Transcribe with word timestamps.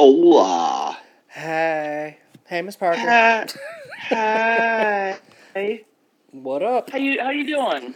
Hola. 0.00 0.96
Hey, 1.26 2.18
hey, 2.46 2.62
Miss 2.62 2.76
Parker. 2.76 3.00
Hi. 4.10 5.18
Hi. 5.56 5.84
What 6.30 6.62
up? 6.62 6.90
How 6.90 6.98
you 6.98 7.20
how 7.20 7.30
you 7.30 7.44
doing? 7.44 7.94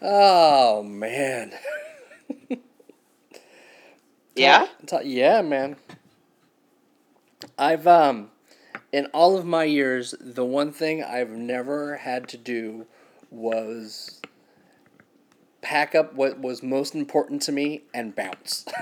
Oh 0.00 0.82
man. 0.82 1.52
Yeah? 4.34 4.66
Ta- 4.86 5.00
yeah, 5.04 5.42
man. 5.42 5.76
I've 7.58 7.86
um, 7.86 8.30
in 8.90 9.06
all 9.12 9.36
of 9.36 9.44
my 9.44 9.64
years, 9.64 10.14
the 10.18 10.46
one 10.46 10.72
thing 10.72 11.04
I've 11.04 11.32
never 11.32 11.98
had 11.98 12.28
to 12.28 12.38
do 12.38 12.86
was 13.30 14.20
pack 15.60 15.94
up 15.94 16.14
what 16.14 16.38
was 16.40 16.62
most 16.62 16.94
important 16.94 17.42
to 17.42 17.52
me 17.52 17.82
and 17.92 18.16
bounce. 18.16 18.64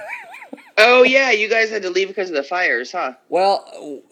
Oh 0.79 1.03
yeah, 1.03 1.31
you 1.31 1.49
guys 1.49 1.71
had 1.71 1.83
to 1.83 1.91
leave 1.91 2.09
because 2.09 2.31
of 2.31 2.37
the 2.37 2.43
fires, 2.43 2.93
huh? 2.93 3.15
well, 3.29 4.03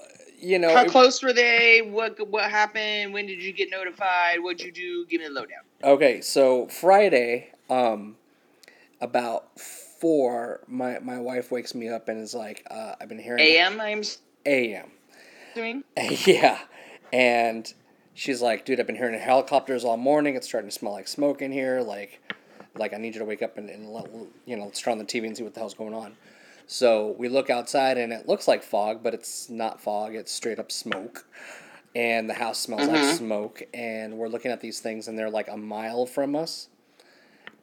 you 0.40 0.58
know, 0.58 0.72
How 0.74 0.82
it- 0.84 0.90
close 0.90 1.22
were 1.22 1.32
they? 1.32 1.80
What 1.82 2.28
what 2.28 2.50
happened? 2.50 3.12
When 3.12 3.26
did 3.26 3.42
you 3.42 3.52
get 3.52 3.70
notified? 3.70 4.40
What'd 4.40 4.60
you 4.60 4.70
do? 4.72 5.06
Give 5.06 5.20
me 5.20 5.26
the 5.28 5.32
lowdown. 5.32 5.62
Okay, 5.82 6.20
so 6.20 6.66
Friday, 6.68 7.50
um, 7.68 8.16
about 9.00 9.58
four, 9.58 10.60
my 10.66 10.98
my 11.00 11.18
wife 11.18 11.50
wakes 11.50 11.74
me 11.74 11.88
up 11.88 12.08
and 12.08 12.20
is 12.22 12.34
like, 12.34 12.64
uh, 12.70 12.94
"I've 13.00 13.08
been 13.08 13.18
hearing 13.18 13.40
AM, 13.40 13.80
I'm 13.80 14.02
A.M. 14.46 14.90
assuming. 15.52 15.84
yeah, 16.26 16.58
and 17.12 17.72
she's 18.14 18.40
like, 18.42 18.64
"Dude, 18.64 18.78
I've 18.80 18.86
been 18.86 18.96
hearing 18.96 19.18
helicopters 19.18 19.84
all 19.84 19.96
morning. 19.96 20.36
It's 20.36 20.46
starting 20.46 20.70
to 20.70 20.74
smell 20.74 20.92
like 20.92 21.08
smoke 21.08 21.42
in 21.42 21.50
here. 21.52 21.80
Like, 21.80 22.20
like 22.76 22.94
I 22.94 22.96
need 22.98 23.14
you 23.14 23.20
to 23.20 23.24
wake 23.24 23.42
up 23.42 23.58
and, 23.58 23.68
and 23.70 23.88
let, 23.88 24.08
you 24.46 24.56
know, 24.56 24.64
let's 24.66 24.80
turn 24.80 24.92
on 24.92 24.98
the 24.98 25.04
TV 25.04 25.26
and 25.26 25.36
see 25.36 25.42
what 25.42 25.54
the 25.54 25.60
hell's 25.60 25.74
going 25.74 25.94
on." 25.94 26.16
So 26.70 27.14
we 27.18 27.30
look 27.30 27.48
outside 27.48 27.96
and 27.96 28.12
it 28.12 28.28
looks 28.28 28.46
like 28.46 28.62
fog, 28.62 29.02
but 29.02 29.14
it's 29.14 29.48
not 29.48 29.80
fog. 29.80 30.14
It's 30.14 30.30
straight 30.30 30.58
up 30.58 30.70
smoke. 30.70 31.26
And 31.96 32.28
the 32.28 32.34
house 32.34 32.58
smells 32.58 32.86
like 32.86 33.00
Mhm. 33.00 33.16
smoke. 33.16 33.62
And 33.72 34.18
we're 34.18 34.28
looking 34.28 34.50
at 34.52 34.60
these 34.60 34.78
things 34.78 35.08
and 35.08 35.18
they're 35.18 35.30
like 35.30 35.48
a 35.48 35.56
mile 35.56 36.04
from 36.04 36.36
us. 36.36 36.68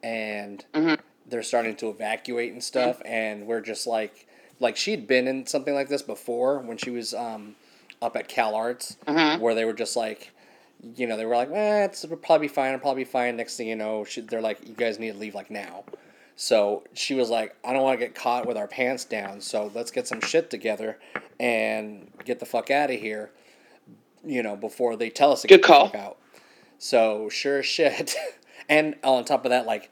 And 0.02 0.64
Mhm. 0.74 0.98
they're 1.24 1.44
starting 1.44 1.76
to 1.76 1.88
evacuate 1.88 2.52
and 2.52 2.62
stuff. 2.62 3.00
And 3.04 3.46
we're 3.46 3.60
just 3.60 3.86
like, 3.86 4.26
like 4.58 4.76
she'd 4.76 5.06
been 5.06 5.28
in 5.28 5.46
something 5.46 5.72
like 5.74 5.88
this 5.88 6.02
before 6.02 6.58
when 6.58 6.76
she 6.76 6.90
was 6.90 7.14
um, 7.14 7.54
up 8.02 8.16
at 8.16 8.26
Cal 8.26 8.56
Arts, 8.56 8.96
Mhm. 9.06 9.38
where 9.38 9.54
they 9.54 9.64
were 9.64 9.72
just 9.72 9.94
like, 9.94 10.32
you 10.96 11.06
know, 11.06 11.16
they 11.16 11.24
were 11.26 11.36
like, 11.36 11.50
eh, 11.52 11.84
it's 11.84 12.02
it'll 12.04 12.16
probably 12.16 12.48
be 12.48 12.52
fine. 12.52 12.68
It'll 12.74 12.80
probably 12.80 13.04
be 13.04 13.10
fine. 13.10 13.36
Next 13.36 13.56
thing 13.56 13.68
you 13.68 13.76
know, 13.76 14.02
she, 14.04 14.20
they're 14.20 14.40
like, 14.42 14.66
you 14.66 14.74
guys 14.74 14.98
need 14.98 15.12
to 15.12 15.18
leave 15.18 15.34
like 15.36 15.50
now. 15.50 15.84
So 16.38 16.84
she 16.92 17.14
was 17.14 17.30
like, 17.30 17.56
I 17.64 17.72
don't 17.72 17.82
want 17.82 17.98
to 17.98 18.04
get 18.06 18.14
caught 18.14 18.46
with 18.46 18.56
our 18.58 18.68
pants 18.68 19.04
down. 19.06 19.40
So 19.40 19.70
let's 19.74 19.90
get 19.90 20.06
some 20.06 20.20
shit 20.20 20.50
together 20.50 20.98
and 21.40 22.10
get 22.24 22.40
the 22.40 22.46
fuck 22.46 22.70
out 22.70 22.90
of 22.90 23.00
here. 23.00 23.30
You 24.24 24.42
know, 24.42 24.54
before 24.56 24.96
they 24.96 25.08
tell 25.08 25.32
us 25.32 25.42
to 25.42 25.48
Good 25.48 25.58
get 25.62 25.64
call. 25.66 25.86
the 25.86 25.92
fuck 25.92 26.00
out. 26.00 26.18
So 26.78 27.28
sure 27.30 27.60
as 27.60 27.66
shit. 27.66 28.14
and 28.68 28.96
on 29.02 29.24
top 29.24 29.44
of 29.46 29.50
that, 29.50 29.66
like 29.66 29.90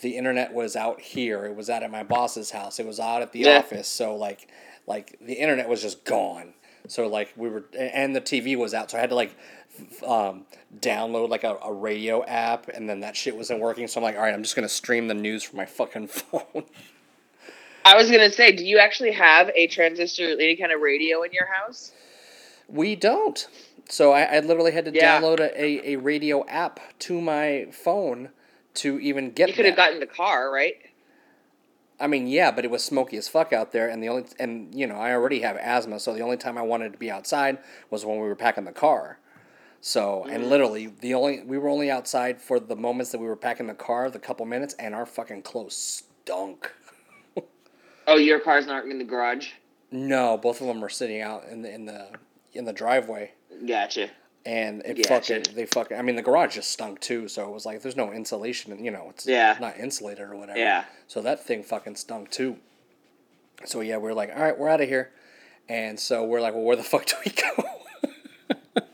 the 0.00 0.16
internet 0.16 0.52
was 0.54 0.76
out 0.76 1.00
here. 1.00 1.44
It 1.46 1.56
was 1.56 1.68
out 1.68 1.82
at 1.82 1.90
my 1.90 2.04
boss's 2.04 2.50
house. 2.52 2.78
It 2.78 2.86
was 2.86 3.00
out 3.00 3.22
at 3.22 3.32
the 3.32 3.40
Yeah. 3.40 3.58
office. 3.58 3.88
So 3.88 4.14
like, 4.14 4.48
like 4.86 5.18
the 5.20 5.34
internet 5.34 5.68
was 5.68 5.82
just 5.82 6.04
gone. 6.04 6.54
So 6.88 7.06
like 7.08 7.32
we 7.36 7.48
were, 7.48 7.64
and 7.78 8.14
the 8.14 8.20
TV 8.20 8.56
was 8.56 8.74
out. 8.74 8.90
So 8.90 8.98
I 8.98 9.00
had 9.00 9.10
to 9.10 9.16
like 9.16 9.36
um, 10.06 10.44
download 10.78 11.28
like 11.28 11.44
a, 11.44 11.56
a 11.62 11.72
radio 11.72 12.24
app, 12.24 12.68
and 12.68 12.88
then 12.88 13.00
that 13.00 13.16
shit 13.16 13.36
wasn't 13.36 13.60
working. 13.60 13.86
So 13.88 14.00
I'm 14.00 14.04
like, 14.04 14.16
all 14.16 14.22
right, 14.22 14.34
I'm 14.34 14.42
just 14.42 14.56
gonna 14.56 14.68
stream 14.68 15.08
the 15.08 15.14
news 15.14 15.42
from 15.42 15.58
my 15.58 15.66
fucking 15.66 16.06
phone. 16.08 16.64
I 17.84 17.96
was 17.96 18.10
gonna 18.10 18.30
say, 18.30 18.52
do 18.52 18.64
you 18.64 18.78
actually 18.78 19.12
have 19.12 19.50
a 19.54 19.66
transistor, 19.66 20.24
any 20.32 20.56
kind 20.56 20.72
of 20.72 20.80
radio 20.80 21.22
in 21.22 21.32
your 21.32 21.46
house? 21.46 21.92
we 22.68 22.94
don't. 22.94 23.48
So 23.88 24.12
I, 24.12 24.22
I 24.22 24.40
literally 24.40 24.70
had 24.72 24.84
to 24.84 24.92
Yeah. 24.92 25.20
download 25.20 25.40
a, 25.40 25.60
a, 25.60 25.94
a 25.94 25.96
radio 25.96 26.46
app 26.46 26.78
to 27.00 27.20
my 27.20 27.66
phone 27.72 28.30
to 28.74 29.00
even 29.00 29.32
get. 29.32 29.48
You 29.48 29.54
could 29.54 29.66
have 29.66 29.76
gotten 29.76 29.98
the 29.98 30.06
car, 30.06 30.52
right? 30.52 30.74
I 32.00 32.06
mean, 32.06 32.26
yeah, 32.26 32.50
but 32.50 32.64
it 32.64 32.70
was 32.70 32.82
smoky 32.82 33.16
as 33.18 33.28
fuck 33.28 33.52
out 33.52 33.72
there, 33.72 33.88
and 33.88 34.02
the 34.02 34.08
only 34.08 34.24
and 34.38 34.74
you 34.74 34.86
know 34.86 34.96
I 34.96 35.12
already 35.12 35.40
have 35.40 35.56
asthma, 35.56 36.00
so 36.00 36.14
the 36.14 36.22
only 36.22 36.38
time 36.38 36.56
I 36.56 36.62
wanted 36.62 36.92
to 36.92 36.98
be 36.98 37.10
outside 37.10 37.58
was 37.90 38.04
when 38.06 38.16
we 38.16 38.26
were 38.26 38.36
packing 38.36 38.64
the 38.64 38.72
car. 38.72 39.18
So 39.82 40.24
and 40.24 40.44
mm. 40.44 40.48
literally 40.48 40.86
the 40.86 41.14
only 41.14 41.42
we 41.42 41.58
were 41.58 41.68
only 41.68 41.90
outside 41.90 42.40
for 42.40 42.58
the 42.58 42.76
moments 42.76 43.12
that 43.12 43.18
we 43.18 43.26
were 43.26 43.36
packing 43.36 43.66
the 43.66 43.74
car, 43.74 44.10
the 44.10 44.18
couple 44.18 44.46
minutes, 44.46 44.74
and 44.78 44.94
our 44.94 45.06
fucking 45.06 45.42
clothes 45.42 46.04
stunk. 46.24 46.72
Oh, 48.06 48.16
your 48.16 48.40
car's 48.40 48.66
not 48.66 48.86
in 48.86 48.98
the 48.98 49.04
garage. 49.04 49.50
No, 49.92 50.36
both 50.36 50.60
of 50.60 50.66
them 50.66 50.82
are 50.82 50.88
sitting 50.88 51.20
out 51.20 51.44
in 51.48 51.62
the 51.62 51.72
in 51.72 51.84
the 51.84 52.08
in 52.52 52.64
the 52.64 52.72
driveway, 52.72 53.32
Gotcha. 53.66 54.10
And 54.46 54.82
it 54.84 55.06
Gotcha. 55.08 55.34
fucking 55.40 55.54
they 55.54 55.66
fucking. 55.66 55.96
I 55.98 56.02
mean, 56.02 56.16
the 56.16 56.22
garage 56.22 56.54
just 56.54 56.70
stunk 56.70 57.00
too, 57.00 57.28
so 57.28 57.46
it 57.48 57.52
was 57.52 57.66
like 57.66 57.82
there's 57.82 57.96
no 57.96 58.10
insulation, 58.12 58.72
and 58.72 58.84
you 58.84 58.90
know 58.90 59.06
it's 59.10 59.26
Yeah. 59.26 59.56
not 59.60 59.78
insulated 59.78 60.28
or 60.28 60.36
whatever. 60.36 60.58
Yeah. 60.58 60.84
So 61.06 61.20
that 61.22 61.44
thing 61.44 61.62
fucking 61.62 61.96
stunk 61.96 62.30
too. 62.30 62.56
So 63.64 63.80
yeah, 63.80 63.98
we're 63.98 64.14
like, 64.14 64.30
all 64.34 64.42
right, 64.42 64.58
we're 64.58 64.68
out 64.68 64.80
of 64.80 64.88
here, 64.88 65.10
and 65.68 66.00
so 66.00 66.24
we're 66.24 66.40
like, 66.40 66.54
well, 66.54 66.62
where 66.64 66.76
the 66.76 66.82
fuck 66.92 67.04
do 67.06 67.14
we 67.24 67.32
go? 67.32 67.64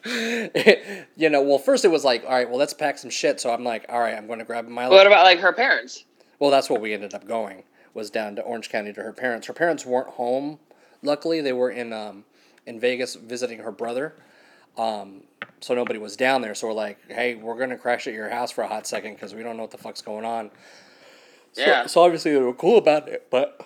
you 1.17 1.29
know, 1.31 1.43
well, 1.43 1.59
first 1.59 1.85
it 1.85 1.89
was 1.89 2.05
like, 2.05 2.25
all 2.25 2.31
right, 2.31 2.49
well, 2.49 2.59
let's 2.59 2.75
pack 2.75 2.99
some 2.99 3.11
shit. 3.11 3.41
So 3.41 3.53
I'm 3.53 3.65
like, 3.65 3.87
all 3.89 4.01
right, 4.01 4.15
I'm 4.15 4.27
going 4.27 4.39
to 4.39 4.45
grab 4.45 4.67
my. 4.69 4.89
What 4.89 5.07
about 5.07 5.25
like 5.25 5.41
her 5.41 5.53
parents? 5.53 6.05
Well, 6.39 6.51
that's 6.51 6.69
what 6.71 6.81
we 6.81 6.93
ended 6.93 7.15
up 7.15 7.27
going 7.27 7.63
was 7.95 8.11
down 8.11 8.37
to 8.37 8.43
Orange 8.43 8.69
County 8.69 8.93
to 8.93 9.03
her 9.03 9.13
parents. 9.13 9.47
Her 9.47 9.53
parents 9.55 9.87
weren't 9.87 10.09
home. 10.11 10.59
Luckily, 11.03 11.41
they 11.41 11.53
were 11.53 11.71
in 11.71 11.93
um, 11.93 12.25
in 12.67 12.79
Vegas 12.79 13.15
visiting 13.15 13.59
her 13.61 13.73
brother. 13.73 14.15
Um, 14.77 15.23
so 15.61 15.75
nobody 15.75 15.99
was 15.99 16.17
down 16.17 16.43
there. 16.43 16.55
So 16.55 16.69
we're 16.69 16.75
like, 16.75 16.99
hey, 17.11 17.35
we're 17.35 17.59
gonna 17.59 17.79
crash 17.79 18.07
at 18.07 18.15
your 18.15 18.29
house 18.29 18.51
for 18.51 18.63
a 18.63 18.69
hot 18.69 18.87
second 18.87 19.15
because 19.15 19.35
we 19.35 19.43
don't 19.43 19.57
know 19.57 19.63
what 19.63 19.71
the 19.71 19.79
fuck's 19.79 20.03
going 20.03 20.25
on. 20.25 20.51
So, 21.53 21.63
Yeah. 21.63 21.87
So 21.87 22.03
obviously 22.03 22.33
they 22.33 22.39
were 22.39 22.53
cool 22.53 22.79
about 22.79 23.09
it, 23.09 23.29
but 23.31 23.61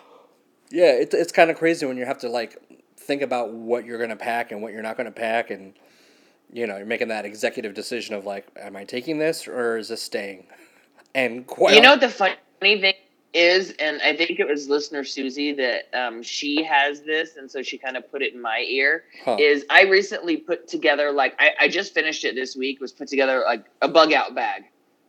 yeah, 0.71 0.93
it's 0.93 1.15
it's 1.15 1.33
kind 1.33 1.51
of 1.51 1.57
crazy 1.59 1.87
when 1.87 1.97
you 1.97 2.05
have 2.05 2.19
to 2.19 2.29
like 2.29 2.57
think 2.97 3.23
about 3.23 3.53
what 3.53 3.85
you're 3.85 3.99
gonna 3.99 4.17
pack 4.17 4.53
and 4.53 4.63
what 4.63 4.73
you're 4.73 4.83
not 4.83 4.97
gonna 4.97 5.11
pack, 5.11 5.51
and 5.51 5.75
you 6.53 6.67
know 6.67 6.77
you're 6.77 6.87
making 6.87 7.09
that 7.09 7.25
executive 7.25 7.75
decision 7.75 8.15
of 8.15 8.25
like, 8.25 8.47
am 8.57 8.77
I 8.77 8.85
taking 8.85 9.19
this 9.19 9.49
or 9.49 9.77
is 9.77 9.89
this 9.89 10.03
staying? 10.03 10.47
And 11.13 11.45
quite 11.45 11.75
you 11.75 11.83
know 11.83 11.97
the 11.97 12.09
funny 12.09 12.37
thing 12.61 12.95
is, 13.33 13.75
and 13.79 14.01
I 14.03 14.17
think 14.17 14.41
it 14.41 14.47
was 14.47 14.69
listener 14.69 15.05
Susie 15.05 15.53
that 15.55 15.89
um, 15.95 16.23
she 16.23 16.65
has 16.65 17.03
this, 17.03 17.37
and 17.37 17.51
so 17.51 17.63
she 17.63 17.79
kind 17.79 17.97
of 17.97 18.11
put 18.11 18.23
it 18.23 18.35
in 18.35 18.43
my 18.43 18.65
ear. 18.69 19.05
Huh. 19.25 19.37
Is 19.39 19.65
I 19.71 19.83
recently 19.85 20.37
put 20.37 20.67
together 20.67 21.13
like 21.13 21.35
I, 21.39 21.51
I 21.61 21.69
just 21.69 21.95
finished 21.95 22.25
it 22.25 22.35
this 22.35 22.57
week. 22.57 22.81
Was 22.81 22.93
put 22.93 23.09
together 23.09 23.43
like 23.47 23.65
a 23.83 23.89
bug 23.89 24.13
out 24.13 24.35
bag, 24.35 24.65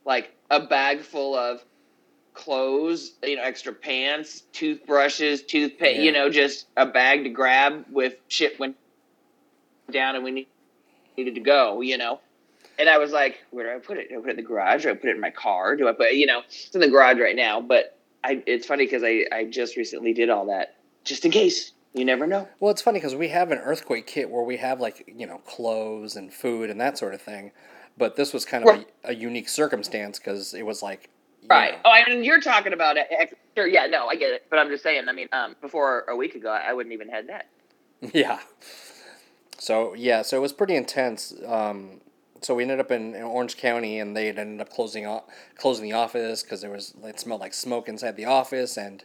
like 0.05 0.35
a 0.51 0.59
bag 0.59 1.01
full 1.01 1.35
of 1.35 1.63
clothes, 2.33 3.13
you 3.23 3.35
know, 3.35 3.43
extra 3.43 3.73
pants, 3.73 4.43
toothbrushes, 4.53 5.41
toothpaste, 5.43 5.97
Yeah. 5.99 6.03
you 6.05 6.11
know, 6.11 6.29
just 6.29 6.67
a 6.77 6.85
bag 6.85 7.23
to 7.23 7.29
grab 7.29 7.85
with 7.91 8.15
shit 8.29 8.57
went 8.59 8.77
down 9.91 10.15
and 10.15 10.23
we 10.23 10.31
need, 10.31 10.47
needed 11.17 11.35
to 11.35 11.41
go, 11.41 11.81
you 11.81 11.97
know. 11.97 12.21
And 12.79 12.89
I 12.89 12.97
was 12.99 13.11
like, 13.11 13.39
where 13.51 13.65
do 13.65 13.75
I 13.75 13.85
put 13.85 13.97
it? 13.97 14.09
Do 14.09 14.17
I 14.17 14.21
put 14.21 14.29
it 14.29 14.31
in 14.31 14.35
the 14.37 14.43
garage? 14.43 14.83
Do 14.83 14.91
I 14.91 14.93
put 14.93 15.09
it 15.09 15.15
in 15.15 15.21
my 15.21 15.29
car? 15.29 15.75
Do 15.75 15.89
I 15.89 15.91
put, 15.91 16.13
you 16.13 16.25
know, 16.25 16.41
it's 16.47 16.73
in 16.73 16.79
the 16.81 16.87
garage 16.89 17.19
right 17.19 17.35
now. 17.35 17.59
But 17.59 17.97
I, 18.23 18.43
it's 18.45 18.65
funny 18.67 18.85
because 18.85 19.03
I, 19.03 19.25
I 19.31 19.45
just 19.45 19.75
recently 19.77 20.13
did 20.13 20.29
all 20.29 20.45
that 20.47 20.75
just 21.03 21.25
in 21.25 21.31
case. 21.31 21.71
You 21.93 22.05
never 22.05 22.25
know. 22.25 22.47
Well, 22.61 22.71
it's 22.71 22.81
funny 22.81 22.99
because 22.99 23.15
we 23.15 23.27
have 23.29 23.51
an 23.51 23.57
earthquake 23.57 24.07
kit 24.07 24.29
where 24.29 24.43
we 24.43 24.57
have 24.57 24.79
like 24.79 25.11
you 25.13 25.27
know 25.27 25.39
clothes 25.39 26.15
and 26.15 26.33
food 26.33 26.69
and 26.69 26.79
that 26.79 26.97
sort 26.97 27.13
of 27.13 27.21
thing, 27.21 27.51
but 27.97 28.15
this 28.15 28.31
was 28.33 28.45
kind 28.45 28.63
of 28.63 28.69
Right. 28.69 28.87
a, 29.03 29.09
a 29.09 29.13
unique 29.13 29.49
circumstance 29.49 30.17
because 30.17 30.53
it 30.53 30.63
was 30.65 30.81
like 30.81 31.09
Right. 31.49 31.73
know- 31.73 31.79
Oh, 31.85 31.89
I 31.91 32.07
mean, 32.07 32.23
you're 32.23 32.39
talking 32.39 32.71
about 32.71 32.95
it. 32.97 33.07
Sure. 33.57 33.67
Yeah. 33.67 33.87
No, 33.87 34.07
I 34.07 34.15
get 34.15 34.31
it. 34.31 34.45
But 34.49 34.59
I'm 34.59 34.69
just 34.69 34.83
saying. 34.83 35.09
I 35.09 35.11
mean, 35.11 35.27
um, 35.33 35.55
before 35.59 36.05
a 36.07 36.15
week 36.15 36.35
ago, 36.35 36.49
I 36.51 36.71
wouldn't 36.71 36.93
even 36.93 37.09
had 37.09 37.27
that. 37.29 37.47
Yeah. 38.13 38.39
So 39.57 39.93
yeah, 39.93 40.21
so 40.23 40.37
it 40.37 40.41
was 40.41 40.53
pretty 40.53 40.75
intense. 40.75 41.33
Um, 41.45 42.00
so 42.41 42.55
we 42.55 42.63
ended 42.63 42.79
up 42.79 42.91
in, 42.91 43.15
in 43.15 43.23
Orange 43.23 43.57
County, 43.57 43.99
and 43.99 44.15
they 44.15 44.25
had 44.27 44.37
ended 44.39 44.61
up 44.61 44.69
closing 44.69 45.05
o- 45.05 45.23
closing 45.57 45.83
the 45.83 45.93
office 45.93 46.43
because 46.43 46.61
there 46.61 46.71
was 46.71 46.93
it 47.03 47.19
smelled 47.19 47.41
like 47.41 47.53
smoke 47.53 47.87
inside 47.87 48.15
the 48.17 48.25
office, 48.25 48.77
and 48.77 49.03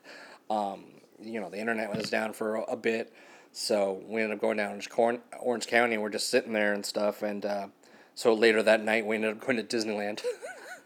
um, 0.50 0.84
you 1.20 1.40
know 1.40 1.48
the 1.50 1.58
internet 1.58 1.94
was 1.94 2.10
down 2.10 2.32
for 2.32 2.56
a, 2.56 2.62
a 2.62 2.76
bit. 2.76 3.12
So 3.52 4.02
we 4.06 4.20
ended 4.22 4.36
up 4.36 4.40
going 4.42 4.58
down 4.58 4.78
to 4.78 5.20
Orange 5.40 5.66
County, 5.66 5.94
and 5.94 6.02
we're 6.02 6.10
just 6.10 6.28
sitting 6.28 6.52
there 6.52 6.72
and 6.74 6.84
stuff. 6.84 7.22
And 7.22 7.44
uh, 7.46 7.66
so 8.14 8.34
later 8.34 8.62
that 8.62 8.82
night, 8.82 9.06
we 9.06 9.16
ended 9.16 9.32
up 9.32 9.40
going 9.40 9.56
to 9.56 9.62
Disneyland 9.62 10.22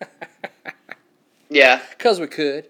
Yeah. 1.48 1.80
because 1.98 2.20
we 2.20 2.26
could. 2.28 2.68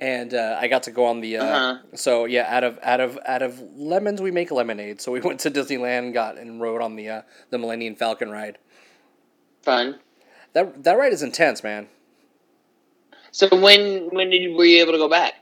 And 0.00 0.34
uh, 0.34 0.58
I 0.60 0.68
got 0.68 0.82
to 0.84 0.90
go 0.90 1.06
on 1.06 1.20
the. 1.20 1.38
Uh, 1.38 1.44
Uh-huh. 1.44 1.78
So 1.94 2.24
yeah, 2.26 2.46
out 2.54 2.64
of 2.64 2.78
out 2.82 3.00
of 3.00 3.18
out 3.24 3.40
of 3.42 3.60
lemons 3.76 4.20
we 4.20 4.30
make 4.30 4.50
lemonade. 4.50 5.00
So 5.00 5.10
we 5.12 5.20
went 5.28 5.40
to 5.40 5.50
Disneyland, 5.50 6.12
got 6.12 6.36
and 6.36 6.60
rode 6.60 6.82
on 6.82 6.96
the 6.96 7.08
uh, 7.08 7.22
the 7.50 7.58
Millennium 7.58 7.94
Falcon 7.94 8.30
ride. 8.30 8.58
Fun. 9.66 9.98
That 10.52 10.84
that 10.84 10.96
ride 10.96 11.12
is 11.12 11.24
intense, 11.24 11.64
man. 11.64 11.88
So 13.32 13.48
when 13.50 14.10
when 14.12 14.30
did 14.30 14.40
you, 14.40 14.56
were 14.56 14.64
you 14.64 14.80
able 14.80 14.92
to 14.92 14.98
go 14.98 15.08
back? 15.08 15.34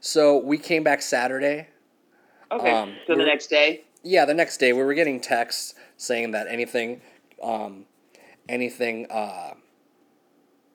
So 0.00 0.36
we 0.36 0.58
came 0.58 0.82
back 0.82 1.00
Saturday. 1.00 1.68
Okay. 2.50 2.72
Um, 2.72 2.96
so 3.06 3.14
the 3.14 3.24
next 3.24 3.46
day. 3.46 3.84
Yeah, 4.02 4.24
the 4.24 4.34
next 4.34 4.56
day 4.56 4.72
we 4.72 4.82
were 4.82 4.94
getting 4.94 5.20
texts 5.20 5.76
saying 5.96 6.32
that 6.32 6.48
anything, 6.48 7.02
um, 7.40 7.84
anything 8.48 9.06
uh, 9.08 9.54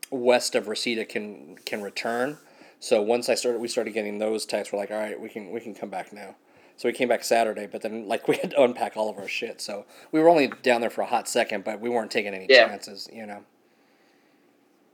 west 0.09 0.55
of 0.55 0.69
Reseda 0.69 1.03
can 1.03 1.57
can 1.65 1.81
return. 1.81 2.37
So 2.79 3.01
once 3.01 3.27
I 3.27 3.35
started, 3.35 3.59
we 3.59 3.67
started 3.67 3.93
getting 3.93 4.19
those 4.19 4.45
texts. 4.45 4.71
We're 4.71 4.79
like, 4.79 4.91
all 4.91 4.97
right, 4.97 5.19
we 5.19 5.27
can 5.27 5.51
we 5.51 5.59
can 5.59 5.75
come 5.75 5.89
back 5.89 6.13
now. 6.13 6.35
So 6.77 6.89
we 6.89 6.93
came 6.93 7.07
back 7.07 7.23
Saturday, 7.23 7.67
but 7.67 7.81
then 7.81 8.07
like 8.07 8.27
we 8.27 8.35
had 8.37 8.51
to 8.51 8.61
unpack 8.63 8.97
all 8.97 9.09
of 9.09 9.17
our 9.17 9.27
shit. 9.27 9.61
So 9.61 9.85
we 10.11 10.19
were 10.19 10.29
only 10.29 10.47
down 10.63 10.81
there 10.81 10.89
for 10.89 11.01
a 11.01 11.05
hot 11.05 11.27
second, 11.27 11.63
but 11.63 11.79
we 11.79 11.89
weren't 11.89 12.11
taking 12.11 12.33
any 12.33 12.47
Yeah. 12.49 12.67
chances, 12.67 13.09
you 13.13 13.25
know. 13.25 13.43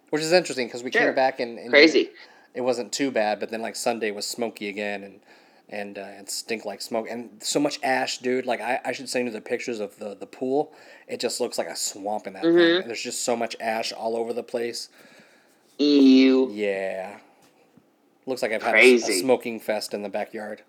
Which 0.09 0.21
is 0.21 0.31
interesting 0.33 0.67
because 0.67 0.83
we 0.83 0.91
Sure. 0.91 1.03
came 1.03 1.15
back 1.15 1.39
and, 1.39 1.57
and 1.57 1.69
Crazy. 1.69 2.09
it 2.53 2.61
wasn't 2.61 2.91
too 2.91 3.11
bad, 3.11 3.39
but 3.39 3.49
then 3.49 3.61
like 3.61 3.75
Sunday 3.75 4.11
was 4.11 4.25
smoky 4.27 4.67
again 4.69 5.03
and 5.03 5.19
and 5.69 5.97
uh, 5.97 6.01
and 6.01 6.29
stink 6.29 6.65
like 6.65 6.81
smoke 6.81 7.07
and 7.09 7.29
so 7.41 7.57
much 7.57 7.79
ash, 7.81 8.17
dude. 8.17 8.45
Like 8.45 8.59
I, 8.59 8.81
I 8.83 8.91
should 8.91 9.07
send 9.07 9.25
you 9.25 9.31
the 9.31 9.39
pictures 9.39 9.79
of 9.79 9.97
the 9.99 10.13
the 10.15 10.25
pool. 10.25 10.73
It 11.07 11.21
just 11.21 11.39
looks 11.39 11.57
like 11.57 11.67
a 11.67 11.77
swamp 11.77 12.27
in 12.27 12.33
that 12.33 12.43
Mhm. 12.43 12.79
thing. 12.79 12.87
There's 12.87 13.01
just 13.01 13.23
so 13.23 13.37
much 13.37 13.55
ash 13.61 13.93
all 13.93 14.17
over 14.17 14.33
the 14.33 14.43
place. 14.43 14.89
Ew. 15.77 16.49
Yeah, 16.51 17.19
looks 18.25 18.41
like 18.41 18.51
I've 18.51 18.61
had 18.63 18.75
a, 18.75 18.95
a 18.95 18.99
smoking 18.99 19.59
fest 19.61 19.93
in 19.93 20.03
the 20.03 20.09
backyard. 20.09 20.61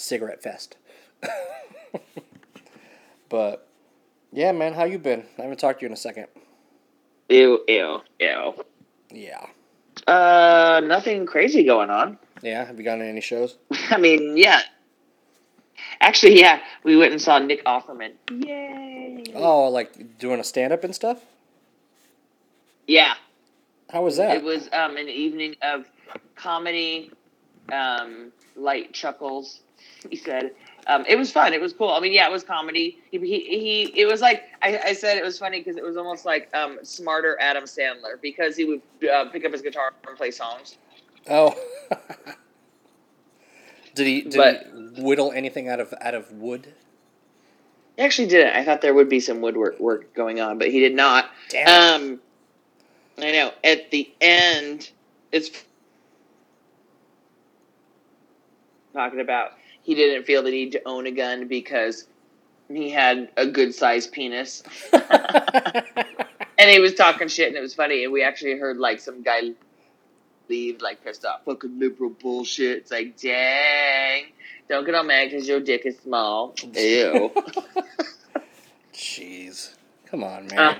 Cigarette 0.00 0.42
fest. 0.42 0.76
but 3.28 3.66
yeah, 4.32 4.52
man, 4.52 4.74
how 4.74 4.84
you 4.84 4.98
been? 4.98 5.24
I 5.38 5.42
haven't 5.42 5.58
talked 5.58 5.80
to 5.80 5.84
you 5.84 5.88
in 5.88 5.92
a 5.92 5.96
second. 5.96 6.26
Ew. 7.28 7.60
Ew. 7.68 8.00
Ew. 8.18 8.64
Yeah, 9.12 9.46
Uh, 10.06 10.80
nothing 10.84 11.26
crazy 11.26 11.64
going 11.64 11.90
on. 11.90 12.16
yeah. 12.42 12.64
Have 12.64 12.78
you 12.78 12.84
gone 12.84 13.00
to 13.00 13.04
any 13.04 13.20
shows? 13.20 13.56
I 13.90 13.96
mean, 13.98 14.36
yeah. 14.36 14.60
Actually, 16.00 16.38
yeah, 16.38 16.60
we 16.84 16.96
went 16.96 17.12
and 17.12 17.20
saw 17.20 17.38
Nick 17.38 17.64
Offerman. 17.64 18.12
Yay! 18.30 19.24
Oh, 19.34 19.68
like 19.68 20.18
doing 20.18 20.38
a 20.40 20.44
stand 20.44 20.72
up 20.72 20.84
and 20.84 20.94
stuff. 20.94 21.18
Yeah, 22.86 23.14
How 23.90 24.02
was 24.02 24.16
that? 24.16 24.36
it 24.36 24.42
was 24.44 24.68
um, 24.72 24.96
an 24.96 25.08
evening 25.08 25.56
of 25.62 25.86
comedy, 26.36 27.10
um, 27.72 28.32
light 28.60 28.92
chuckles. 28.92 29.60
He 30.08 30.16
said 30.16 30.52
um, 30.86 31.04
it 31.06 31.16
was 31.16 31.30
fun. 31.30 31.52
It 31.52 31.60
was 31.60 31.72
cool. 31.72 31.90
I 31.90 32.00
mean, 32.00 32.12
yeah, 32.12 32.26
it 32.28 32.32
was 32.32 32.42
comedy. 32.44 32.98
He 33.10 33.18
he, 33.18 33.40
he 33.40 34.00
it 34.00 34.06
was 34.06 34.20
like 34.20 34.44
I, 34.62 34.78
I 34.86 34.92
said 34.92 35.16
it 35.16 35.24
was 35.24 35.38
funny 35.38 35.60
because 35.60 35.76
it 35.76 35.84
was 35.84 35.96
almost 35.96 36.24
like 36.24 36.48
um, 36.54 36.78
smarter 36.82 37.36
Adam 37.40 37.64
Sandler 37.64 38.20
because 38.20 38.56
he 38.56 38.64
would 38.64 38.82
uh, 39.08 39.26
pick 39.26 39.44
up 39.44 39.52
his 39.52 39.62
guitar 39.62 39.92
and 40.08 40.16
play 40.16 40.30
songs. 40.30 40.78
Oh. 41.28 41.54
did 43.94 44.06
he 44.06 44.22
did 44.22 44.36
But- 44.36 44.66
he 44.96 45.02
whittle 45.02 45.32
anything 45.32 45.68
out 45.68 45.80
of 45.80 45.92
out 46.00 46.14
of 46.14 46.32
wood? 46.32 46.68
He 47.96 48.02
actually 48.02 48.28
didn't. 48.28 48.54
I 48.56 48.64
thought 48.64 48.80
there 48.80 48.94
would 48.94 49.08
be 49.10 49.20
some 49.20 49.40
woodwork 49.40 49.78
work 49.78 50.14
going 50.14 50.40
on, 50.40 50.58
but 50.58 50.70
he 50.70 50.80
did 50.80 50.94
not. 50.94 51.30
Damn. 51.50 52.02
Um, 52.02 52.20
I 53.18 53.32
know. 53.32 53.52
At 53.62 53.90
the 53.90 54.10
end, 54.20 54.90
it's 55.32 55.50
talking 58.92 59.20
about 59.20 59.52
he 59.82 59.94
didn't 59.94 60.24
feel 60.24 60.42
the 60.42 60.50
need 60.50 60.72
to 60.72 60.82
own 60.86 61.06
a 61.06 61.10
gun 61.10 61.48
because 61.48 62.06
he 62.68 62.90
had 62.90 63.30
a 63.36 63.46
good 63.46 63.74
sized 63.74 64.12
penis, 64.12 64.62
and 64.92 66.70
he 66.70 66.78
was 66.78 66.94
talking 66.94 67.28
shit, 67.28 67.48
and 67.48 67.56
it 67.56 67.60
was 67.60 67.74
funny. 67.74 68.04
And 68.04 68.12
we 68.12 68.22
actually 68.22 68.56
heard 68.58 68.76
like 68.76 69.00
some 69.00 69.22
guy 69.22 69.52
leave, 70.48 70.80
like 70.80 71.02
pissed 71.02 71.24
off, 71.24 71.44
fucking 71.44 71.78
liberal 71.78 72.10
bullshit. 72.10 72.78
It's 72.78 72.90
like, 72.90 73.18
dang, 73.20 74.26
don't 74.68 74.84
get 74.84 74.94
all 74.94 75.04
mad 75.04 75.30
because 75.30 75.48
your 75.48 75.60
dick 75.60 75.86
is 75.86 75.98
small. 75.98 76.54
Ew. 76.62 77.32
Jeez. 78.94 79.74
Come 80.06 80.24
on, 80.24 80.46
man. 80.48 80.58
Uh, 80.58 80.78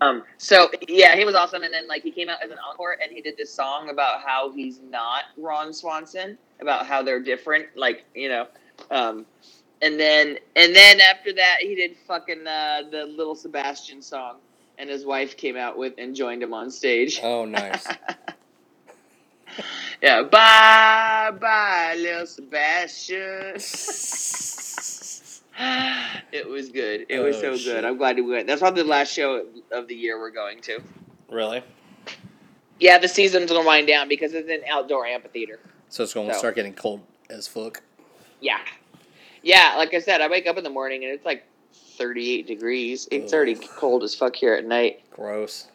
Um, 0.00 0.24
so 0.36 0.70
yeah, 0.88 1.16
he 1.16 1.24
was 1.24 1.34
awesome, 1.34 1.62
and 1.62 1.72
then 1.72 1.88
like 1.88 2.02
he 2.02 2.10
came 2.10 2.28
out 2.28 2.42
as 2.44 2.50
an 2.50 2.58
encore, 2.68 2.96
and 3.02 3.10
he 3.10 3.22
did 3.22 3.36
this 3.36 3.52
song 3.52 3.88
about 3.88 4.20
how 4.20 4.52
he's 4.52 4.80
not 4.90 5.24
Ron 5.38 5.72
Swanson, 5.72 6.36
about 6.60 6.86
how 6.86 7.02
they're 7.02 7.22
different, 7.22 7.66
like 7.76 8.04
you 8.14 8.28
know, 8.28 8.46
um, 8.90 9.24
and 9.80 9.98
then 9.98 10.38
and 10.54 10.74
then 10.74 11.00
after 11.00 11.32
that, 11.32 11.58
he 11.60 11.74
did 11.74 11.96
fucking 12.06 12.46
uh, 12.46 12.82
the 12.90 13.06
little 13.06 13.34
Sebastian 13.34 14.02
song, 14.02 14.36
and 14.78 14.90
his 14.90 15.06
wife 15.06 15.36
came 15.36 15.56
out 15.56 15.78
with 15.78 15.94
and 15.96 16.14
joined 16.14 16.42
him 16.42 16.52
on 16.52 16.70
stage. 16.70 17.20
oh, 17.22 17.46
nice. 17.46 17.86
yeah, 20.02 20.22
bye 20.24 21.32
bye, 21.40 21.96
little 21.98 22.26
Sebastian. 22.26 23.56
it 26.32 26.48
was 26.48 26.68
good. 26.70 27.06
It 27.08 27.18
was 27.20 27.36
Oh, 27.36 27.40
so 27.40 27.56
shit. 27.56 27.74
good. 27.74 27.84
I'm 27.84 27.96
glad 27.96 28.16
we 28.16 28.22
went. 28.22 28.46
That's 28.46 28.60
probably 28.60 28.82
the 28.82 28.88
last 28.88 29.12
show 29.12 29.46
of 29.72 29.88
the 29.88 29.94
year 29.94 30.18
we're 30.20 30.30
going 30.30 30.60
to. 30.62 30.80
really? 31.30 31.62
Yeah, 32.78 32.98
the 32.98 33.08
season's 33.08 33.50
gonna 33.50 33.66
wind 33.66 33.86
down 33.88 34.06
because 34.08 34.34
it's 34.34 34.50
an 34.50 34.60
outdoor 34.68 35.06
amphitheater. 35.06 35.58
So 35.88 36.02
it's 36.02 36.12
going 36.12 36.26
to 36.26 36.32
No. 36.34 36.38
start 36.38 36.56
getting 36.56 36.74
cold 36.74 37.00
as 37.30 37.48
fuck. 37.48 37.82
Yeah, 38.40 38.58
yeah. 39.42 39.74
Like 39.78 39.94
I 39.94 40.00
said, 40.00 40.20
I 40.20 40.28
wake 40.28 40.46
up 40.46 40.58
in 40.58 40.64
the 40.64 40.68
morning 40.70 41.02
and 41.04 41.12
it's 41.12 41.24
like 41.24 41.44
38 41.96 42.46
degrees. 42.46 43.08
It's 43.10 43.32
already 43.32 43.54
cold 43.54 44.02
as 44.02 44.14
fuck 44.14 44.36
here 44.36 44.52
at 44.52 44.66
night. 44.66 45.00
Gross. 45.10 45.68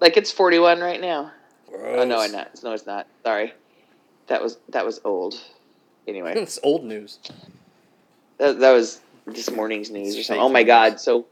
Like 0.00 0.16
it's 0.16 0.30
41 0.30 0.78
right 0.80 1.00
now. 1.00 1.32
Gross. 1.68 1.96
Oh 1.98 2.04
no, 2.04 2.20
I'm 2.20 2.30
not. 2.30 2.50
No, 2.62 2.70
it's 2.72 2.86
not. 2.86 3.08
Sorry, 3.24 3.52
that 4.28 4.40
was 4.40 4.58
that 4.68 4.86
was 4.86 5.00
old. 5.04 5.34
Anyway, 6.06 6.34
it's 6.36 6.60
old 6.62 6.84
news. 6.84 7.18
That, 8.38 8.58
that 8.60 8.72
was 8.72 9.00
this 9.26 9.50
morning's 9.50 9.90
news 9.90 10.16
or 10.16 10.22
something. 10.22 10.42
Oh 10.42 10.48
my 10.48 10.62
god! 10.62 11.00
So 11.00 11.26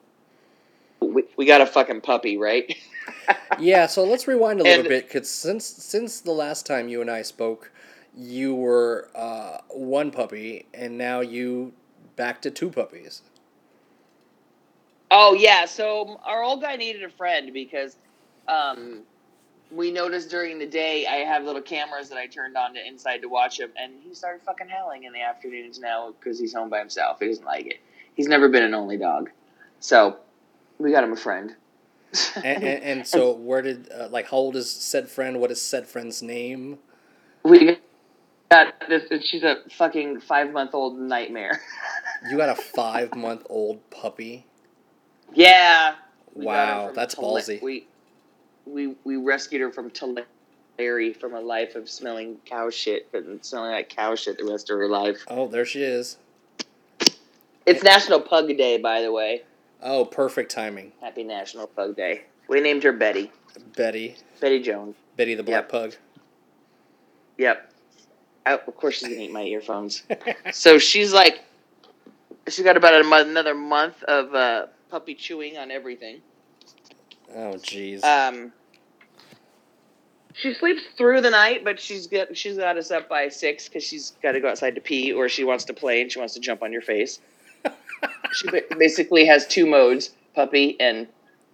we, 1.00 1.24
we 1.36 1.46
got 1.46 1.60
a 1.60 1.66
fucking 1.66 2.00
puppy, 2.00 2.36
right? 2.36 2.74
Yeah, 3.58 3.86
so 3.86 4.02
let's 4.04 4.26
rewind 4.26 4.60
a 4.60 4.64
little 4.64 4.80
And- 4.80 4.88
bit 4.88 5.06
because 5.06 5.28
since 5.28 5.64
since 5.64 6.20
the 6.20 6.32
last 6.32 6.66
time 6.66 6.88
you 6.88 7.00
and 7.02 7.10
I 7.10 7.22
spoke, 7.22 7.70
you 8.16 8.54
were 8.54 9.10
uh, 9.14 9.58
one 9.68 10.10
puppy, 10.10 10.66
and 10.74 10.96
now 10.98 11.20
you 11.20 11.72
back 12.16 12.40
to 12.42 12.50
two 12.50 12.70
puppies. 12.70 13.22
Oh 15.10 15.34
yeah, 15.34 15.66
so 15.66 16.18
our 16.24 16.42
old 16.42 16.62
guy 16.62 16.76
needed 16.76 17.02
a 17.04 17.10
friend 17.10 17.52
because 17.52 17.96
um, 18.48 19.02
we 19.70 19.90
noticed 19.90 20.30
during 20.30 20.58
the 20.58 20.66
day 20.66 21.06
I 21.06 21.16
have 21.16 21.44
little 21.44 21.62
cameras 21.62 22.08
that 22.08 22.18
I 22.18 22.26
turned 22.26 22.56
on 22.56 22.74
to 22.74 22.86
inside 22.86 23.22
to 23.22 23.28
watch 23.28 23.58
him, 23.58 23.70
and 23.76 23.94
he 24.02 24.14
started 24.14 24.42
fucking 24.42 24.68
howling 24.68 25.04
in 25.04 25.12
the 25.12 25.22
afternoons 25.22 25.78
now 25.78 26.12
because 26.18 26.38
he's 26.38 26.54
home 26.54 26.70
by 26.70 26.78
himself. 26.78 27.18
He 27.20 27.26
doesn't 27.28 27.44
like 27.44 27.66
it. 27.66 27.80
He's 28.14 28.28
never 28.28 28.48
been 28.48 28.62
an 28.62 28.74
only 28.74 28.96
dog, 28.96 29.30
so 29.80 30.18
we 30.78 30.92
got 30.92 31.04
him 31.04 31.12
a 31.12 31.16
friend. 31.16 31.54
And, 32.36 32.44
and, 32.44 32.64
and 32.82 33.06
so, 33.06 33.32
where 33.32 33.62
did 33.62 33.90
uh, 33.92 34.08
like 34.10 34.30
how 34.30 34.36
old 34.36 34.56
is 34.56 34.70
said 34.70 35.08
friend? 35.08 35.40
What 35.40 35.50
is 35.50 35.60
said 35.60 35.86
friend's 35.86 36.22
name? 36.22 36.78
we 37.44 37.78
got 38.50 38.74
this. 38.88 39.24
She's 39.24 39.42
a 39.42 39.56
fucking 39.70 40.20
five 40.20 40.52
month 40.52 40.74
old 40.74 40.98
nightmare. 40.98 41.60
You 42.30 42.38
got 42.38 42.48
a 42.48 42.54
five 42.54 43.14
month 43.14 43.44
old 43.50 43.90
puppy. 43.90 44.46
yeah. 45.34 45.96
Wow, 46.32 46.90
that's 46.94 47.14
ballsy. 47.14 47.60
We 47.62 47.86
we 48.66 48.94
we 49.04 49.16
rescued 49.16 49.60
her 49.60 49.70
from 49.70 49.90
Tulare 49.90 50.24
from 51.20 51.34
a 51.34 51.40
life 51.40 51.74
of 51.76 51.88
smelling 51.88 52.38
cow 52.44 52.70
shit 52.70 53.08
and 53.12 53.44
smelling 53.44 53.72
like 53.72 53.88
cow 53.88 54.14
shit 54.14 54.38
the 54.38 54.44
rest 54.44 54.70
of 54.70 54.78
her 54.78 54.88
life. 54.88 55.24
Oh, 55.28 55.46
there 55.48 55.64
she 55.64 55.82
is. 55.82 56.18
It's 57.66 57.82
National 57.82 58.20
Pug 58.20 58.48
Day, 58.48 58.76
by 58.78 59.00
the 59.00 59.10
way. 59.12 59.42
Oh, 59.82 60.04
perfect 60.04 60.50
timing. 60.50 60.92
Happy 61.00 61.24
National 61.24 61.66
Pug 61.66 61.96
Day. 61.96 62.24
We 62.48 62.60
named 62.60 62.82
her 62.82 62.92
Betty. 62.92 63.30
Betty, 63.76 64.16
Betty 64.40 64.60
Jones. 64.60 64.96
Betty 65.16 65.34
the 65.34 65.42
black 65.42 65.64
Yep. 65.64 65.68
pug. 65.70 65.94
Yep. 67.38 67.72
Oh, 68.46 68.58
of 68.66 68.76
course 68.76 68.98
she's 68.98 69.08
gonna 69.08 69.20
eat 69.20 69.32
my 69.32 69.42
earphones. 69.42 70.02
so 70.52 70.78
she's 70.78 71.12
like, 71.12 71.42
she's 72.48 72.64
got 72.64 72.76
about 72.76 73.00
a 73.00 73.04
month, 73.04 73.28
another 73.28 73.54
month 73.54 74.02
of 74.04 74.34
uh, 74.34 74.66
puppy 74.90 75.14
chewing 75.14 75.56
on 75.56 75.70
everything. 75.70 76.20
Oh, 77.34 77.54
jeez. 77.58 78.02
Um, 78.04 78.52
she 80.34 80.52
sleeps 80.54 80.82
through 80.98 81.20
the 81.20 81.30
night, 81.30 81.64
but 81.64 81.78
she's 81.80 82.06
got 82.06 82.36
she's 82.36 82.56
got 82.58 82.76
us 82.76 82.90
up 82.90 83.08
by 83.08 83.28
six 83.28 83.68
because 83.68 83.84
she's 83.84 84.12
got 84.22 84.32
to 84.32 84.40
go 84.40 84.48
outside 84.48 84.74
to 84.74 84.80
pee, 84.80 85.12
or 85.12 85.28
she 85.28 85.44
wants 85.44 85.64
to 85.66 85.72
play 85.74 86.02
and 86.02 86.10
she 86.10 86.18
wants 86.18 86.34
to 86.34 86.40
jump 86.40 86.62
on 86.62 86.72
your 86.72 86.82
face. 86.82 87.20
she 88.32 88.48
basically 88.78 89.24
has 89.26 89.46
two 89.46 89.64
modes: 89.66 90.10
puppy 90.34 90.76
and 90.80 91.06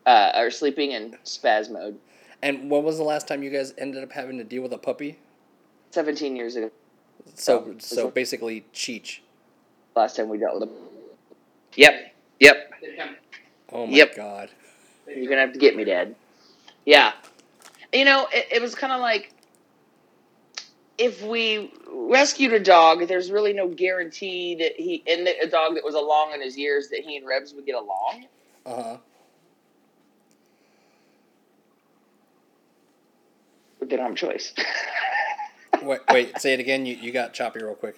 uh, 0.06 0.32
or 0.36 0.50
sleeping 0.50 0.94
and 0.94 1.16
spaz 1.24 1.70
mode. 1.70 1.98
and 2.42 2.70
when 2.70 2.82
was 2.82 2.96
the 2.96 3.04
last 3.04 3.28
time 3.28 3.42
you 3.42 3.50
guys 3.50 3.74
ended 3.76 4.02
up 4.02 4.12
having 4.12 4.38
to 4.38 4.44
deal 4.44 4.62
with 4.62 4.72
a 4.72 4.78
puppy? 4.78 5.18
Seventeen 5.90 6.34
years 6.36 6.56
ago, 6.56 6.70
So, 7.34 7.58
Oh, 7.68 7.74
so 7.78 8.04
okay. 8.06 8.12
basically, 8.14 8.64
Cheech. 8.72 9.18
last 9.94 10.16
time 10.16 10.28
we 10.30 10.38
dealt 10.38 10.58
with 10.60 10.68
them. 10.70 10.78
Yep, 11.76 12.14
yep. 12.40 12.56
Oh 13.72 13.86
my 13.86 13.92
Yep. 13.96 14.16
god. 14.16 14.50
You're 15.14 15.28
gonna 15.28 15.42
have 15.42 15.52
to 15.52 15.58
get 15.58 15.76
me, 15.76 15.84
Dad. 15.84 16.14
Yeah. 16.84 17.12
You 17.92 18.04
know, 18.04 18.28
it, 18.32 18.46
it 18.52 18.62
was 18.62 18.74
kind 18.74 18.92
of 18.92 19.00
like 19.00 19.34
if 20.98 21.22
we 21.22 21.72
rescued 21.90 22.52
a 22.52 22.60
dog, 22.60 23.08
there's 23.08 23.30
really 23.30 23.52
no 23.52 23.68
guarantee 23.68 24.54
that 24.56 24.72
he 24.76 25.02
and 25.06 25.26
a 25.26 25.48
dog 25.48 25.74
that 25.74 25.84
was 25.84 25.94
along 25.94 26.32
in 26.34 26.42
his 26.42 26.56
years 26.58 26.88
that 26.90 27.00
he 27.00 27.16
and 27.16 27.26
Rebs 27.26 27.54
would 27.54 27.66
get 27.66 27.74
along. 27.74 28.26
Uh 28.66 28.82
huh. 28.82 28.96
But 33.78 33.88
they 33.88 33.96
don't 33.96 34.06
have 34.06 34.12
a 34.12 34.16
choice. 34.16 34.52
Wait, 35.82 36.00
wait. 36.10 36.38
Say 36.38 36.52
it 36.52 36.60
again. 36.60 36.84
You 36.84 36.94
you 36.96 37.10
got 37.10 37.32
choppy 37.32 37.62
real 37.62 37.74
quick. 37.74 37.96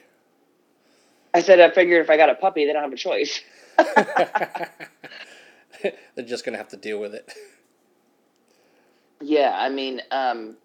I 1.35 1.43
said 1.43 1.59
I 1.59 1.69
figured 1.71 2.05
if 2.05 2.11
I 2.11 2.17
got 2.17 2.31
a 2.31 2.35
puppy, 2.37 2.65
they 2.65 2.73
don't 2.73 2.83
have 2.83 2.93
a 2.93 2.97
choice. 2.97 3.41
They're 6.15 6.25
just 6.25 6.45
gonna 6.45 6.59
have 6.59 6.69
to 6.69 6.77
deal 6.77 7.01
with 7.01 7.15
it. 7.15 7.33
Yeah, 9.21 9.55
I 9.57 9.69
mean, 9.69 10.01
um, 10.11 10.57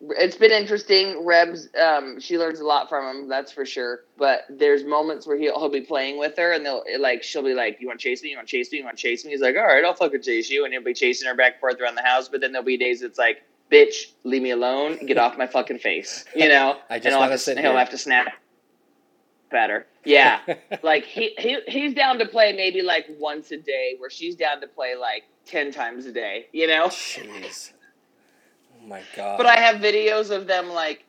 it's 0.00 0.36
been 0.36 0.50
interesting. 0.50 1.24
Rebs, 1.26 1.68
um, 1.80 2.18
she 2.20 2.38
learns 2.38 2.60
a 2.60 2.64
lot 2.64 2.88
from 2.88 3.04
him, 3.16 3.28
that's 3.28 3.52
for 3.52 3.64
sure. 3.66 4.00
But 4.16 4.40
there's 4.50 4.84
moments 4.84 5.26
where 5.26 5.36
he'll, 5.36 5.58
he'll 5.58 5.70
be 5.70 5.80
playing 5.82 6.18
with 6.18 6.36
her, 6.38 6.52
and 6.52 6.64
they'll 6.64 6.82
like 6.98 7.22
she'll 7.22 7.42
be 7.42 7.54
like, 7.54 7.78
"You 7.80 7.86
want 7.86 8.00
to 8.00 8.02
chase 8.02 8.22
me? 8.22 8.30
You 8.30 8.36
want 8.36 8.48
to 8.48 8.50
chase 8.56 8.72
me? 8.72 8.78
You 8.78 8.84
want 8.84 8.96
to 8.96 9.02
chase 9.02 9.24
me?" 9.24 9.32
He's 9.32 9.40
like, 9.40 9.56
"All 9.56 9.66
right, 9.66 9.84
I'll 9.84 9.94
fucking 9.94 10.22
chase 10.22 10.50
you," 10.50 10.64
and 10.64 10.72
he'll 10.72 10.82
be 10.82 10.94
chasing 10.94 11.28
her 11.28 11.34
back 11.34 11.54
and 11.54 11.60
forth 11.60 11.80
around 11.80 11.96
the 11.96 12.02
house. 12.02 12.28
But 12.28 12.40
then 12.40 12.52
there'll 12.52 12.64
be 12.66 12.76
days 12.76 13.02
it's 13.02 13.18
like, 13.18 13.42
"Bitch, 13.70 14.12
leave 14.24 14.42
me 14.42 14.50
alone. 14.50 15.04
Get 15.06 15.18
off 15.18 15.36
my 15.38 15.46
fucking 15.46 15.78
face," 15.78 16.24
you 16.34 16.48
know. 16.48 16.76
I 16.90 16.98
just 16.98 17.08
and 17.08 17.16
wanna 17.16 17.30
have 17.32 17.38
to, 17.40 17.44
sit 17.44 17.58
he'll 17.58 17.70
here. 17.70 17.78
have 17.78 17.90
to 17.90 17.98
snap 17.98 18.32
at 19.54 19.70
her. 19.70 19.86
Yeah, 20.04 20.40
like 20.82 21.04
he, 21.04 21.34
he 21.38 21.58
he's 21.66 21.94
down 21.94 22.18
to 22.18 22.26
play 22.26 22.52
maybe 22.52 22.82
like 22.82 23.06
once 23.18 23.50
a 23.50 23.56
day, 23.56 23.94
where 23.98 24.10
she's 24.10 24.36
down 24.36 24.60
to 24.60 24.66
play 24.66 24.94
like 24.96 25.24
ten 25.46 25.72
times 25.72 26.06
a 26.06 26.12
day. 26.12 26.46
You 26.52 26.66
know. 26.66 26.86
Jeez. 26.88 27.72
Oh 28.82 28.86
my 28.86 29.02
god. 29.16 29.38
But 29.38 29.46
I 29.46 29.56
have 29.56 29.76
videos 29.76 30.30
of 30.30 30.46
them 30.46 30.68
like, 30.68 31.04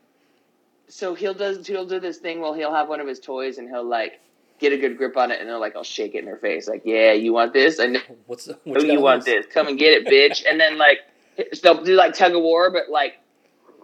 so 0.87 1.13
he'll 1.15 1.33
does 1.33 1.67
he'll 1.67 1.85
do 1.85 1.99
this 1.99 2.17
thing. 2.17 2.39
Well, 2.39 2.53
he'll 2.53 2.73
have 2.73 2.87
one 2.87 3.01
of 3.01 3.07
his 3.07 3.19
toys 3.19 3.57
and 3.57 3.67
he'll 3.67 3.87
like 3.87 4.19
get 4.59 4.73
a 4.73 4.77
good 4.77 4.97
grip 4.97 5.17
on 5.17 5.31
it, 5.31 5.39
and 5.39 5.49
they'll 5.49 5.59
like 5.59 5.75
I'll 5.75 5.83
shake 5.83 6.15
it 6.15 6.19
in 6.19 6.27
her 6.27 6.37
face, 6.37 6.67
like, 6.67 6.83
yeah, 6.85 7.11
you 7.13 7.33
want 7.33 7.53
this? 7.53 7.79
I 7.79 7.87
know 7.87 7.99
What's 8.27 8.47
oh, 8.47 8.57
what 8.63 8.85
you 8.85 9.01
want 9.01 9.25
this. 9.25 9.45
Come 9.53 9.67
and 9.67 9.77
get 9.77 9.93
it, 9.93 10.07
bitch. 10.07 10.43
and 10.49 10.59
then 10.59 10.77
like 10.77 10.99
they'll 11.61 11.83
do 11.83 11.95
like 11.95 12.13
tug 12.13 12.35
of 12.35 12.41
war, 12.41 12.71
but 12.71 12.89
like 12.89 13.15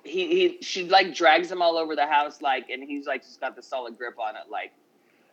he 0.03 0.27
he 0.27 0.57
she 0.61 0.87
like 0.87 1.13
drags 1.13 1.51
him 1.51 1.61
all 1.61 1.77
over 1.77 1.95
the 1.95 2.07
house, 2.07 2.41
like, 2.41 2.69
and 2.69 2.83
he's 2.83 3.05
like 3.07 3.23
just 3.23 3.39
got 3.39 3.55
the 3.55 3.63
solid 3.63 3.97
grip 3.97 4.19
on 4.19 4.35
it, 4.35 4.43
like. 4.49 4.71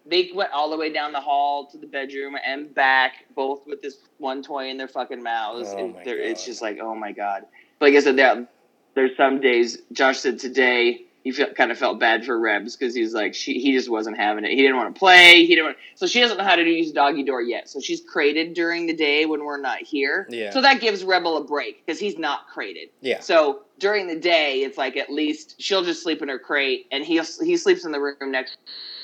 They 0.06 0.30
went 0.34 0.52
all 0.52 0.70
the 0.70 0.78
way 0.78 0.90
down 0.90 1.12
the 1.12 1.20
hall 1.20 1.66
to 1.66 1.76
the 1.76 1.86
bedroom 1.86 2.34
and 2.42 2.74
back, 2.74 3.26
both 3.34 3.66
with 3.66 3.82
this 3.82 3.98
one 4.16 4.42
toy 4.42 4.70
in 4.70 4.78
their 4.78 4.88
fucking 4.88 5.22
mouths. 5.22 5.68
Oh 5.72 5.76
and 5.76 5.94
it's 6.06 6.46
just 6.46 6.62
like, 6.62 6.78
oh 6.80 6.94
my 6.94 7.12
god. 7.12 7.42
Like 7.78 7.92
I 7.92 8.00
said, 8.00 8.16
there, 8.16 8.48
there's 8.94 9.14
some 9.18 9.38
days. 9.38 9.76
Josh 9.92 10.20
said 10.20 10.38
today 10.38 11.07
he 11.24 11.32
felt, 11.32 11.54
kind 11.56 11.70
of 11.70 11.78
felt 11.78 11.98
bad 11.98 12.24
for 12.24 12.38
Rebs 12.38 12.76
because 12.76 12.94
he's 12.94 13.12
like 13.12 13.34
she 13.34 13.58
he 13.58 13.72
just 13.72 13.90
wasn't 13.90 14.16
having 14.16 14.44
it. 14.44 14.50
He 14.50 14.56
didn't 14.56 14.76
want 14.76 14.94
to 14.94 14.98
play. 14.98 15.44
He 15.46 15.54
didn't. 15.54 15.64
Want, 15.66 15.76
so 15.94 16.06
she 16.06 16.20
doesn't 16.20 16.38
know 16.38 16.44
how 16.44 16.56
to 16.56 16.62
use 16.62 16.92
doggy 16.92 17.24
door 17.24 17.42
yet. 17.42 17.68
So 17.68 17.80
she's 17.80 18.00
crated 18.00 18.54
during 18.54 18.86
the 18.86 18.94
day 18.94 19.26
when 19.26 19.44
we're 19.44 19.60
not 19.60 19.78
here. 19.78 20.26
Yeah. 20.30 20.50
So 20.50 20.62
that 20.62 20.80
gives 20.80 21.04
Rebel 21.04 21.36
a 21.36 21.44
break 21.44 21.84
because 21.84 22.00
he's 22.00 22.18
not 22.18 22.48
crated. 22.48 22.90
Yeah. 23.00 23.20
So 23.20 23.62
during 23.78 24.06
the 24.06 24.16
day, 24.16 24.60
it's 24.60 24.78
like 24.78 24.96
at 24.96 25.10
least 25.10 25.56
she'll 25.58 25.84
just 25.84 26.02
sleep 26.02 26.22
in 26.22 26.28
her 26.28 26.38
crate, 26.38 26.86
and 26.92 27.04
he 27.04 27.20
he 27.42 27.56
sleeps 27.56 27.84
in 27.84 27.92
the 27.92 28.00
room 28.00 28.30
next 28.30 28.56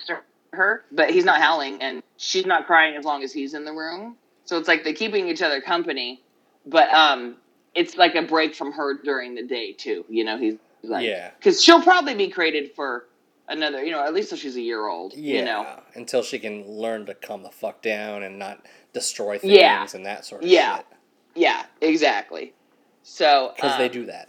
to 0.06 0.18
her, 0.52 0.84
but 0.92 1.10
he's 1.10 1.24
not 1.24 1.40
howling, 1.40 1.82
and 1.82 2.02
she's 2.16 2.46
not 2.46 2.66
crying 2.66 2.96
as 2.96 3.04
long 3.04 3.22
as 3.22 3.32
he's 3.32 3.54
in 3.54 3.64
the 3.64 3.72
room. 3.72 4.16
So 4.44 4.58
it's 4.58 4.68
like 4.68 4.84
they're 4.84 4.92
keeping 4.92 5.28
each 5.28 5.42
other 5.42 5.60
company, 5.60 6.22
but 6.66 6.88
um, 6.90 7.36
it's 7.74 7.96
like 7.96 8.14
a 8.14 8.22
break 8.22 8.54
from 8.54 8.72
her 8.72 8.94
during 9.02 9.34
the 9.34 9.42
day 9.42 9.72
too. 9.72 10.04
You 10.08 10.24
know, 10.24 10.38
he's 10.38 10.56
like, 10.88 11.06
Yeah. 11.06 11.30
because 11.38 11.62
she'll 11.62 11.82
probably 11.82 12.14
be 12.14 12.28
created 12.28 12.72
for 12.74 13.08
another, 13.48 13.84
you 13.84 13.90
know, 13.90 14.02
at 14.04 14.14
least 14.14 14.30
till 14.30 14.38
she's 14.38 14.56
a 14.56 14.60
year 14.60 14.86
old. 14.86 15.14
Yeah. 15.14 15.38
You 15.38 15.44
know, 15.44 15.80
Until 15.94 16.22
she 16.22 16.38
can 16.38 16.66
learn 16.68 17.06
to 17.06 17.14
calm 17.14 17.42
the 17.42 17.50
fuck 17.50 17.82
down 17.82 18.22
and 18.22 18.38
not 18.38 18.64
destroy 18.92 19.38
things 19.38 19.52
Yeah. 19.54 19.86
and 19.94 20.06
that 20.06 20.24
sort 20.24 20.42
of 20.42 20.48
Yeah. 20.48 20.76
shit. 20.78 20.86
yeah, 21.34 21.66
exactly. 21.80 22.54
So 23.02 23.52
Because 23.56 23.76
they 23.78 23.86
um, 23.86 23.92
do 23.92 24.06
that. 24.06 24.28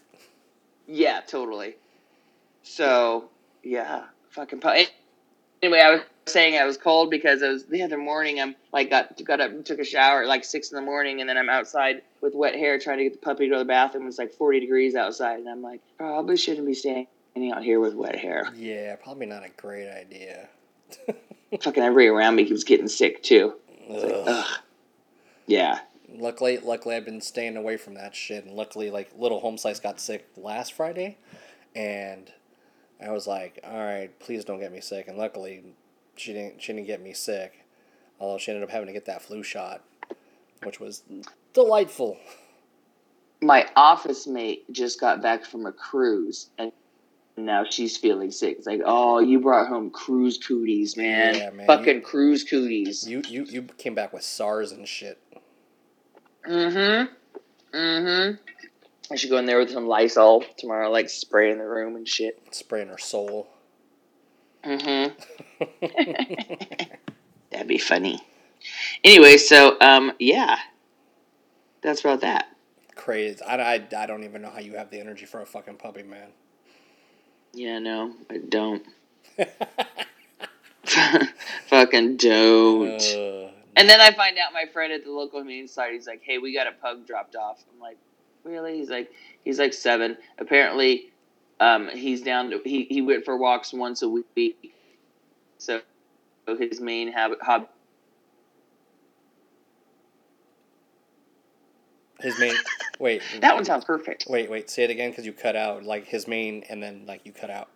Yeah, 0.87 1.21
totally. 1.21 1.77
So 2.63 3.29
yeah, 3.63 4.05
fucking. 4.29 4.59
Po- 4.59 4.75
anyway, 5.61 5.79
I 5.81 5.91
was 5.91 6.01
saying 6.27 6.57
I 6.57 6.65
was 6.65 6.77
cold 6.77 7.09
because 7.11 7.43
I 7.43 7.49
was 7.49 7.65
the 7.65 7.83
other 7.83 7.97
morning. 7.97 8.39
I'm 8.39 8.55
like 8.73 8.89
got 8.89 9.23
got 9.23 9.41
up 9.41 9.51
and 9.51 9.65
took 9.65 9.79
a 9.79 9.85
shower 9.85 10.23
at 10.23 10.27
like 10.27 10.43
six 10.43 10.71
in 10.71 10.75
the 10.75 10.81
morning, 10.81 11.21
and 11.21 11.29
then 11.29 11.37
I'm 11.37 11.49
outside 11.49 12.01
with 12.21 12.33
wet 12.35 12.55
hair 12.55 12.79
trying 12.79 12.97
to 12.97 13.03
get 13.03 13.13
the 13.13 13.19
puppy 13.19 13.45
to 13.45 13.49
go 13.49 13.55
to 13.55 13.59
the 13.59 13.67
bathroom. 13.67 14.07
It's 14.07 14.17
like 14.17 14.33
40 14.33 14.59
degrees 14.59 14.95
outside, 14.95 15.39
and 15.39 15.49
I'm 15.49 15.61
like, 15.61 15.81
probably 15.97 16.37
shouldn't 16.37 16.65
be 16.65 16.73
standing 16.73 17.07
out 17.53 17.63
here 17.63 17.79
with 17.79 17.93
wet 17.93 18.15
hair. 18.15 18.49
Yeah, 18.55 18.95
probably 18.95 19.27
not 19.27 19.45
a 19.45 19.49
great 19.49 19.89
idea. 19.89 20.49
fucking 21.61 21.83
everybody 21.83 22.07
around 22.07 22.35
me 22.35 22.45
keeps 22.45 22.63
getting 22.63 22.87
sick 22.87 23.21
too. 23.23 23.53
It's 23.87 24.03
like, 24.03 24.13
Ugh. 24.13 24.23
ugh. 24.27 24.59
Yeah. 25.47 25.79
Luckily, 26.09 26.57
luckily, 26.57 26.95
I've 26.95 27.05
been 27.05 27.21
staying 27.21 27.57
away 27.57 27.77
from 27.77 27.95
that 27.95 28.15
shit. 28.15 28.45
And 28.45 28.55
luckily, 28.55 28.89
like 28.89 29.11
little 29.17 29.39
home 29.39 29.57
slice 29.57 29.79
got 29.79 29.99
sick 29.99 30.27
last 30.37 30.73
Friday, 30.73 31.17
and 31.75 32.31
I 33.05 33.11
was 33.11 33.27
like, 33.27 33.59
"All 33.63 33.83
right, 33.83 34.17
please 34.19 34.45
don't 34.45 34.59
get 34.59 34.71
me 34.71 34.79
sick." 34.81 35.07
And 35.07 35.17
luckily, 35.17 35.63
she 36.15 36.33
didn't. 36.33 36.61
She 36.61 36.73
didn't 36.73 36.87
get 36.87 37.01
me 37.01 37.13
sick, 37.13 37.65
although 38.19 38.37
she 38.37 38.51
ended 38.51 38.63
up 38.63 38.71
having 38.71 38.87
to 38.87 38.93
get 38.93 39.05
that 39.05 39.21
flu 39.21 39.43
shot, 39.43 39.81
which 40.63 40.79
was 40.79 41.03
delightful. 41.53 42.17
My 43.41 43.67
office 43.75 44.25
mate 44.27 44.71
just 44.71 44.99
got 44.99 45.21
back 45.21 45.45
from 45.45 45.65
a 45.65 45.71
cruise, 45.71 46.49
and 46.57 46.71
now 47.37 47.65
she's 47.69 47.97
feeling 47.97 48.31
sick. 48.31 48.57
It's 48.57 48.67
like, 48.67 48.81
oh, 48.85 49.19
you 49.19 49.39
brought 49.39 49.67
home 49.67 49.89
cruise 49.89 50.37
cooties, 50.37 50.95
man. 50.95 51.35
Yeah, 51.35 51.49
man. 51.51 51.67
Fucking 51.67 52.01
cruise 52.01 52.43
cooties. 52.43 53.07
You 53.07 53.21
you 53.27 53.43
you 53.43 53.63
came 53.63 53.95
back 53.95 54.13
with 54.13 54.23
SARS 54.23 54.71
and 54.71 54.87
shit. 54.87 55.21
Mm-hmm. 56.47 57.13
Mm-hmm. 57.75 58.35
I 59.11 59.15
should 59.15 59.29
go 59.29 59.37
in 59.37 59.45
there 59.45 59.59
with 59.59 59.71
some 59.71 59.87
Lysol 59.87 60.43
tomorrow, 60.57 60.89
like 60.89 61.09
spray 61.09 61.51
in 61.51 61.57
the 61.57 61.67
room 61.67 61.95
and 61.95 62.07
shit. 62.07 62.41
Spraying 62.51 62.87
her 62.87 62.97
soul. 62.97 63.47
Mm-hmm. 64.65 65.65
That'd 67.51 67.67
be 67.67 67.77
funny. 67.77 68.19
Anyway, 69.03 69.37
so 69.37 69.77
um, 69.79 70.11
yeah, 70.19 70.57
that's 71.81 72.01
about 72.01 72.21
that. 72.21 72.47
Crazy. 72.95 73.41
I, 73.43 73.75
I, 73.75 73.87
I 73.95 74.05
don't 74.05 74.23
even 74.23 74.41
know 74.41 74.49
how 74.49 74.59
you 74.59 74.75
have 74.75 74.89
the 74.89 74.99
energy 74.99 75.25
for 75.25 75.41
a 75.41 75.45
fucking 75.45 75.75
puppy, 75.75 76.03
man. 76.03 76.29
Yeah, 77.53 77.79
no, 77.79 78.13
I 78.29 78.39
don't. 78.39 78.83
Fucking 81.67 82.17
don't. 82.17 83.01
Uh, 83.01 83.49
And 83.77 83.89
then 83.89 83.99
I 83.99 84.11
find 84.11 84.37
out 84.37 84.53
my 84.53 84.65
friend 84.71 84.93
at 84.93 85.03
the 85.03 85.11
local 85.11 85.39
humane 85.39 85.67
society, 85.67 85.95
he's 85.95 86.07
like, 86.07 86.21
"Hey, 86.23 86.37
we 86.37 86.53
got 86.53 86.67
a 86.67 86.71
pug 86.71 87.05
dropped 87.05 87.35
off." 87.35 87.63
I'm 87.73 87.79
like, 87.79 87.97
"Really?" 88.43 88.77
He's 88.77 88.89
like, 88.89 89.11
"He's 89.43 89.59
like 89.59 89.73
seven. 89.73 90.17
Apparently, 90.37 91.11
um, 91.59 91.89
he's 91.89 92.21
down 92.21 92.51
to 92.51 92.61
he 92.63 92.85
he 92.85 93.01
went 93.01 93.25
for 93.25 93.37
walks 93.37 93.73
once 93.73 94.01
a 94.01 94.09
week. 94.09 94.73
So, 95.57 95.81
his 96.47 96.79
main 96.79 97.11
habit 97.11 97.39
hobby 97.41 97.67
his 102.19 102.37
main. 102.39 102.55
Wait. 102.99 103.21
that 103.41 103.55
one 103.55 103.65
sounds 103.65 103.85
perfect. 103.85 104.25
Wait, 104.29 104.49
wait. 104.49 104.69
Say 104.69 104.83
it 104.83 104.89
again 104.89 105.11
because 105.11 105.25
you 105.25 105.33
cut 105.33 105.55
out. 105.55 105.83
Like 105.83 106.05
his 106.05 106.27
main, 106.27 106.63
and 106.69 106.81
then 106.81 107.05
like 107.07 107.21
you 107.25 107.31
cut 107.31 107.49
out. 107.49 107.69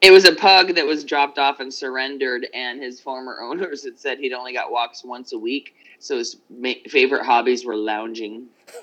It 0.00 0.12
was 0.12 0.24
a 0.24 0.34
pug 0.34 0.76
that 0.76 0.86
was 0.86 1.04
dropped 1.04 1.38
off 1.38 1.60
and 1.60 1.72
surrendered, 1.72 2.46
and 2.54 2.82
his 2.82 3.00
former 3.00 3.40
owners 3.42 3.84
had 3.84 3.98
said 3.98 4.18
he'd 4.18 4.32
only 4.32 4.52
got 4.52 4.70
walks 4.70 5.04
once 5.04 5.32
a 5.32 5.38
week. 5.38 5.74
So 5.98 6.16
his 6.18 6.36
ma- 6.48 6.72
favorite 6.88 7.26
hobbies 7.26 7.64
were 7.64 7.76
lounging. 7.76 8.46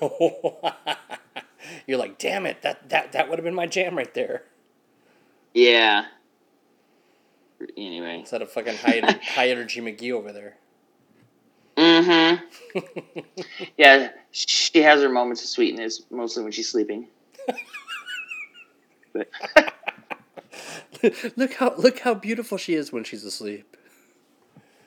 You're 1.86 1.98
like, 1.98 2.18
damn 2.18 2.46
it! 2.46 2.62
That 2.62 2.88
that 2.90 3.12
that 3.12 3.28
would 3.28 3.38
have 3.38 3.44
been 3.44 3.54
my 3.54 3.66
jam 3.66 3.96
right 3.96 4.12
there. 4.14 4.44
Yeah. 5.54 6.06
Anyway. 7.76 8.20
Instead 8.20 8.42
of 8.42 8.50
fucking 8.50 8.76
high 8.76 9.00
high 9.22 9.48
energy 9.48 9.80
McGee 9.80 10.12
over 10.12 10.32
there. 10.32 10.56
Mm-hmm. 11.76 12.44
Yeah, 13.76 14.10
she 14.30 14.82
has 14.82 15.00
her 15.02 15.08
moments 15.08 15.42
of 15.42 15.48
sweetness, 15.48 16.02
mostly 16.10 16.42
when 16.42 16.52
she's 16.52 16.68
sleeping. 16.68 17.08
But 21.00 21.14
look 21.36 21.54
how 21.54 21.74
look 21.76 22.00
how 22.00 22.14
beautiful 22.14 22.58
she 22.58 22.74
is 22.74 22.92
when 22.92 23.04
she's 23.04 23.24
asleep. 23.24 23.76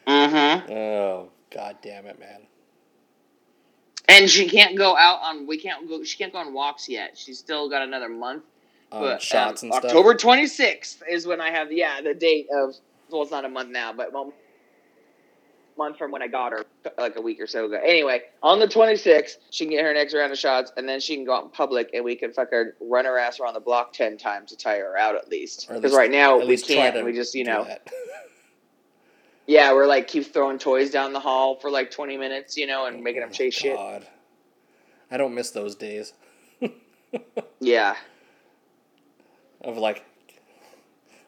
mm-hmm. 0.05 0.71
Oh 0.71 1.29
god 1.53 1.77
damn 1.81 2.05
it, 2.05 2.19
man. 2.19 2.41
And 4.11 4.29
she 4.29 4.47
can't 4.47 4.77
go 4.77 4.95
out 4.95 5.19
on. 5.21 5.47
We 5.47 5.57
can't 5.57 5.87
go. 5.87 6.03
She 6.03 6.17
can't 6.17 6.33
go 6.33 6.39
on 6.39 6.53
walks 6.53 6.89
yet. 6.89 7.17
She's 7.17 7.39
still 7.39 7.69
got 7.69 7.81
another 7.81 8.09
month. 8.09 8.43
Um, 8.91 9.01
but 9.01 9.21
shots 9.21 9.63
um, 9.63 9.67
and 9.67 9.73
stuff. 9.73 9.85
October 9.85 10.15
twenty 10.15 10.47
sixth 10.47 11.01
is 11.09 11.25
when 11.25 11.41
I 11.41 11.51
have. 11.51 11.71
Yeah, 11.71 12.01
the 12.01 12.13
date 12.13 12.47
of. 12.53 12.75
Well, 13.09 13.23
it's 13.23 13.31
not 13.31 13.43
a 13.43 13.49
month 13.49 13.69
now, 13.69 13.91
but 13.91 14.13
well, 14.13 14.33
month 15.77 15.97
from 15.97 16.11
when 16.11 16.21
I 16.21 16.27
got 16.27 16.51
her, 16.51 16.65
like 16.97 17.15
a 17.15 17.21
week 17.21 17.39
or 17.41 17.47
so 17.47 17.65
ago. 17.65 17.79
Anyway, 17.83 18.21
on 18.43 18.59
the 18.59 18.67
26th, 18.67 19.37
she 19.49 19.65
can 19.65 19.71
get 19.73 19.83
her 19.83 19.93
next 19.93 20.13
round 20.13 20.31
of 20.31 20.37
shots, 20.37 20.71
and 20.77 20.87
then 20.87 20.99
she 20.99 21.15
can 21.15 21.25
go 21.25 21.35
out 21.35 21.43
in 21.43 21.49
public, 21.49 21.89
and 21.93 22.05
we 22.05 22.15
can 22.15 22.31
fuck 22.31 22.51
her, 22.51 22.75
run 22.79 23.05
her 23.05 23.17
ass 23.17 23.39
around 23.39 23.55
the 23.55 23.59
block 23.59 23.93
10 23.93 24.17
times 24.17 24.51
to 24.51 24.57
tire 24.57 24.91
her 24.91 24.97
out 24.97 25.15
at 25.15 25.29
least. 25.29 25.67
Because 25.69 25.93
right 25.93 26.11
now, 26.11 26.37
we 26.37 26.57
can't. 26.57 27.03
We 27.03 27.13
just, 27.13 27.33
you 27.35 27.43
know. 27.43 27.67
yeah, 29.47 29.73
we're 29.73 29.87
like, 29.87 30.07
keep 30.07 30.31
throwing 30.33 30.57
toys 30.59 30.91
down 30.91 31.13
the 31.13 31.19
hall 31.19 31.55
for 31.55 31.69
like 31.69 31.91
20 31.91 32.17
minutes, 32.17 32.57
you 32.57 32.67
know, 32.67 32.85
and 32.85 32.97
oh 32.97 33.01
making 33.01 33.21
them 33.21 33.31
chase 33.31 33.53
shit. 33.53 33.75
Oh 33.77 33.99
I 35.09 35.17
don't 35.17 35.35
miss 35.35 35.51
those 35.51 35.75
days 35.75 36.13
Yeah. 37.59 37.95
of 39.61 39.77
like, 39.77 40.05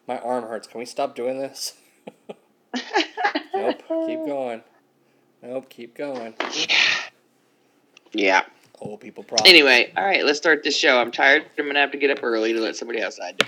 my 0.08 0.18
arm 0.18 0.44
hurts. 0.44 0.66
Can 0.66 0.78
we 0.78 0.86
stop 0.86 1.14
doing 1.14 1.38
this? 1.38 1.74
nope. 3.54 3.82
Keep 4.06 4.24
going. 4.26 4.62
Nope. 5.42 5.68
Keep 5.68 5.96
going. 5.96 6.34
Yeah. 6.54 6.76
Yeah. 8.12 8.42
Old 8.80 9.00
people 9.00 9.22
problem. 9.22 9.48
Anyway, 9.48 9.92
all 9.96 10.04
right, 10.04 10.24
let's 10.24 10.38
start 10.38 10.62
this 10.64 10.76
show. 10.76 10.98
I'm 10.98 11.10
tired. 11.10 11.44
I'm 11.58 11.66
gonna 11.66 11.78
have 11.78 11.92
to 11.92 11.98
get 11.98 12.10
up 12.10 12.22
early 12.22 12.52
to 12.52 12.60
let 12.60 12.76
somebody 12.76 13.02
outside 13.02 13.40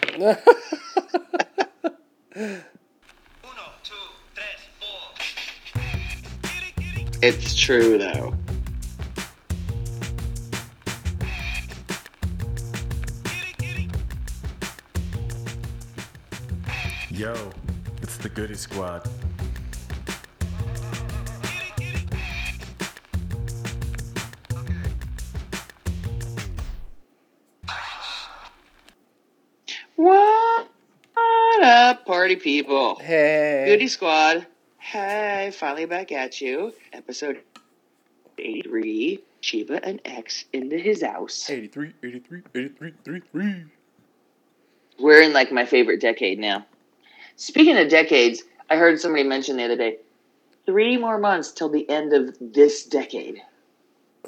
It's 7.28 7.56
true 7.56 7.98
though. 7.98 8.32
Yo, 17.10 17.34
it's 18.00 18.16
the 18.18 18.28
Goody 18.28 18.54
Squad. 18.54 19.10
What 29.96 30.68
up, 31.64 32.06
party 32.06 32.36
people? 32.36 33.00
hey. 33.00 33.64
Goody 33.66 33.88
Squad. 33.88 34.46
Hey, 34.92 35.50
finally 35.52 35.84
back 35.84 36.12
at 36.12 36.40
you. 36.40 36.72
Episode 36.92 37.40
83. 38.38 39.20
Cheeba 39.42 39.80
and 39.82 40.00
X 40.04 40.44
into 40.52 40.78
his 40.78 41.02
house. 41.02 41.50
83, 41.50 41.92
83, 42.04 42.42
83, 42.54 42.92
83. 43.08 43.64
We're 45.00 45.22
in 45.22 45.32
like 45.32 45.50
my 45.50 45.64
favorite 45.64 46.00
decade 46.00 46.38
now. 46.38 46.64
Speaking 47.34 47.76
of 47.76 47.88
decades, 47.88 48.44
I 48.70 48.76
heard 48.76 49.00
somebody 49.00 49.24
mention 49.24 49.56
the 49.56 49.64
other 49.64 49.76
day 49.76 49.96
three 50.66 50.96
more 50.96 51.18
months 51.18 51.50
till 51.50 51.68
the 51.68 51.88
end 51.90 52.12
of 52.12 52.36
this 52.40 52.84
decade. 52.84 53.42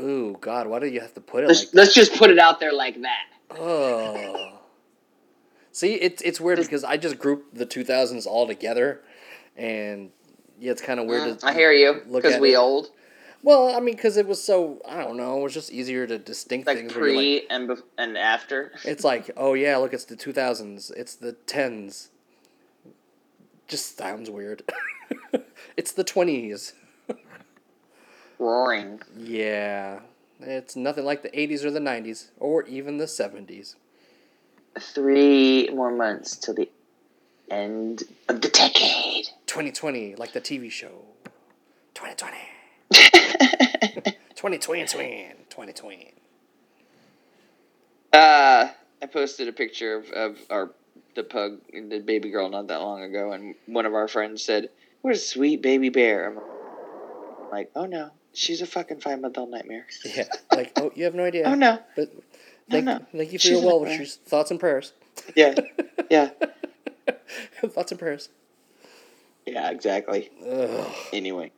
Ooh, 0.00 0.36
God, 0.40 0.66
why 0.66 0.80
do 0.80 0.88
you 0.88 1.00
have 1.00 1.14
to 1.14 1.20
put 1.20 1.44
it 1.44 1.46
Let's, 1.46 1.66
like 1.66 1.74
let's 1.74 1.94
just 1.94 2.16
put 2.16 2.30
it 2.30 2.38
out 2.40 2.58
there 2.58 2.72
like 2.72 3.00
that. 3.02 3.26
Oh. 3.56 4.58
See, 5.70 5.94
it's 5.94 6.20
it's 6.22 6.40
weird 6.40 6.58
because 6.58 6.82
I 6.82 6.96
just 6.96 7.16
grouped 7.16 7.54
the 7.54 7.64
2000s 7.64 8.26
all 8.26 8.48
together, 8.48 9.02
and 9.56 10.10
yeah, 10.60 10.72
it's 10.72 10.82
kind 10.82 11.00
of 11.00 11.06
weird. 11.06 11.22
Mm, 11.22 11.40
to, 11.40 11.46
I 11.46 11.54
hear 11.54 11.72
you 11.72 12.02
because 12.12 12.40
we 12.40 12.54
it. 12.54 12.58
old, 12.58 12.88
Well, 13.42 13.74
I 13.74 13.80
mean, 13.80 13.94
because 13.94 14.16
it 14.16 14.26
was 14.26 14.42
so 14.42 14.80
I 14.88 14.98
don't 14.98 15.16
know, 15.16 15.40
it 15.40 15.42
was 15.42 15.54
just 15.54 15.72
easier 15.72 16.06
to 16.06 16.18
distinct 16.18 16.66
like 16.66 16.78
things. 16.78 16.92
pre 16.92 17.46
and 17.48 17.68
bef- 17.68 17.82
and 17.96 18.16
after. 18.18 18.72
it's 18.84 19.04
like, 19.04 19.30
oh 19.36 19.54
yeah, 19.54 19.76
look, 19.76 19.92
it's 19.92 20.04
the 20.04 20.16
2000s, 20.16 20.90
it's 20.96 21.14
the 21.14 21.34
10s. 21.46 22.08
Just 23.66 23.98
sounds 23.98 24.30
weird. 24.30 24.62
it's 25.76 25.92
the 25.92 26.04
20s. 26.04 26.72
Roaring. 28.38 29.00
Yeah, 29.16 30.00
it's 30.40 30.74
nothing 30.74 31.04
like 31.04 31.22
the 31.22 31.30
80s 31.30 31.64
or 31.64 31.70
the 31.70 31.80
90s 31.80 32.30
or 32.38 32.62
even 32.64 32.96
the 32.96 33.04
70s. 33.04 33.74
Three 34.80 35.68
more 35.70 35.90
months 35.90 36.36
till 36.36 36.54
the 36.54 36.70
end 37.50 38.02
of 38.28 38.40
the 38.40 38.48
decade. 38.48 39.26
2020, 39.46 40.16
like 40.16 40.32
the 40.32 40.40
TV 40.40 40.70
show. 40.70 41.02
2020. 41.94 42.36
2020, 44.34 45.32
2020. 45.50 46.14
Uh, 48.12 48.68
I 49.02 49.06
posted 49.06 49.48
a 49.48 49.52
picture 49.52 49.96
of, 49.96 50.10
of 50.10 50.38
our 50.50 50.70
the 51.14 51.22
pug, 51.24 51.58
the 51.72 51.98
baby 52.00 52.30
girl, 52.30 52.48
not 52.48 52.68
that 52.68 52.80
long 52.80 53.02
ago, 53.02 53.32
and 53.32 53.54
one 53.66 53.86
of 53.86 53.94
our 53.94 54.08
friends 54.08 54.42
said, 54.42 54.70
"What 55.02 55.14
a 55.14 55.18
sweet 55.18 55.62
baby 55.62 55.88
bear." 55.88 56.28
I'm 56.30 56.38
like, 57.50 57.70
"Oh 57.74 57.86
no, 57.86 58.10
she's 58.32 58.60
a 58.62 58.66
fucking 58.66 59.00
five 59.00 59.20
month 59.20 59.36
old 59.38 59.50
nightmare." 59.50 59.86
Yeah, 60.04 60.24
like 60.52 60.72
oh, 60.76 60.92
you 60.94 61.04
have 61.04 61.14
no 61.14 61.24
idea. 61.24 61.44
Oh 61.50 61.54
no, 61.54 61.78
But 61.96 62.12
thank, 62.70 62.84
no. 62.84 63.00
thank 63.12 63.32
you 63.32 63.38
for 63.38 63.42
She's 63.42 63.50
your 63.60 63.66
well 63.66 63.80
wishes, 63.80 64.16
thoughts 64.26 64.50
and 64.50 64.60
prayers. 64.60 64.92
yeah, 65.36 65.54
yeah, 66.10 66.30
thoughts 67.68 67.92
and 67.92 67.98
prayers. 68.00 68.28
yeah, 69.46 69.70
exactly. 69.70 70.30
Ugh, 70.48 70.86
Anyway, 71.12 71.52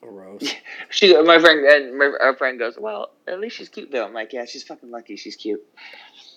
gross. 0.00 0.52
she, 0.90 1.20
my 1.22 1.38
friend, 1.38 1.64
and 1.66 1.98
my, 1.98 2.12
our 2.20 2.34
friend 2.36 2.58
goes, 2.58 2.76
"Well, 2.78 3.10
at 3.26 3.40
least 3.40 3.56
she's 3.56 3.68
cute 3.68 3.90
though." 3.92 4.04
I'm 4.04 4.14
like, 4.14 4.32
"Yeah, 4.32 4.44
she's 4.44 4.62
fucking 4.62 4.90
lucky. 4.90 5.16
She's 5.16 5.36
cute." 5.36 5.62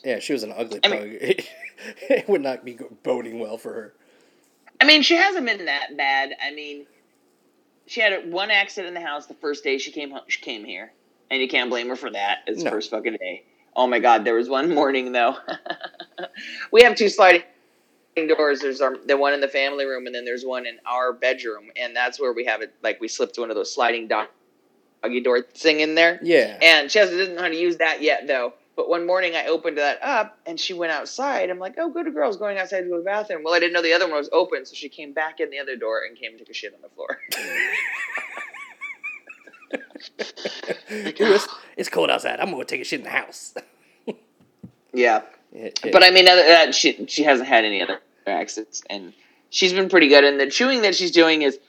Yeah, 0.04 0.19
she 0.19 0.34
was 0.34 0.43
an 0.43 0.54
ugly 0.56 0.80
I 0.84 0.89
pug. 0.89 1.00
mean- 1.08 1.19
it 2.10 2.30
would 2.30 2.41
not 2.41 2.63
be 2.63 2.78
boding 3.04 3.39
well 3.39 3.58
for 3.58 3.74
her. 3.74 3.93
I 4.80 4.86
mean, 4.86 5.02
she 5.02 5.15
hasn't 5.15 5.45
been 5.45 5.65
that 5.65 5.98
bad. 5.98 6.32
I 6.41 6.52
mean, 6.54 6.86
she 7.88 8.02
had 8.02 8.32
one 8.32 8.52
accident 8.52 8.95
in 8.95 9.02
the 9.02 9.08
house 9.08 9.26
the 9.26 9.34
first 9.36 9.63
day 9.63 9.78
she 9.78 9.91
came 9.91 10.12
home, 10.12 10.21
she 10.28 10.41
came 10.41 10.63
here, 10.65 10.91
and 11.32 11.41
you 11.41 11.48
can't 11.48 11.69
blame 11.69 11.88
her 11.89 11.95
for 11.95 12.12
that. 12.12 12.39
It's 12.48 12.63
No. 12.63 12.71
first 12.71 12.91
fucking 12.91 13.13
day. 13.19 13.43
Oh 13.76 13.88
my 13.88 14.00
god, 14.00 14.26
there 14.26 14.36
was 14.36 14.48
one 14.48 14.74
morning 14.74 15.12
though. 15.12 15.36
we 16.71 16.84
have 16.84 16.95
two 16.95 17.10
sliding 17.10 17.43
doors. 18.15 18.62
There's 18.62 18.82
our, 18.82 18.95
the 19.06 19.17
one 19.17 19.34
in 19.34 19.41
the 19.41 19.47
family 19.47 19.86
room, 19.86 20.06
and 20.06 20.15
then 20.15 20.25
there's 20.25 20.45
one 20.45 20.65
in 20.65 20.78
our 20.86 21.12
bedroom, 21.13 21.65
and 21.75 21.95
that's 21.95 22.19
where 22.19 22.34
we 22.34 22.45
have 22.45 22.62
it. 22.62 22.73
Like 22.82 22.99
we 23.01 23.08
slipped 23.08 23.38
one 23.38 23.49
of 23.49 23.56
those 23.56 23.73
sliding 23.73 24.08
dog- 24.08 24.30
doggy 25.04 25.21
door 25.21 25.41
thing 25.41 25.82
in 25.82 25.95
there. 25.95 26.19
Yeah. 26.23 26.58
And 26.62 26.89
Chelsea 26.89 27.17
doesn't 27.17 27.36
know 27.36 27.41
how 27.41 27.49
to 27.49 27.56
use 27.56 27.78
that 27.78 28.01
yet, 28.01 28.25
though. 28.28 28.54
But 28.78 28.89
one 28.89 29.06
morning 29.08 29.36
I 29.36 29.45
opened 29.47 29.78
that 29.78 29.99
up 30.04 30.38
and 30.45 30.60
she 30.60 30.73
went 30.73 30.91
outside. 30.91 31.49
I'm 31.49 31.60
like, 31.60 31.75
oh, 31.78 31.89
good 31.89 32.13
girl's 32.13 32.36
going 32.36 32.58
outside 32.58 32.82
to 32.82 32.88
go 32.88 32.93
to 32.97 32.97
the 32.99 33.06
bathroom. 33.06 33.41
Well, 33.43 33.54
I 33.54 33.60
didn't 33.60 33.71
know 33.71 33.82
the 33.82 33.93
other 33.93 34.06
one 34.06 34.17
was 34.17 34.30
open, 34.34 34.65
so 34.65 34.73
she 34.75 34.89
came 34.89 35.13
back 35.13 35.39
in 35.39 35.49
the 35.49 35.60
other 35.60 35.78
door 35.78 36.01
and 36.06 36.17
came 36.17 36.32
and 36.32 36.39
took 36.39 36.49
a 36.49 36.54
shit 36.54 36.73
on 36.73 36.82
the 36.82 36.89
floor. 36.89 37.17
Ooh, 40.91 41.34
it's, 41.36 41.47
it's 41.78 41.89
cold 41.89 42.10
outside. 42.10 42.39
I'm 42.39 42.51
gonna 42.51 42.65
take 42.65 42.82
a 42.82 42.84
shit 42.84 42.99
in 42.99 43.06
the 43.06 43.12
house. 43.12 43.54
yeah. 44.93 45.21
It- 45.54 45.80
it- 45.86 45.93
But 45.93 46.04
I 46.04 46.10
mean, 46.12 46.25
that, 46.25 46.75
she, 46.75 47.06
she 47.08 47.23
hasn't 47.23 47.47
had 47.47 47.63
any 47.63 47.82
other 47.82 47.99
accidents. 48.27 48.83
And 48.89 49.13
she's 49.49 49.73
been 49.73 49.89
pretty 49.89 50.07
good. 50.09 50.23
And 50.23 50.39
the 50.39 50.49
chewing 50.49 50.81
that 50.83 50.95
she's 50.95 51.11
doing 51.11 51.41
is, 51.41 51.59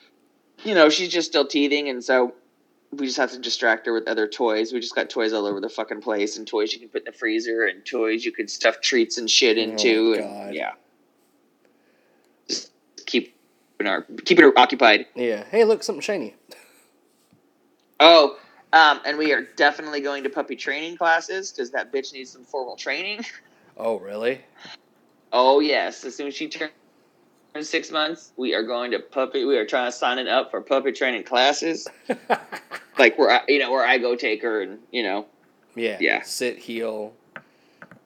you 0.65 0.75
know, 0.75 0.89
she's 0.89 1.09
just 1.11 1.29
still 1.29 1.47
teething. 1.47 1.89
And 1.89 2.03
so 2.03 2.35
we 2.93 3.07
just 3.07 3.19
have 3.19 3.33
to 3.33 3.39
distract 3.39 3.87
her 3.87 3.93
with 3.93 4.09
other 4.09 4.27
toys. 4.29 4.73
We 4.73 4.81
just 4.81 4.95
got 4.95 5.11
toys 5.11 5.33
all 5.33 5.47
over 5.47 5.61
the 5.61 5.69
fucking 5.69 6.01
place 6.01 6.37
and 6.39 6.47
toys 6.47 6.73
you 6.73 6.79
can 6.79 6.89
put 6.89 7.03
in 7.03 7.13
the 7.13 7.19
freezer 7.19 7.65
and 7.67 7.85
toys 7.85 8.25
you 8.25 8.33
could 8.33 8.49
stuff 8.51 8.81
treats 8.81 9.19
and 9.19 9.31
shit 9.31 9.59
Oh, 9.59 9.61
into. 9.61 10.17
God. 10.17 10.25
and 10.47 10.55
yeah. 10.55 10.73
Just 12.49 12.73
keep 13.07 13.35
her, 13.81 14.07
keeping 14.25 14.45
her 14.45 14.59
occupied. 14.59 15.07
yeah. 15.15 15.45
Hey, 15.51 15.65
look, 15.65 15.83
something 15.83 16.01
shiny. 16.01 16.35
Oh, 18.01 18.37
um, 18.73 19.01
and 19.07 19.17
we 19.17 19.33
are 19.33 19.43
definitely 19.57 20.01
going 20.01 20.23
to 20.25 20.29
puppy 20.31 20.55
training 20.57 20.97
classes 20.97 21.51
because 21.51 21.71
that 21.71 21.93
bitch 21.93 22.13
needs 22.13 22.31
some 22.31 22.45
formal 22.45 22.77
training. 22.77 23.25
Oh, 23.79 23.99
really? 23.99 24.41
Oh 25.33 25.61
yes, 25.61 26.05
as 26.05 26.17
soon 26.17 26.29
as 26.29 26.35
she 26.35 26.49
turns 26.49 26.73
six 27.61 27.91
months, 27.91 28.33
we 28.37 28.55
are 28.55 28.63
going 28.63 28.91
to 28.91 28.99
puppy. 28.99 29.45
We 29.45 29.57
are 29.57 29.67
trying 29.67 29.91
to 29.91 29.97
sign 29.97 30.19
it 30.19 30.29
up 30.29 30.51
for 30.51 30.61
puppy 30.61 30.93
training 30.93 31.25
classes, 31.25 31.89
like 32.99 33.19
where 33.19 33.31
I, 33.31 33.41
you 33.49 33.59
know 33.59 33.71
where 33.71 33.85
I 33.85 33.99
go 33.99 34.15
take 34.15 34.43
her 34.43 34.63
and 34.63 34.79
you 34.93 35.03
know 35.03 35.27
yeah. 35.77 35.99
Yeah. 36.01 36.23
Sit, 36.23 36.59
heel. 36.59 37.13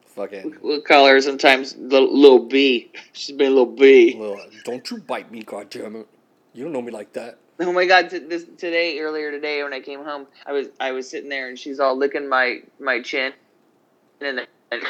Fucking. 0.06 0.56
we'll 0.60 0.82
call 0.82 1.06
her 1.06 1.20
sometimes 1.20 1.76
little, 1.76 2.14
little 2.14 2.46
B. 2.46 2.90
She's 3.12 3.34
been 3.34 3.52
a 3.52 3.54
little 3.54 3.74
B. 3.74 4.16
Well, 4.18 4.38
don't 4.64 4.88
you 4.90 4.98
bite 4.98 5.30
me, 5.30 5.42
goddammit. 5.42 6.06
You 6.52 6.64
don't 6.64 6.72
know 6.72 6.82
me 6.82 6.90
like 6.90 7.12
that. 7.14 7.38
Oh 7.60 7.72
my 7.72 7.86
god! 7.86 8.10
T- 8.10 8.18
this 8.18 8.44
today 8.56 8.98
earlier 8.98 9.30
today 9.30 9.62
when 9.62 9.72
I 9.72 9.80
came 9.80 10.02
home, 10.02 10.26
I 10.46 10.52
was 10.52 10.68
I 10.80 10.92
was 10.92 11.08
sitting 11.08 11.28
there 11.28 11.48
and 11.48 11.58
she's 11.58 11.78
all 11.78 11.96
licking 11.96 12.26
my 12.28 12.60
my 12.80 13.00
chin, 13.02 13.32
and 14.20 14.38
then 14.38 14.46
and, 14.72 14.82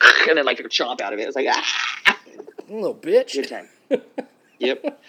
then 0.26 0.44
like 0.44 0.56
took 0.56 0.66
a 0.66 0.68
chomp 0.68 1.00
out 1.00 1.12
of 1.12 1.18
it. 1.18 1.22
It 1.22 1.26
was 1.26 1.36
like 1.36 1.46
ah. 1.48 2.18
Little 2.68 2.94
bitch. 2.94 3.34
Good 3.34 3.48
time. 3.48 3.68
yep. 4.58 5.00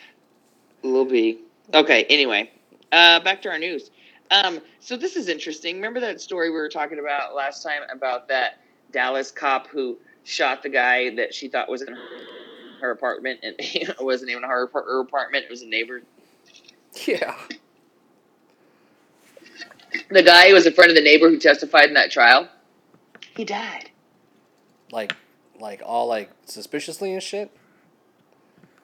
Little 0.84 1.06
B. 1.06 1.40
Okay, 1.74 2.06
anyway. 2.06 2.50
Uh, 2.92 3.20
back 3.20 3.42
to 3.44 3.50
our 3.50 3.60
news. 3.60 3.92
Um, 4.32 4.60
so 4.80 4.96
this 4.96 5.16
is 5.16 5.28
interesting. 5.28 5.76
Remember 5.76 6.00
that 6.00 6.22
story 6.22 6.50
we 6.50 6.56
were 6.56 6.70
talking 6.70 7.00
about 7.00 7.36
last 7.36 7.64
time 7.64 7.82
about 7.92 8.28
that 8.30 8.60
Dallas 8.92 9.32
cop 9.32 9.68
who 9.68 9.98
shot 10.24 10.64
the 10.64 10.70
guy 10.70 11.16
that 11.16 11.34
she 11.34 11.48
thought 11.48 11.70
was 11.70 11.82
in 11.82 11.98
her 12.82 12.92
apartment, 12.92 13.40
and 13.44 13.56
it 13.60 13.96
wasn't 14.00 14.32
even 14.32 14.44
her, 14.44 14.70
her 14.74 15.02
apartment. 15.02 15.46
It 15.46 15.52
was 15.52 15.64
a 15.64 15.68
neighbor. 15.68 16.02
Yeah. 17.06 17.36
The 20.10 20.24
guy 20.24 20.50
who 20.50 20.54
was 20.54 20.66
a 20.66 20.72
friend 20.72 20.90
of 20.90 20.96
the 20.96 21.04
neighbor 21.04 21.30
who 21.30 21.40
testified 21.40 21.86
in 21.86 21.96
that 21.96 22.12
trial. 22.12 22.48
He 23.36 23.44
died. 23.44 23.89
Like, 24.92 25.14
like 25.60 25.82
all 25.86 26.08
like 26.08 26.30
suspiciously 26.46 27.14
and 27.14 27.22
shit. 27.24 27.52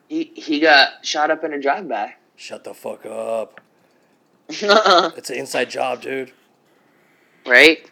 He 0.08 0.32
he 0.36 0.60
got 0.60 1.06
shot 1.06 1.32
up 1.32 1.44
in 1.44 1.54
a 1.54 1.60
drive-by. 1.60 2.16
Shut 2.36 2.64
the 2.64 2.74
fuck 2.74 3.06
up. 3.06 3.62
It's 4.50 5.30
an 5.32 5.38
inside 5.38 5.70
job, 5.72 6.02
dude. 6.02 6.32
Right? 7.48 7.90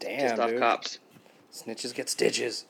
Damn, 0.00 0.20
Just 0.30 0.40
off 0.40 0.50
dude. 0.50 0.58
cops. 0.58 0.98
Snitches 1.52 1.94
get 1.94 2.08
stitches. 2.08 2.64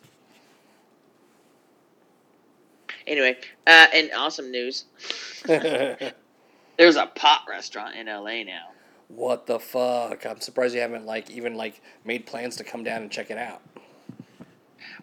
Anyway, 3.06 3.36
uh, 3.66 3.86
and 3.94 4.10
awesome 4.16 4.50
news. 4.50 4.84
There's 5.46 6.96
a 6.96 7.06
pot 7.14 7.42
restaurant 7.48 7.96
in 7.96 8.06
LA 8.06 8.42
now. 8.44 8.68
what 9.08 9.46
the 9.46 9.58
fuck? 9.58 10.24
I'm 10.26 10.40
surprised 10.40 10.74
you 10.74 10.80
haven't 10.80 11.06
like 11.06 11.30
even 11.30 11.54
like 11.54 11.80
made 12.04 12.26
plans 12.26 12.56
to 12.56 12.64
come 12.64 12.84
down 12.84 13.02
and 13.02 13.10
check 13.10 13.30
it 13.30 13.38
out. 13.38 13.60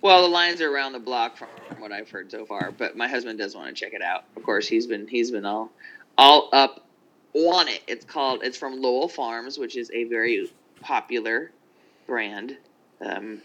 Well, 0.01 0.21
the 0.21 0.27
lines 0.29 0.61
are 0.61 0.73
around 0.73 0.93
the 0.93 0.99
block 0.99 1.37
from 1.37 1.49
what 1.79 1.91
I've 1.91 2.09
heard 2.09 2.31
so 2.31 2.45
far, 2.45 2.71
but 2.71 2.95
my 2.95 3.07
husband 3.07 3.37
does 3.39 3.55
want 3.55 3.67
to 3.67 3.73
check 3.73 3.93
it 3.93 4.01
out. 4.01 4.23
Of 4.37 4.43
course, 4.43 4.67
he's 4.67 4.87
been 4.87 5.07
he's 5.07 5.31
been 5.31 5.45
all 5.45 5.71
all 6.17 6.49
up 6.53 6.85
on 7.33 7.67
it. 7.67 7.81
It's 7.87 8.05
called 8.05 8.43
it's 8.43 8.57
from 8.57 8.81
Lowell 8.81 9.09
Farms, 9.09 9.57
which 9.57 9.75
is 9.75 9.91
a 9.93 10.05
very 10.05 10.49
popular 10.81 11.51
brand 12.07 12.57
um, 13.01 13.41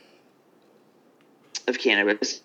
of 1.67 1.79
cannabis. 1.79 2.43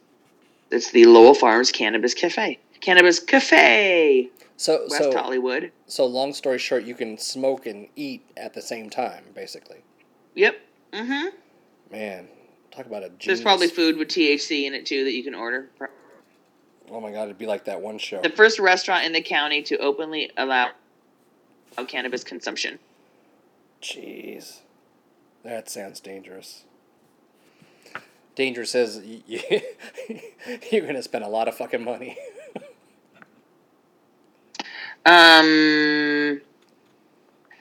It's 0.72 0.92
the 0.92 1.06
Lowell 1.06 1.34
Farms 1.36 1.72
Cannabis 1.72 2.14
Cafe. 2.14 2.60
Cannabis 2.82 3.20
Cafe, 3.20 4.30
So 4.58 4.86
West 4.90 5.04
so 5.04 5.12
Hollywood. 5.18 5.72
so 5.88 6.06
long 6.06 6.34
story 6.34 6.58
short, 6.60 6.84
you 6.84 6.96
can 6.96 7.18
smoke 7.18 7.66
and 7.66 7.88
eat 7.96 8.24
at 8.38 8.54
the 8.54 8.62
same 8.62 8.90
time, 8.90 9.26
basically. 9.36 9.80
Yep. 10.36 10.60
Mm-hmm. 10.94 11.36
Man, 11.92 12.28
talk 12.80 12.88
about 12.88 13.04
a 13.04 13.10
genius. 13.10 13.26
There's 13.26 13.42
probably 13.42 13.68
food 13.68 13.98
with 13.98 14.08
THC 14.08 14.66
in 14.66 14.74
it 14.74 14.86
too 14.86 15.04
that 15.04 15.12
you 15.14 15.24
can 15.24 15.36
order. 15.36 15.70
Oh 16.92 17.00
my 17.00 17.12
god, 17.12 17.24
it'd 17.26 17.38
be 17.38 17.46
like 17.46 17.66
that 17.66 17.82
one 17.82 17.98
show. 17.98 18.22
The 18.22 18.30
first 18.30 18.60
restaurant 18.60 19.06
in 19.06 19.14
the 19.14 19.22
county 19.22 19.62
to 19.64 19.78
openly 19.78 20.32
allow 20.38 20.72
cannabis 21.88 22.24
consumption. 22.24 22.80
Jeez, 23.82 24.60
that 25.44 25.70
sounds 25.70 26.00
dangerous. 26.00 26.64
Dangerous 28.36 28.72
says 28.72 29.02
y- 29.06 29.22
y- 29.30 29.64
you're 30.72 30.86
gonna 30.86 31.04
spend 31.04 31.24
a 31.24 31.30
lot 31.30 31.48
of 31.48 31.56
fucking 31.56 31.84
money. 31.84 32.18
Um, 35.06 36.42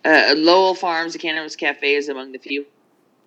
uh, 0.04 0.34
Lowell 0.36 0.74
Farms, 0.74 1.14
a 1.14 1.18
cannabis 1.18 1.54
cafe, 1.56 1.94
is 1.94 2.08
among 2.08 2.32
the 2.32 2.38
few 2.38 2.66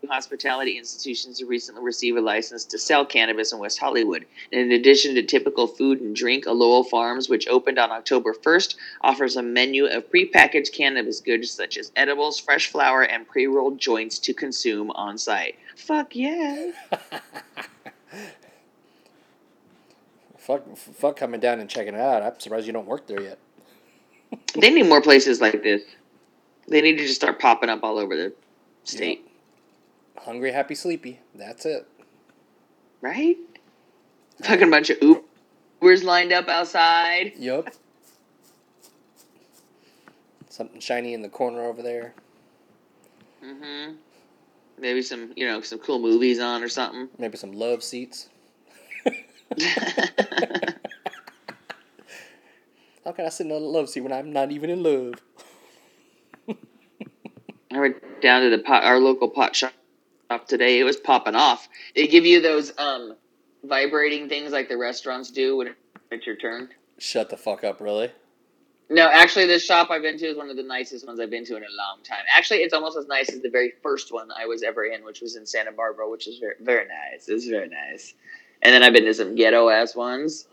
hospitality 0.10 0.78
institutions 0.78 1.38
to 1.40 1.46
recently 1.46 1.84
receive 1.84 2.16
a 2.18 2.22
license 2.22 2.66
to 2.66 2.78
sell 2.78 3.06
cannabis 3.06 3.52
in 3.52 3.60
West 3.60 3.80
Hollywood. 3.80 4.26
And 4.52 4.62
In 4.62 4.72
addition 4.72 5.16
to 5.16 5.24
typical 5.24 5.68
food 5.68 6.02
and 6.02 6.16
drink, 6.16 6.46
a 6.46 6.52
Lowell 6.52 6.84
Farms, 6.84 7.30
which 7.30 7.48
opened 7.48 7.80
on 7.80 7.92
October 7.92 8.34
1st, 8.34 8.76
offers 9.02 9.36
a 9.36 9.44
menu 9.44 9.86
of 9.86 10.10
prepackaged 10.12 10.74
cannabis 10.74 11.20
goods 11.20 11.52
such 11.52 11.78
as 11.78 11.92
edibles, 11.96 12.40
fresh 12.40 12.68
flower, 12.68 13.04
and 13.04 13.28
pre 13.28 13.48
rolled 13.48 13.80
joints 13.80 14.20
to 14.20 14.34
consume 14.34 14.92
on 14.92 15.18
site. 15.18 15.56
Fuck 15.76 16.16
yeah. 16.16 16.72
fuck, 20.38 20.78
fuck 20.78 21.16
coming 21.16 21.40
down 21.40 21.60
and 21.60 21.70
checking 21.70 21.94
it 21.94 22.00
out. 22.00 22.24
I'm 22.24 22.40
surprised 22.40 22.68
you 22.68 22.74
don't 22.74 22.88
work 22.88 23.08
there 23.08 23.22
yet. 23.22 23.40
They 24.56 24.70
need 24.70 24.88
more 24.88 25.02
places 25.02 25.42
like 25.42 25.64
this. 25.64 25.82
They 26.68 26.82
need 26.82 26.98
to 26.98 27.04
just 27.04 27.16
start 27.16 27.40
popping 27.40 27.70
up 27.70 27.84
all 27.84 27.98
over 27.98 28.16
the 28.16 28.34
state. 28.84 29.28
Hungry, 30.22 30.52
happy, 30.52 30.76
sleepy. 30.76 31.20
That's 31.34 31.66
it. 31.66 31.88
Right? 33.02 33.38
Fucking 34.44 34.70
bunch 34.70 34.92
of 34.92 35.00
Ubers 35.00 36.04
lined 36.04 36.32
up 36.32 36.48
outside. 36.48 37.34
Yup. 37.38 37.70
Something 40.50 40.80
shiny 40.80 41.16
in 41.16 41.24
the 41.24 41.30
corner 41.30 41.62
over 41.62 41.82
there. 41.82 42.14
hmm 43.44 43.94
Maybe 44.80 45.02
some, 45.02 45.34
you 45.36 45.48
know, 45.48 45.62
some 45.62 45.80
cool 45.80 46.00
movies 46.00 46.40
on 46.40 46.64
or 46.64 46.70
something. 46.70 47.10
Maybe 47.18 47.38
some 47.38 47.54
love 47.54 47.82
seats. 47.84 48.30
How 53.04 53.12
can 53.12 53.26
I 53.26 53.30
sit 53.30 53.48
in 53.48 53.52
a 53.52 53.58
love 53.58 53.90
seat 53.90 54.02
when 54.02 54.14
I'm 54.14 54.32
not 54.32 54.52
even 54.52 54.70
in 54.70 54.84
love? 54.84 55.16
I 57.72 57.80
went 57.80 58.22
down 58.22 58.44
to 58.44 58.56
the 58.56 58.60
pot, 58.60 58.84
our 58.84 59.00
local 59.00 59.28
pot 59.28 59.56
shop 59.56 59.74
today. 60.40 60.80
It 60.80 60.84
was 60.84 60.98
popping 60.98 61.36
off. 61.36 61.68
They 61.96 62.08
give 62.08 62.26
you 62.26 62.42
those 62.42 62.74
um 62.78 63.16
vibrating 63.64 64.28
things 64.28 64.52
like 64.52 64.70
the 64.70 64.78
restaurants 64.78 65.32
do 65.32 65.58
when 65.58 65.76
it's 66.12 66.26
your 66.26 66.36
turn. 66.36 66.70
Shut 66.98 67.30
the 67.30 67.38
fuck 67.38 67.64
up, 67.64 67.82
really? 67.82 68.12
No, 68.90 69.08
actually, 69.08 69.46
this 69.46 69.64
shop 69.64 69.90
I've 69.90 70.02
been 70.02 70.18
to 70.18 70.26
is 70.26 70.36
one 70.36 70.50
of 70.50 70.58
the 70.58 70.64
nicest 70.64 71.08
ones 71.08 71.20
I've 71.20 71.30
been 71.30 71.46
to 71.46 71.56
in 71.56 71.64
a 71.64 71.76
long 71.78 72.04
time. 72.04 72.26
Actually, 72.30 72.60
it's 72.60 72.74
almost 72.74 72.98
as 72.98 73.08
nice 73.08 73.30
as 73.30 73.40
the 73.42 73.50
very 73.50 73.74
first 73.82 74.12
one 74.12 74.28
I 74.38 74.46
was 74.48 74.64
ever 74.64 74.84
in, 74.84 75.06
which 75.06 75.22
was 75.22 75.38
in 75.38 75.46
Santa 75.46 75.72
Barbara, 75.72 76.10
which 76.10 76.28
is 76.28 76.40
very, 76.40 76.56
very 76.60 76.86
nice. 76.88 77.30
It's 77.30 77.48
very 77.48 77.70
nice. 77.70 78.14
And 78.62 78.74
then 78.74 78.84
I've 78.84 78.92
been 78.92 79.06
to 79.06 79.14
some 79.14 79.36
ghetto 79.36 79.70
ass 79.70 79.96
ones, 79.96 80.46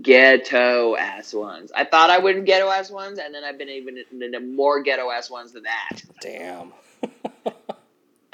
ghetto 0.00 0.96
ass 0.96 1.34
ones. 1.34 1.70
I 1.76 1.84
thought 1.84 2.08
I 2.08 2.18
wouldn't 2.18 2.46
ghetto 2.46 2.68
ass 2.70 2.90
ones, 2.90 3.18
and 3.18 3.34
then 3.34 3.44
I've 3.44 3.58
been 3.58 3.68
even 3.68 4.02
into 4.10 4.40
more 4.40 4.82
ghetto 4.82 5.10
ass 5.10 5.30
ones 5.30 5.52
than 5.52 5.64
that. 5.64 6.02
Damn. 6.22 6.72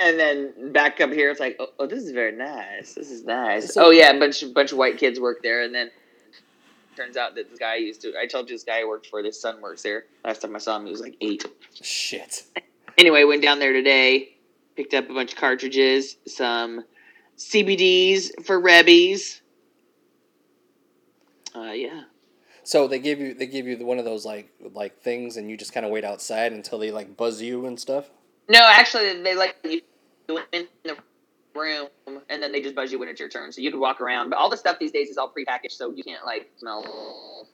And 0.00 0.18
then 0.18 0.72
back 0.72 1.00
up 1.00 1.10
here, 1.10 1.30
it's 1.30 1.40
like, 1.40 1.56
oh, 1.58 1.68
oh 1.80 1.86
this 1.86 2.04
is 2.04 2.12
very 2.12 2.32
nice. 2.32 2.94
This 2.94 3.10
is 3.10 3.24
nice. 3.24 3.74
So- 3.74 3.86
oh 3.86 3.90
yeah, 3.90 4.10
a 4.10 4.18
bunch 4.18 4.44
bunch 4.54 4.72
of 4.72 4.78
white 4.78 4.98
kids 4.98 5.18
work 5.18 5.42
there, 5.42 5.62
and 5.62 5.74
then 5.74 5.90
turns 6.96 7.16
out 7.16 7.34
that 7.36 7.48
this 7.50 7.58
guy 7.58 7.76
used 7.76 8.00
to. 8.02 8.12
I 8.18 8.26
told 8.26 8.48
you 8.48 8.54
this 8.54 8.64
guy 8.64 8.80
I 8.80 8.84
worked 8.84 9.06
for. 9.06 9.22
This 9.22 9.40
son 9.40 9.60
works 9.60 9.82
there. 9.82 10.04
Last 10.24 10.42
time 10.42 10.54
I 10.54 10.58
saw 10.58 10.76
him, 10.76 10.84
he 10.86 10.90
was 10.90 11.00
like 11.00 11.16
eight. 11.20 11.44
Shit. 11.74 12.44
Anyway, 12.96 13.22
went 13.24 13.42
down 13.42 13.60
there 13.60 13.72
today, 13.72 14.36
picked 14.76 14.94
up 14.94 15.08
a 15.08 15.14
bunch 15.14 15.32
of 15.32 15.38
cartridges, 15.38 16.16
some 16.26 16.84
CBDs 17.36 18.44
for 18.44 18.60
Rebbies. 18.60 19.40
Uh, 21.54 21.72
yeah. 21.72 22.02
So 22.64 22.86
they 22.86 22.98
give 22.98 23.18
you 23.20 23.34
they 23.34 23.46
give 23.46 23.66
you 23.66 23.76
the- 23.76 23.84
one 23.84 23.98
of 23.98 24.04
those 24.04 24.24
like 24.26 24.50
like 24.74 25.00
things, 25.00 25.36
and 25.36 25.50
you 25.50 25.56
just 25.56 25.72
kind 25.72 25.86
of 25.86 25.90
wait 25.92 26.04
outside 26.04 26.52
until 26.52 26.78
they 26.78 26.90
like 26.90 27.16
buzz 27.16 27.40
you 27.40 27.66
and 27.66 27.80
stuff. 27.80 28.10
No, 28.48 28.60
actually, 28.60 29.22
they 29.22 29.34
like 29.34 29.56
you 29.64 29.80
in 30.52 30.66
the 30.84 30.96
room, 31.54 31.88
and 32.28 32.42
then 32.42 32.52
they 32.52 32.60
just 32.60 32.74
buzz 32.74 32.92
you 32.92 32.98
when 32.98 33.08
it's 33.08 33.20
your 33.20 33.28
turn, 33.28 33.52
so 33.52 33.60
you 33.60 33.70
can 33.70 33.80
walk 33.80 34.00
around. 34.00 34.30
But 34.30 34.38
all 34.38 34.50
the 34.50 34.56
stuff 34.56 34.78
these 34.78 34.92
days 34.92 35.08
is 35.08 35.16
all 35.16 35.32
prepackaged, 35.32 35.72
so 35.72 35.90
you 35.90 36.04
can't 36.04 36.24
like 36.24 36.50
smell 36.58 37.46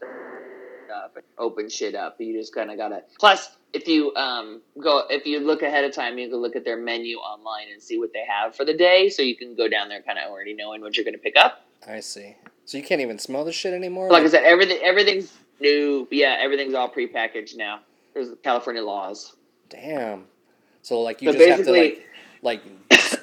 stuff 0.87 1.13
and 1.17 1.25
open 1.39 1.69
shit 1.69 1.95
up. 1.95 2.17
You 2.19 2.39
just 2.39 2.55
kind 2.55 2.71
of 2.71 2.77
gotta. 2.77 3.03
Plus, 3.19 3.57
if 3.73 3.87
you 3.89 4.15
um 4.17 4.61
go, 4.83 5.05
if 5.09 5.27
you 5.27 5.41
look 5.41 5.63
ahead 5.63 5.85
of 5.85 5.95
time, 5.95 6.19
you 6.19 6.29
can 6.29 6.39
look 6.39 6.57
at 6.57 6.65
their 6.65 6.77
menu 6.77 7.17
online 7.19 7.67
and 7.73 7.83
see 7.83 7.99
what 7.99 8.13
they 8.13 8.25
have 8.29 8.55
for 8.55 8.65
the 8.65 8.75
day, 8.75 9.09
so 9.09 9.23
you 9.23 9.37
can 9.37 9.55
go 9.55 9.69
down 9.69 9.89
there 9.89 10.03
kind 10.03 10.19
of 10.19 10.31
already 10.31 10.55
knowing 10.55 10.81
what 10.81 10.97
you're 10.97 11.05
gonna 11.05 11.19
pick 11.19 11.37
up. 11.37 11.65
I 11.87 12.01
see. 12.01 12.37
So 12.67 12.79
you 12.79 12.85
can't 12.85 13.01
even 13.01 13.19
smell 13.19 13.45
the 13.45 13.53
shit 13.53 13.75
anymore. 13.75 14.11
Like 14.11 14.25
I 14.25 14.29
said, 14.29 14.45
everything 14.45 14.79
everything's 14.83 15.33
new. 15.61 16.09
Yeah, 16.11 16.37
everything's 16.41 16.75
all 16.75 16.91
prepackaged 16.91 17.57
now. 17.57 17.81
There's 18.15 18.29
California 18.43 18.83
laws. 18.83 19.35
Damn. 19.69 20.25
So 20.83 21.01
like 21.01 21.23
you 21.23 21.33
So 21.33 21.39
just 21.39 21.49
have 21.49 21.65
to 21.65 21.73
like 21.73 22.07
like 22.45 22.63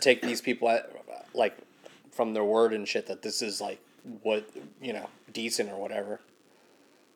take 0.02 0.22
these 0.22 0.42
people 0.42 0.68
at, 0.68 0.92
like 1.34 1.56
from 2.12 2.34
their 2.34 2.44
word 2.44 2.74
and 2.74 2.88
shit 2.88 3.08
that 3.08 3.22
this 3.22 3.42
is 3.42 3.62
like 3.62 3.80
what 4.24 4.50
you 4.82 4.92
know 4.92 5.08
decent 5.32 5.70
or 5.70 5.78
whatever. 5.78 6.20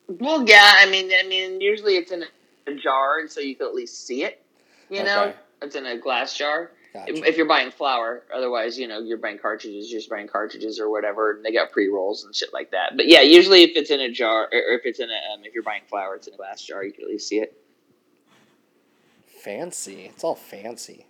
Well, 0.08 0.48
yeah, 0.48 0.76
I 0.78 0.89
mean, 0.89 1.12
I 1.20 1.28
mean, 1.28 1.60
usually 1.60 1.98
it's 1.98 2.12
in 2.12 2.24
a 2.68 2.76
jar, 2.76 3.20
and 3.20 3.30
so 3.30 3.41
you 3.41 3.56
can 3.56 3.65
at 3.68 3.74
least 3.74 4.06
see 4.06 4.24
it. 4.24 4.41
You 4.89 5.04
know, 5.04 5.34
it's 5.63 5.76
in 5.76 5.86
a 5.88 5.98
glass 5.98 6.38
jar. 6.38 6.72
Gotcha. 6.94 7.12
If, 7.12 7.26
if 7.26 7.38
you're 7.38 7.48
buying 7.48 7.72
flower, 7.72 8.24
otherwise, 8.34 8.78
you 8.78 8.88
know, 8.88 9.00
you're 9.00 9.18
buying 9.18 9.39
cartridges, 9.39 9.91
you're 9.91 10.00
just 10.00 10.10
buying 10.10 10.28
cartridges 10.28 10.80
or 10.80 10.89
whatever. 10.89 11.32
And 11.32 11.44
they 11.44 11.52
got 11.52 11.72
pre 11.72 11.89
rolls 11.89 12.24
and 12.24 12.34
shit 12.34 12.54
like 12.54 12.72
that. 12.72 12.96
But 12.96 13.08
yeah, 13.08 13.22
usually 13.22 13.63
if 13.63 13.72
it's 13.76 13.89
in 13.89 14.00
a 14.00 14.12
jar, 14.12 14.44
or 14.44 14.50
if 14.52 14.86
it's 14.86 15.00
in 15.00 15.10
a, 15.10 15.34
um, 15.34 15.44
if 15.44 15.54
you're 15.54 15.63
buying 15.63 15.82
flower, 15.89 16.15
it's 16.15 16.28
in 16.28 16.36
a 16.36 16.38
glass 16.38 16.62
jar. 16.62 16.86
You 16.86 16.94
can 16.94 17.04
at 17.04 17.10
least 17.10 17.28
see 17.28 17.39
it. 17.39 17.60
fancy. 19.46 20.06
It's 20.06 20.24
all 20.24 20.36
fancy. 20.36 21.06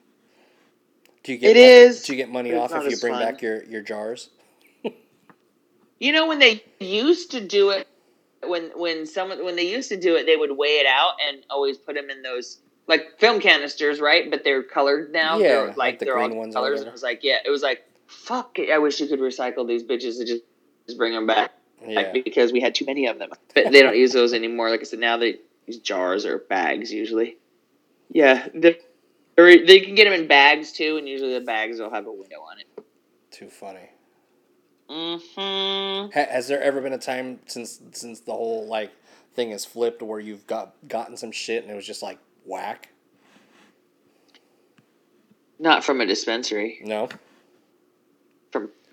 Do 1.26 1.32
you 1.34 1.40
get 1.40 1.52
It 1.52 1.58
is, 1.58 2.04
Do 2.04 2.14
you 2.14 2.18
get 2.18 2.30
money 2.30 2.54
off 2.54 2.72
if 2.72 2.84
you 2.90 2.98
bring 2.98 3.14
fun. 3.14 3.22
back 3.24 3.42
your 3.42 3.64
your 3.64 3.82
jars? 3.82 4.30
You 5.98 6.12
know, 6.12 6.28
when 6.28 6.40
they 6.40 6.62
used 6.80 7.32
to 7.32 7.42
do 7.42 7.70
it, 7.70 7.88
when 8.44 8.64
when 8.76 9.06
someone 9.06 9.44
when 9.46 9.56
they 9.56 9.72
used 9.72 9.88
to 9.90 9.98
do 9.98 10.16
it, 10.18 10.26
they 10.26 10.36
would 10.36 10.56
weigh 10.56 10.80
it 10.80 10.86
out 10.86 11.14
and 11.26 11.44
always 11.50 11.78
put 11.78 11.96
them 11.96 12.10
in 12.10 12.22
those 12.22 12.60
like 12.86 13.18
film 13.18 13.40
canisters, 13.40 14.02
right? 14.02 14.30
But 14.30 14.44
they're 14.44 14.62
colored 14.62 15.14
now. 15.14 15.38
Yeah, 15.38 15.48
they're, 15.48 15.68
like 15.68 15.78
like, 15.78 16.00
the 16.00 16.06
they're 16.06 16.16
green 16.16 16.32
all 16.34 16.38
ones 16.40 16.54
colors. 16.54 16.82
And 16.82 16.90
it 16.90 16.92
was 16.92 17.02
like, 17.02 17.22
yeah, 17.24 17.38
it 17.46 17.50
was 17.50 17.64
like, 17.64 17.86
fuck 18.08 18.60
it. 18.60 18.70
I 18.72 18.78
wish 18.78 19.00
you 19.00 19.08
could 19.08 19.22
recycle 19.22 19.66
these 19.66 19.84
bitches 19.84 20.18
and 20.20 20.28
just 20.28 20.44
just 20.86 20.98
bring 20.98 21.14
them 21.14 21.26
back. 21.28 21.54
Yeah. 21.88 22.12
because 22.12 22.52
we 22.52 22.60
had 22.60 22.76
too 22.76 22.86
many 22.86 23.08
of 23.08 23.18
them. 23.18 23.30
But 23.56 23.72
they 23.72 23.82
don't 23.82 23.96
use 23.98 24.12
those 24.12 24.34
anymore. 24.34 24.70
Like 24.70 24.82
I 24.82 24.84
said, 24.84 25.00
now 25.00 25.16
they 25.18 25.38
use 25.66 25.78
jars 25.80 26.26
or 26.26 26.40
bags 26.40 26.92
usually. 26.92 27.38
Yeah, 28.10 28.48
they're- 28.54 28.78
or 29.38 29.46
they 29.46 29.80
can 29.82 29.96
get 29.96 30.06
them 30.06 30.14
in 30.14 30.28
bags 30.28 30.72
too, 30.72 30.98
and 30.98 31.08
usually 31.08 31.34
the 31.34 31.46
bags 31.46 31.80
will 31.80 31.90
have 31.90 32.08
a 32.08 32.12
window 32.12 32.42
on 32.42 32.60
it. 32.60 32.86
Too 33.32 33.50
funny. 33.50 33.90
Mm-hmm. 34.90 36.12
Ha- 36.14 36.32
has 36.32 36.48
there 36.48 36.62
ever 36.62 36.80
been 36.82 36.94
a 36.94 36.98
time 36.98 37.40
since 37.48 37.82
since 37.92 38.20
the 38.22 38.32
whole 38.32 38.68
like 38.68 38.92
thing 39.34 39.52
has 39.52 39.66
flipped 39.66 40.02
where 40.02 40.20
you've 40.20 40.46
got 40.48 40.76
gotten 40.88 41.18
some 41.18 41.32
shit 41.32 41.64
and 41.64 41.72
it 41.72 41.76
was 41.76 41.88
just 41.88 42.04
like 42.04 42.20
whack? 42.46 42.90
Not 45.58 45.84
from 45.84 46.02
a 46.02 46.06
dispensary, 46.06 46.80
No. 46.84 47.10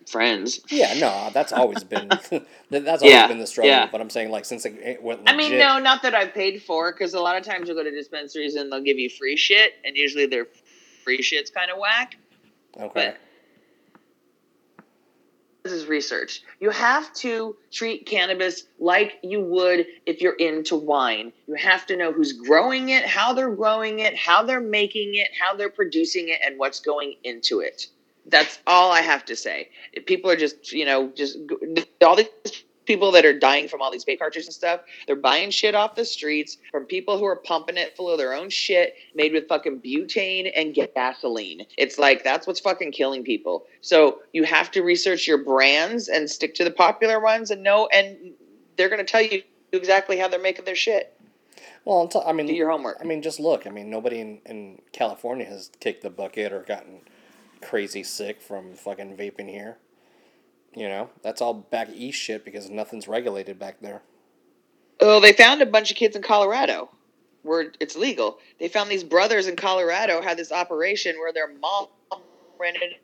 From 0.06 0.10
friends. 0.12 0.60
Yeah, 0.68 0.94
no, 0.98 1.30
that's 1.32 1.52
always 1.52 1.84
been 1.92 2.08
that's 2.70 3.02
always 3.02 3.02
Yeah, 3.02 3.26
been 3.28 3.38
the 3.38 3.46
struggle. 3.46 3.70
yeah. 3.70 3.88
But 3.90 4.00
I'm 4.00 4.10
saying 4.10 4.30
like 4.30 4.44
since 4.44 4.64
it, 4.66 4.74
it 4.82 5.02
went 5.02 5.20
I 5.26 5.36
mean, 5.36 5.58
no, 5.58 5.78
not 5.78 6.02
that 6.02 6.14
I've 6.14 6.34
paid 6.34 6.62
for, 6.62 6.92
because 6.92 7.14
a 7.14 7.20
lot 7.20 7.36
of 7.36 7.44
times 7.44 7.68
you 7.68 7.74
go 7.74 7.82
to 7.82 7.90
dispensaries 7.90 8.54
and 8.56 8.70
they'll 8.72 8.82
give 8.82 8.98
you 8.98 9.10
free 9.10 9.36
shit, 9.36 9.72
and 9.84 9.96
usually 9.96 10.26
their 10.26 10.46
free 11.04 11.22
shit's 11.22 11.50
kind 11.50 11.70
of 11.70 11.78
whack. 11.78 12.16
Okay. 12.78 13.14
This 15.64 15.72
is 15.74 15.86
research. 15.86 16.42
You 16.58 16.70
have 16.70 17.12
to 17.14 17.54
treat 17.70 18.04
cannabis 18.04 18.64
like 18.80 19.18
you 19.22 19.40
would 19.40 19.86
if 20.06 20.20
you're 20.20 20.34
into 20.34 20.74
wine. 20.74 21.32
You 21.46 21.54
have 21.54 21.86
to 21.86 21.96
know 21.96 22.10
who's 22.12 22.32
growing 22.32 22.88
it, 22.88 23.06
how 23.06 23.32
they're 23.32 23.54
growing 23.54 24.00
it, 24.00 24.16
how 24.16 24.42
they're 24.42 24.60
making 24.60 25.14
it, 25.14 25.28
how 25.40 25.54
they're 25.54 25.70
producing 25.70 26.30
it, 26.30 26.40
and 26.44 26.58
what's 26.58 26.80
going 26.80 27.14
into 27.22 27.60
it. 27.60 27.86
That's 28.26 28.60
all 28.66 28.92
I 28.92 29.00
have 29.00 29.24
to 29.26 29.36
say. 29.36 29.70
People 30.06 30.30
are 30.30 30.36
just, 30.36 30.72
you 30.72 30.84
know, 30.84 31.10
just 31.14 31.38
all 32.04 32.16
these 32.16 32.28
people 32.86 33.12
that 33.12 33.24
are 33.24 33.38
dying 33.38 33.68
from 33.68 33.80
all 33.80 33.90
these 33.90 34.04
vape 34.04 34.18
cartridges 34.18 34.46
and 34.46 34.54
stuff, 34.54 34.80
they're 35.06 35.16
buying 35.16 35.50
shit 35.50 35.74
off 35.74 35.94
the 35.94 36.04
streets 36.04 36.58
from 36.70 36.84
people 36.84 37.18
who 37.18 37.24
are 37.24 37.36
pumping 37.36 37.76
it 37.76 37.96
full 37.96 38.10
of 38.10 38.18
their 38.18 38.34
own 38.34 38.50
shit 38.50 38.94
made 39.14 39.32
with 39.32 39.48
fucking 39.48 39.80
butane 39.80 40.50
and 40.54 40.74
gasoline. 40.74 41.64
It's 41.78 41.98
like 41.98 42.24
that's 42.24 42.46
what's 42.46 42.60
fucking 42.60 42.92
killing 42.92 43.24
people. 43.24 43.66
So 43.80 44.20
you 44.32 44.44
have 44.44 44.70
to 44.72 44.82
research 44.82 45.26
your 45.26 45.38
brands 45.38 46.08
and 46.08 46.30
stick 46.30 46.54
to 46.56 46.64
the 46.64 46.70
popular 46.70 47.20
ones 47.20 47.50
and 47.50 47.62
know 47.62 47.88
and 47.92 48.32
they're 48.76 48.88
going 48.88 49.04
to 49.04 49.10
tell 49.10 49.22
you 49.22 49.42
exactly 49.72 50.18
how 50.18 50.28
they're 50.28 50.40
making 50.40 50.64
their 50.64 50.76
shit. 50.76 51.16
Well, 51.84 52.10
I 52.24 52.32
mean, 52.32 52.46
Do 52.46 52.54
your 52.54 52.70
homework. 52.70 52.98
I 53.00 53.04
mean, 53.04 53.22
just 53.22 53.40
look. 53.40 53.66
I 53.66 53.70
mean, 53.70 53.90
nobody 53.90 54.20
in, 54.20 54.40
in 54.46 54.80
California 54.92 55.46
has 55.46 55.70
kicked 55.80 56.02
the 56.02 56.10
bucket 56.10 56.52
or 56.52 56.62
gotten 56.62 57.00
crazy 57.62 58.02
sick 58.02 58.40
from 58.42 58.74
fucking 58.74 59.16
vaping 59.16 59.48
here. 59.48 59.78
You 60.74 60.88
know, 60.88 61.10
that's 61.22 61.42
all 61.42 61.54
back 61.54 61.88
east 61.94 62.18
shit 62.18 62.44
because 62.44 62.70
nothing's 62.70 63.06
regulated 63.08 63.58
back 63.58 63.76
there. 63.80 64.02
Oh, 65.00 65.20
they 65.20 65.32
found 65.32 65.60
a 65.62 65.66
bunch 65.66 65.90
of 65.90 65.96
kids 65.96 66.16
in 66.16 66.22
Colorado 66.22 66.90
where 67.42 67.72
it's 67.80 67.96
legal. 67.96 68.38
They 68.60 68.68
found 68.68 68.90
these 68.90 69.04
brothers 69.04 69.46
in 69.48 69.56
Colorado 69.56 70.22
had 70.22 70.36
this 70.36 70.52
operation 70.52 71.16
where 71.18 71.32
their 71.32 71.52
mom 71.60 71.88
rented 72.58 72.94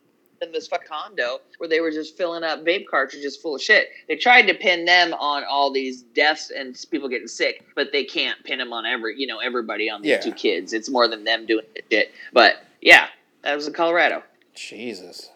in 0.40 0.52
this 0.52 0.68
fuck 0.68 0.86
condo 0.86 1.40
where 1.58 1.68
they 1.68 1.80
were 1.80 1.90
just 1.90 2.16
filling 2.16 2.44
up 2.44 2.64
vape 2.64 2.86
cartridges 2.86 3.36
full 3.36 3.56
of 3.56 3.60
shit. 3.62 3.88
They 4.06 4.14
tried 4.16 4.42
to 4.42 4.54
pin 4.54 4.84
them 4.84 5.12
on 5.14 5.42
all 5.44 5.72
these 5.72 6.02
deaths 6.02 6.50
and 6.56 6.78
people 6.90 7.08
getting 7.08 7.26
sick, 7.26 7.66
but 7.74 7.90
they 7.92 8.04
can't 8.04 8.42
pin 8.44 8.58
them 8.60 8.72
on 8.72 8.86
every, 8.86 9.18
you 9.20 9.26
know, 9.26 9.40
everybody 9.40 9.90
on 9.90 10.00
these 10.00 10.10
Yeah. 10.10 10.20
two 10.20 10.32
kids. 10.32 10.72
It's 10.72 10.88
more 10.88 11.08
than 11.08 11.24
them 11.24 11.44
doing 11.44 11.64
the 11.74 11.82
shit. 11.90 12.12
But 12.32 12.62
yeah, 12.80 13.08
that 13.42 13.56
was 13.56 13.66
in 13.66 13.72
Colorado. 13.72 14.22
Jesus. 14.58 15.30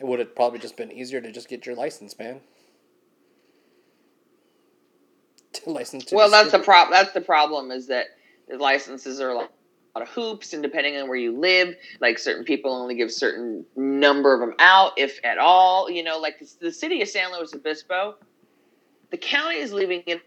It 0.00 0.06
would 0.06 0.20
have 0.20 0.34
probably 0.34 0.58
just 0.58 0.76
been 0.76 0.92
easier 0.92 1.20
to 1.20 1.30
just 1.30 1.48
get 1.48 1.66
your 1.66 1.74
license, 1.74 2.18
man. 2.18 2.40
To 5.64 5.70
license 5.70 6.04
to 6.04 6.14
well, 6.14 6.30
that's 6.30 6.52
the 6.52 6.58
prop. 6.58 6.90
That's 6.90 7.12
the 7.12 7.22
problem 7.22 7.70
is 7.70 7.86
that 7.86 8.08
the 8.48 8.58
licenses 8.58 9.18
are 9.18 9.30
a 9.30 9.34
lot, 9.34 9.50
of 9.94 10.06
hoops, 10.08 10.52
and 10.52 10.62
depending 10.62 10.96
on 10.96 11.08
where 11.08 11.16
you 11.16 11.36
live, 11.36 11.74
like 12.00 12.18
certain 12.18 12.44
people 12.44 12.72
only 12.72 12.94
give 12.94 13.10
certain 13.10 13.64
number 13.74 14.34
of 14.34 14.40
them 14.40 14.54
out, 14.60 14.92
if 14.96 15.18
at 15.24 15.38
all. 15.38 15.90
You 15.90 16.04
know, 16.04 16.18
like 16.18 16.38
the, 16.38 16.48
the 16.60 16.70
city 16.70 17.02
of 17.02 17.08
San 17.08 17.32
Luis 17.32 17.54
Obispo, 17.54 18.16
the 19.10 19.16
county 19.16 19.56
is 19.56 19.72
leaving 19.72 20.04
it 20.06 20.20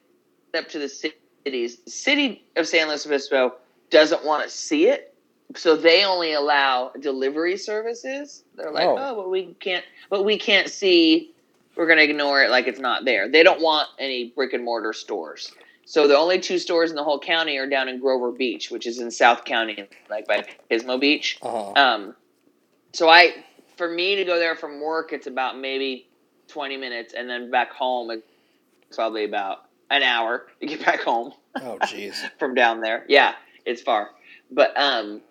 up 0.58 0.68
to 0.70 0.80
the 0.80 0.90
cities. 0.90 1.78
The 1.86 1.92
city 1.92 2.44
of 2.58 2.68
San 2.68 2.90
Luis 2.90 3.06
Obispo 3.06 3.54
doesn't 3.92 4.26
want 4.26 4.44
to 4.44 4.50
see 4.50 4.88
it, 4.88 5.11
so 5.56 5.76
they 5.76 6.04
only 6.04 6.34
allow 6.34 6.92
delivery 7.00 7.58
services. 7.58 8.44
They're 8.56 8.72
like, 8.72 8.86
Oh. 8.86 8.98
oh, 8.98 9.16
but 9.16 9.30
we 9.30 9.54
can't, 9.60 9.86
but 10.10 10.24
we 10.24 10.38
can't 10.38 10.70
see. 10.70 11.34
We're 11.76 11.88
gonna 11.88 12.02
ignore 12.02 12.44
it 12.44 12.50
like 12.50 12.68
it's 12.68 12.80
not 12.80 13.06
there. 13.06 13.30
They 13.30 13.44
don't 13.44 13.62
want 13.62 13.88
any 13.98 14.30
brick 14.36 14.54
and 14.54 14.64
mortar 14.64 14.94
stores. 14.94 15.52
So 15.86 16.08
the 16.08 16.18
only 16.18 16.40
two 16.40 16.60
stores 16.60 16.90
in 16.90 16.96
the 16.96 17.04
whole 17.04 17.20
county 17.20 17.58
are 17.58 17.68
down 17.68 17.90
in 17.90 18.00
Grover 18.00 18.32
Beach, 18.32 18.72
which 18.72 18.86
is 18.88 19.00
in 19.00 19.12
South 19.12 19.44
County, 19.46 19.88
like 20.10 20.28
by 20.28 20.46
Pismo 20.70 21.00
Beach. 21.00 21.38
Uh-huh. 21.42 21.74
Um, 21.76 22.16
so 22.94 23.10
I, 23.10 23.44
for 23.78 23.90
me 23.90 24.16
to 24.16 24.24
go 24.24 24.38
there 24.38 24.56
from 24.56 24.82
work, 24.82 25.12
it's 25.12 25.28
about 25.28 25.58
maybe 25.58 26.08
twenty 26.48 26.78
minutes, 26.78 27.14
and 27.14 27.30
then 27.30 27.50
back 27.50 27.72
home, 27.72 28.12
it's 28.12 28.96
probably 28.96 29.24
about 29.26 29.66
an 29.90 30.04
hour 30.04 30.48
to 30.60 30.66
get 30.68 30.86
back 30.86 31.02
home 31.02 31.34
oh, 31.56 31.78
jeez. 31.84 32.16
from 32.40 32.54
down 32.54 32.82
there. 32.82 33.06
Yeah, 33.08 33.36
it's 33.66 33.82
far, 33.82 34.12
but 34.52 34.78
um, 34.78 35.22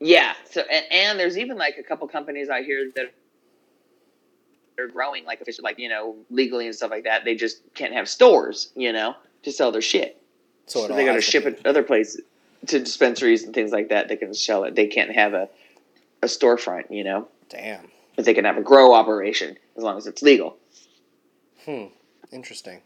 yeah. 0.00 0.34
So 0.50 0.62
and, 0.62 0.84
and 0.90 1.20
there's 1.20 1.38
even 1.38 1.56
like 1.56 1.76
a 1.78 1.82
couple 1.82 2.08
companies 2.08 2.48
out 2.48 2.64
here 2.64 2.90
that 2.96 3.12
are 4.78 4.88
growing 4.88 5.24
like 5.24 5.40
officially, 5.40 5.64
like 5.64 5.78
you 5.78 5.88
know, 5.88 6.16
legally 6.30 6.66
and 6.66 6.74
stuff 6.74 6.90
like 6.90 7.04
that. 7.04 7.24
They 7.24 7.34
just 7.34 7.62
can't 7.74 7.92
have 7.92 8.08
stores, 8.08 8.70
you 8.74 8.92
know, 8.92 9.14
to 9.42 9.52
sell 9.52 9.70
their 9.72 9.82
shit. 9.82 10.20
So, 10.66 10.86
So, 10.86 10.94
they 10.94 11.04
got 11.04 11.14
to 11.14 11.20
ship 11.20 11.46
it 11.46 11.66
other 11.66 11.82
places 11.82 12.22
to 12.68 12.78
dispensaries 12.78 13.42
and 13.44 13.54
things 13.54 13.72
like 13.72 13.88
that. 13.88 14.08
They 14.08 14.16
can 14.16 14.34
sell 14.34 14.64
it. 14.64 14.74
They 14.74 14.86
can't 14.86 15.14
have 15.14 15.34
a 15.34 15.48
a 16.22 16.26
storefront, 16.26 16.90
you 16.90 17.02
know, 17.04 17.28
Damn. 17.48 17.86
but 18.16 18.24
they 18.24 18.34
can 18.34 18.44
have 18.44 18.58
a 18.58 18.62
grow 18.62 18.94
operation 18.94 19.56
as 19.76 19.82
long 19.82 19.96
as 19.96 20.06
it's 20.06 20.22
legal. 20.22 20.56
Hmm. 21.64 21.86
Interesting. 22.30 22.80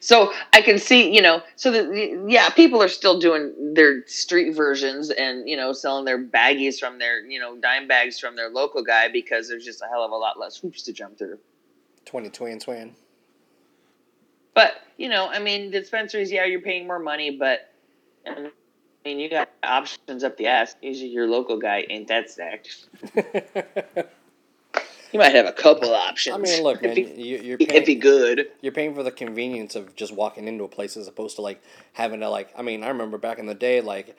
So 0.00 0.32
I 0.54 0.62
can 0.62 0.78
see, 0.78 1.14
you 1.14 1.20
know, 1.20 1.42
so 1.56 1.70
the, 1.70 2.24
yeah, 2.26 2.48
people 2.48 2.82
are 2.82 2.88
still 2.88 3.20
doing 3.20 3.74
their 3.74 4.06
street 4.06 4.52
versions 4.52 5.10
and 5.10 5.46
you 5.48 5.56
know 5.56 5.72
selling 5.74 6.06
their 6.06 6.22
baggies 6.22 6.78
from 6.78 6.98
their 6.98 7.24
you 7.24 7.38
know 7.38 7.56
dime 7.58 7.86
bags 7.86 8.18
from 8.18 8.34
their 8.34 8.48
local 8.48 8.82
guy 8.82 9.08
because 9.08 9.48
there's 9.48 9.64
just 9.64 9.82
a 9.82 9.86
hell 9.86 10.02
of 10.02 10.10
a 10.10 10.16
lot 10.16 10.38
less 10.38 10.56
hoops 10.56 10.82
to 10.82 10.92
jump 10.92 11.18
through. 11.18 11.38
20 12.06 12.30
twin 12.30 12.58
twin. 12.58 12.94
But 14.54 14.72
you 14.96 15.08
know, 15.08 15.28
I 15.28 15.38
mean, 15.38 15.70
dispensaries, 15.70 16.32
yeah, 16.32 16.46
you're 16.46 16.62
paying 16.62 16.86
more 16.86 16.98
money, 16.98 17.36
but 17.36 17.72
I 18.26 18.50
mean, 19.04 19.20
you 19.20 19.28
got 19.28 19.50
options 19.62 20.24
up 20.24 20.36
the 20.38 20.46
ass. 20.46 20.76
Usually, 20.80 21.10
your 21.10 21.26
local 21.26 21.58
guy 21.58 21.84
ain't 21.88 22.08
that 22.08 22.30
stacked. 22.30 22.88
You 25.12 25.18
might 25.18 25.34
have 25.34 25.46
a 25.46 25.52
couple 25.52 25.92
options. 25.94 26.34
I 26.36 26.38
mean, 26.38 26.62
look, 26.62 26.82
man, 26.82 26.96
if 26.96 26.96
he, 27.16 27.22
you, 27.22 27.38
you're 27.38 27.56
if 27.60 27.68
paying, 27.68 27.86
he 27.86 27.94
good. 27.96 28.48
you're 28.60 28.72
paying 28.72 28.94
for 28.94 29.02
the 29.02 29.10
convenience 29.10 29.74
of 29.74 29.94
just 29.96 30.14
walking 30.14 30.46
into 30.48 30.64
a 30.64 30.68
place 30.68 30.96
as 30.96 31.08
opposed 31.08 31.36
to 31.36 31.42
like 31.42 31.62
having 31.94 32.20
to 32.20 32.28
like. 32.28 32.50
I 32.56 32.62
mean, 32.62 32.82
I 32.84 32.88
remember 32.88 33.18
back 33.18 33.38
in 33.38 33.46
the 33.46 33.54
day, 33.54 33.80
like 33.80 34.16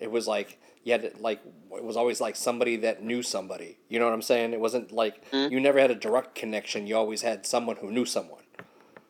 it 0.00 0.10
was 0.10 0.26
like 0.26 0.58
you 0.84 0.92
had 0.92 1.02
to, 1.02 1.12
like 1.22 1.40
it 1.74 1.84
was 1.84 1.96
always 1.96 2.20
like 2.20 2.34
somebody 2.36 2.76
that 2.78 3.02
knew 3.02 3.22
somebody. 3.22 3.76
You 3.88 3.98
know 3.98 4.06
what 4.06 4.14
I'm 4.14 4.22
saying? 4.22 4.52
It 4.52 4.60
wasn't 4.60 4.90
like 4.92 5.30
Mm-hmm. 5.30 5.52
you 5.52 5.60
never 5.60 5.78
had 5.78 5.90
a 5.90 5.94
direct 5.94 6.34
connection. 6.34 6.86
You 6.86 6.96
always 6.96 7.22
had 7.22 7.46
someone 7.46 7.76
who 7.76 7.90
knew 7.90 8.04
someone. 8.06 8.42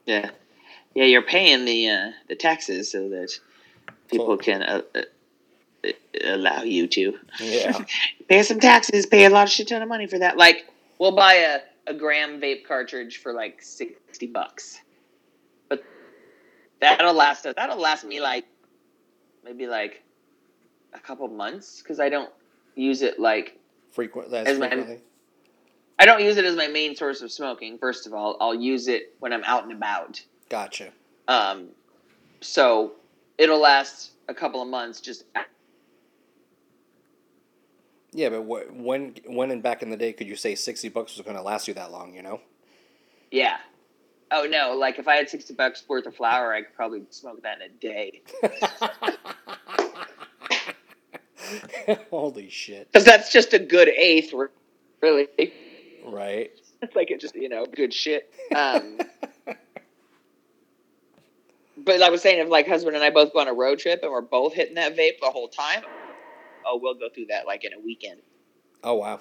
Yeah, 0.07 0.31
yeah, 0.95 1.05
you're 1.05 1.23
paying 1.23 1.65
the 1.65 1.89
uh, 1.89 2.11
the 2.29 2.35
taxes 2.37 2.91
so 2.91 3.09
that 3.11 3.31
people 4.11 4.27
So- 4.27 4.37
can 4.39 4.63
uh, 4.63 4.83
uh, 4.95 5.01
uh, 5.87 5.91
allow 6.25 6.63
you 6.63 6.89
to 6.89 7.19
Yeah. 7.41 7.85
pay 8.29 8.43
some 8.43 8.59
taxes, 8.61 9.07
pay 9.07 9.25
a 9.25 9.31
lot 9.31 9.45
of 9.45 9.51
shit 9.51 9.69
ton 9.69 9.83
of 9.83 9.89
money 9.89 10.07
for 10.09 10.19
that. 10.19 10.37
Like, 10.37 10.67
we'll 10.99 11.15
buy 11.17 11.35
a, 11.35 11.61
a 11.87 11.95
gram 11.95 12.41
vape 12.41 12.67
cartridge 12.67 13.19
for 13.19 13.33
like 13.33 13.63
sixty 13.63 14.27
bucks, 14.27 14.79
but 15.69 15.83
that'll 16.81 17.15
last 17.15 17.47
us. 17.47 17.55
That'll 17.57 17.81
last 17.81 18.05
me 18.05 18.21
like 18.21 18.45
maybe 19.45 19.67
like 19.67 20.03
a 20.95 21.01
couple 21.01 21.29
months 21.29 21.81
because 21.83 22.01
I 22.01 22.09
don't 22.09 22.31
use 22.75 23.03
it 23.03 23.19
like 23.19 23.59
Frequent. 23.93 24.33
As 24.33 24.59
my- 24.59 24.69
frequently. 24.69 25.01
I 25.99 26.07
don't 26.07 26.23
use 26.23 26.37
it 26.37 26.45
as 26.45 26.57
my 26.57 26.67
main 26.67 26.97
source 26.97 27.23
of 27.23 27.31
smoking. 27.31 27.79
First 27.79 28.07
of 28.09 28.15
all, 28.15 28.37
I'll 28.41 28.55
use 28.55 28.89
it 28.89 29.15
when 29.21 29.33
I'm 29.33 29.45
out 29.45 29.63
and 29.63 29.73
about. 29.73 30.21
Gotcha. 30.49 30.89
Um, 31.29 31.69
so 32.41 32.95
it'll 33.39 33.61
last 33.61 34.13
a 34.29 34.35
couple 34.35 34.61
of 34.61 34.67
months. 34.67 35.01
Just 35.01 35.25
Yeah, 38.13 38.29
but 38.29 38.43
wh- 38.43 38.77
when 38.77 39.15
when 39.27 39.51
and 39.51 39.63
back 39.63 39.83
in 39.83 39.91
the 39.91 39.97
day 39.97 40.13
could 40.13 40.27
you 40.27 40.37
say 40.37 40.55
sixty 40.55 40.89
bucks 40.89 41.17
was 41.17 41.25
going 41.25 41.37
to 41.37 41.43
last 41.43 41.67
you 41.69 41.75
that 41.75 41.91
long? 41.91 42.15
You 42.15 42.23
know. 42.23 42.41
yeah. 43.31 43.57
Oh 44.31 44.47
no! 44.51 44.75
Like 44.77 44.99
if 44.99 45.07
I 45.09 45.17
had 45.17 45.29
sixty 45.29 45.53
bucks 45.55 45.85
worth 45.89 46.07
of 46.07 46.15
flower, 46.17 46.55
I 46.55 46.63
could 46.63 46.75
probably 46.75 47.03
smoke 47.11 47.43
that 47.43 47.59
in 47.61 47.71
a 47.71 47.75
day. 47.79 48.23
Holy 52.11 52.49
shit. 52.49 52.91
Because 52.91 53.05
that's 53.05 53.31
just 53.33 53.53
a 53.53 53.59
good 53.59 53.89
eighth, 53.89 54.33
really. 55.03 55.29
Right. 56.07 56.51
It's 56.81 56.97
like 56.97 57.11
it 57.11 57.21
just 57.21 57.35
you 57.35 57.49
know 57.49 57.67
good 57.67 57.93
shit. 57.93 58.33
Um, 58.57 58.99
but 61.77 61.99
like 62.01 62.03
I 62.03 62.11
was 62.11 62.23
saying, 62.23 62.41
if 62.41 62.49
like 62.49 62.67
husband 62.67 62.97
and 62.97 63.05
I 63.05 63.11
both 63.11 63.33
go 63.33 63.41
on 63.41 63.49
a 63.49 63.53
road 63.53 63.79
trip 63.79 64.01
and 64.03 64.11
we're 64.11 64.21
both 64.23 64.55
hitting 64.55 64.75
that 64.77 64.97
vape 64.97 65.21
the 65.21 65.31
whole 65.31 65.49
time, 65.49 65.83
oh, 66.67 66.79
we'll 66.83 66.95
go 66.95 67.09
through 67.15 67.27
that 67.27 67.47
like 67.47 67.65
in 67.65 67.73
a 67.73 67.81
weekend. 67.81 68.21
oh 68.85 68.95
wow. 68.95 69.21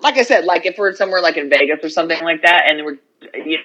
Like 0.00 0.18
I 0.18 0.22
said, 0.22 0.44
like 0.44 0.66
if 0.66 0.76
we're 0.76 0.94
somewhere 0.94 1.22
like 1.22 1.36
in 1.36 1.48
Vegas 1.48 1.78
or 1.82 1.88
something 1.88 2.22
like 2.22 2.42
that, 2.42 2.64
and 2.68 2.84
we're 2.84 2.98
you 3.44 3.58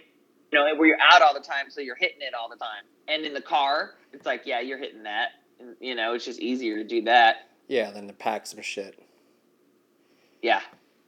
know 0.53 0.65
where 0.75 0.87
you're 0.87 1.01
out 1.01 1.21
all 1.21 1.33
the 1.33 1.41
time, 1.41 1.69
so 1.69 1.81
you're 1.81 1.95
hitting 1.95 2.21
it 2.21 2.33
all 2.33 2.49
the 2.49 2.55
time, 2.55 2.83
and 3.07 3.25
in 3.25 3.33
the 3.33 3.41
car, 3.41 3.91
it's 4.13 4.25
like 4.25 4.43
yeah, 4.45 4.61
you're 4.61 4.77
hitting 4.77 5.03
that. 5.03 5.29
And, 5.59 5.75
you 5.79 5.95
know, 5.95 6.13
it's 6.13 6.25
just 6.25 6.39
easier 6.39 6.77
to 6.77 6.83
do 6.83 7.03
that. 7.03 7.49
Yeah. 7.67 7.91
Then 7.91 8.07
to 8.07 8.13
pack 8.13 8.47
some 8.47 8.61
shit. 8.61 9.01
Yeah. 10.41 10.61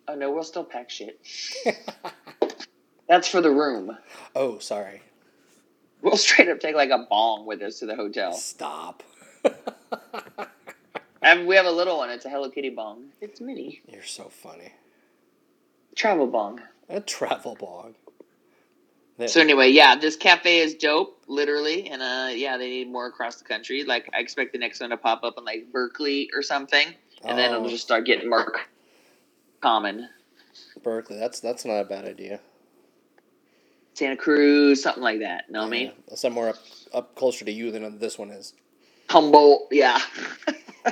Oh 0.08 0.16
no, 0.16 0.32
we'll 0.32 0.44
still 0.44 0.64
pack 0.64 0.90
shit. 0.90 1.20
That's 3.08 3.28
for 3.28 3.42
the 3.42 3.52
room. 3.52 3.98
oh, 4.36 4.60
sorry. 4.60 5.02
We'll 6.02 6.18
straight 6.18 6.50
up 6.50 6.60
take 6.60 6.76
like 6.76 6.90
a 6.90 7.06
bong 7.10 7.46
with 7.46 7.62
us 7.62 7.80
to 7.80 7.86
the 7.86 7.96
hotel. 7.96 8.34
Stop. 8.34 9.04
And 11.22 11.48
we 11.48 11.56
have 11.56 11.66
a 11.66 11.72
little 11.72 11.98
one. 11.98 12.10
It's 12.10 12.26
a 12.26 12.30
Hello 12.30 12.50
Kitty 12.50 12.70
bong. 12.70 13.06
It's 13.22 13.40
mini. 13.40 13.82
You're 13.88 14.04
so 14.04 14.26
funny. 14.26 14.74
Travel 15.96 16.28
bong. 16.28 16.60
A 16.90 17.00
travel 17.00 17.56
bog. 17.56 17.96
There- 19.18 19.28
So 19.30 19.40
anyway, 19.40 19.70
yeah, 19.70 19.96
this 19.96 20.16
cafe 20.18 20.60
is 20.60 20.76
dope, 20.76 21.22
literally, 21.28 21.88
and 21.90 22.02
uh, 22.02 22.30
yeah, 22.34 22.58
they 22.58 22.70
need 22.70 22.92
more 22.92 23.06
across 23.08 23.38
the 23.38 23.46
country. 23.46 23.84
Like, 23.86 24.10
I 24.14 24.20
expect 24.20 24.52
the 24.52 24.58
next 24.60 24.82
one 24.82 24.90
to 24.90 24.98
pop 24.98 25.24
up 25.24 25.36
in 25.38 25.46
like 25.46 25.72
Berkeley 25.72 26.30
or 26.36 26.42
something, 26.42 26.88
and 27.24 27.38
then 27.38 27.52
it'll 27.54 27.66
Oh. 27.66 27.70
just 27.70 27.84
start 27.84 28.06
getting 28.06 28.30
more 28.30 28.52
common. 29.62 30.10
Berkeley. 30.84 31.18
That's 31.18 31.40
that's 31.40 31.64
not 31.64 31.80
a 31.80 31.86
bad 31.86 32.04
idea. 32.06 32.42
Santa 33.94 34.18
Cruz, 34.18 34.82
something 34.84 35.04
like 35.04 35.20
that. 35.20 35.50
Know 35.50 35.68
me? 35.68 35.94
Yeah, 36.10 36.16
somewhere 36.16 36.50
up 36.50 36.58
up 36.94 37.16
closer 37.16 37.46
to 37.46 37.52
you 37.52 37.72
than 37.72 38.00
this 38.00 38.18
one 38.20 38.30
is. 38.32 38.54
Humboldt, 39.10 39.68
yeah. 39.72 40.00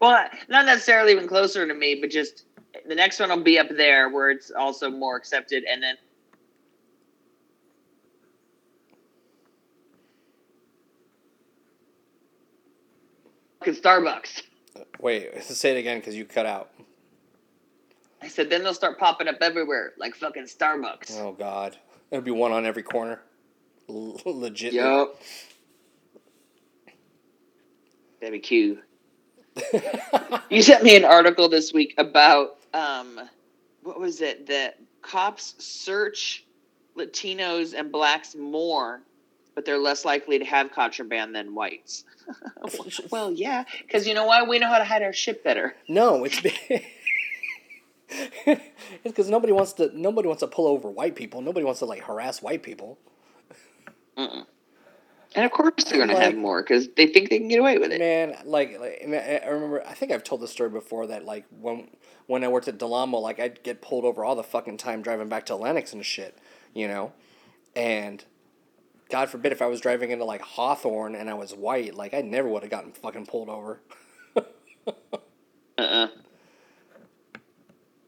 well, 0.00 0.28
not 0.48 0.66
necessarily 0.66 1.12
even 1.12 1.28
closer 1.28 1.66
to 1.66 1.74
me, 1.74 1.96
but 2.00 2.10
just 2.10 2.44
the 2.86 2.94
next 2.94 3.20
one 3.20 3.30
will 3.30 3.42
be 3.42 3.58
up 3.58 3.68
there 3.70 4.10
where 4.10 4.30
it's 4.30 4.50
also 4.50 4.90
more 4.90 5.16
accepted, 5.16 5.64
and 5.64 5.82
then. 5.82 5.96
Fucking 13.60 13.74
Starbucks. 13.80 14.42
Wait, 15.00 15.42
say 15.42 15.76
it 15.76 15.78
again 15.78 15.98
because 15.98 16.14
you 16.14 16.24
cut 16.24 16.46
out. 16.46 16.70
I 18.20 18.28
said, 18.28 18.50
then 18.50 18.62
they'll 18.62 18.74
start 18.74 18.98
popping 18.98 19.28
up 19.28 19.36
everywhere, 19.40 19.92
like 19.98 20.14
fucking 20.14 20.44
Starbucks. 20.44 21.18
Oh 21.18 21.32
God, 21.32 21.76
there'll 22.10 22.24
be 22.24 22.30
one 22.30 22.52
on 22.52 22.66
every 22.66 22.82
corner. 22.82 23.20
L- 23.88 24.18
legit. 24.24 24.72
Yup. 24.72 25.20
Be 28.30 28.38
cute. 28.38 28.82
You 30.50 30.62
sent 30.62 30.82
me 30.82 30.96
an 30.96 31.04
article 31.04 31.48
this 31.48 31.72
week 31.72 31.94
about 31.98 32.58
um, 32.72 33.20
what 33.82 34.00
was 34.00 34.20
it? 34.20 34.46
That 34.46 34.78
cops 35.02 35.54
search 35.58 36.44
Latinos 36.96 37.74
and 37.78 37.92
blacks 37.92 38.34
more, 38.34 39.02
but 39.54 39.64
they're 39.64 39.78
less 39.78 40.04
likely 40.04 40.38
to 40.38 40.44
have 40.44 40.72
contraband 40.72 41.34
than 41.34 41.54
whites. 41.54 42.04
well, 43.10 43.32
yeah, 43.32 43.64
because 43.82 44.06
you 44.06 44.14
know 44.14 44.26
why? 44.26 44.42
We 44.42 44.58
know 44.58 44.68
how 44.68 44.78
to 44.78 44.84
hide 44.84 45.02
our 45.02 45.12
shit 45.12 45.44
better. 45.44 45.74
No, 45.88 46.24
it's 46.24 46.40
it's 48.08 48.62
because 49.02 49.28
nobody 49.28 49.52
wants 49.52 49.74
to. 49.74 49.90
Nobody 49.98 50.28
wants 50.28 50.40
to 50.40 50.46
pull 50.46 50.66
over 50.66 50.90
white 50.90 51.14
people. 51.16 51.42
Nobody 51.42 51.64
wants 51.64 51.80
to 51.80 51.86
like 51.86 52.02
harass 52.02 52.42
white 52.42 52.62
people. 52.62 52.98
Mm-mm. 54.16 54.46
And 55.34 55.44
of 55.44 55.50
course, 55.50 55.84
they're 55.84 55.98
gonna 55.98 56.18
have 56.18 56.36
more 56.36 56.62
because 56.62 56.88
they 56.96 57.06
think 57.06 57.28
they 57.28 57.38
can 57.38 57.48
get 57.48 57.58
away 57.58 57.78
with 57.78 57.90
it. 57.92 57.98
Man, 57.98 58.36
like, 58.44 58.78
like 58.78 59.02
I 59.04 59.48
remember. 59.48 59.84
I 59.86 59.94
think 59.94 60.12
I've 60.12 60.22
told 60.22 60.40
this 60.40 60.50
story 60.50 60.70
before 60.70 61.08
that 61.08 61.24
like 61.24 61.44
when 61.60 61.88
when 62.26 62.44
I 62.44 62.48
worked 62.48 62.68
at 62.68 62.78
Del 62.78 62.94
Amo, 62.94 63.18
like 63.18 63.40
I'd 63.40 63.62
get 63.62 63.82
pulled 63.82 64.04
over 64.04 64.24
all 64.24 64.36
the 64.36 64.44
fucking 64.44 64.76
time 64.76 65.02
driving 65.02 65.28
back 65.28 65.46
to 65.46 65.56
Lennox 65.56 65.92
and 65.92 66.04
shit, 66.04 66.38
you 66.72 66.88
know, 66.88 67.12
and. 67.74 68.24
God 69.10 69.28
forbid 69.28 69.52
if 69.52 69.60
I 69.60 69.66
was 69.66 69.82
driving 69.82 70.10
into 70.10 70.24
like 70.24 70.40
Hawthorne 70.40 71.14
and 71.14 71.28
I 71.28 71.34
was 71.34 71.54
white, 71.54 71.94
like 71.94 72.14
I 72.14 72.22
never 72.22 72.48
would 72.48 72.62
have 72.62 72.70
gotten 72.70 72.90
fucking 72.90 73.26
pulled 73.26 73.50
over. 73.50 73.78
Uh-uh. 75.78 76.08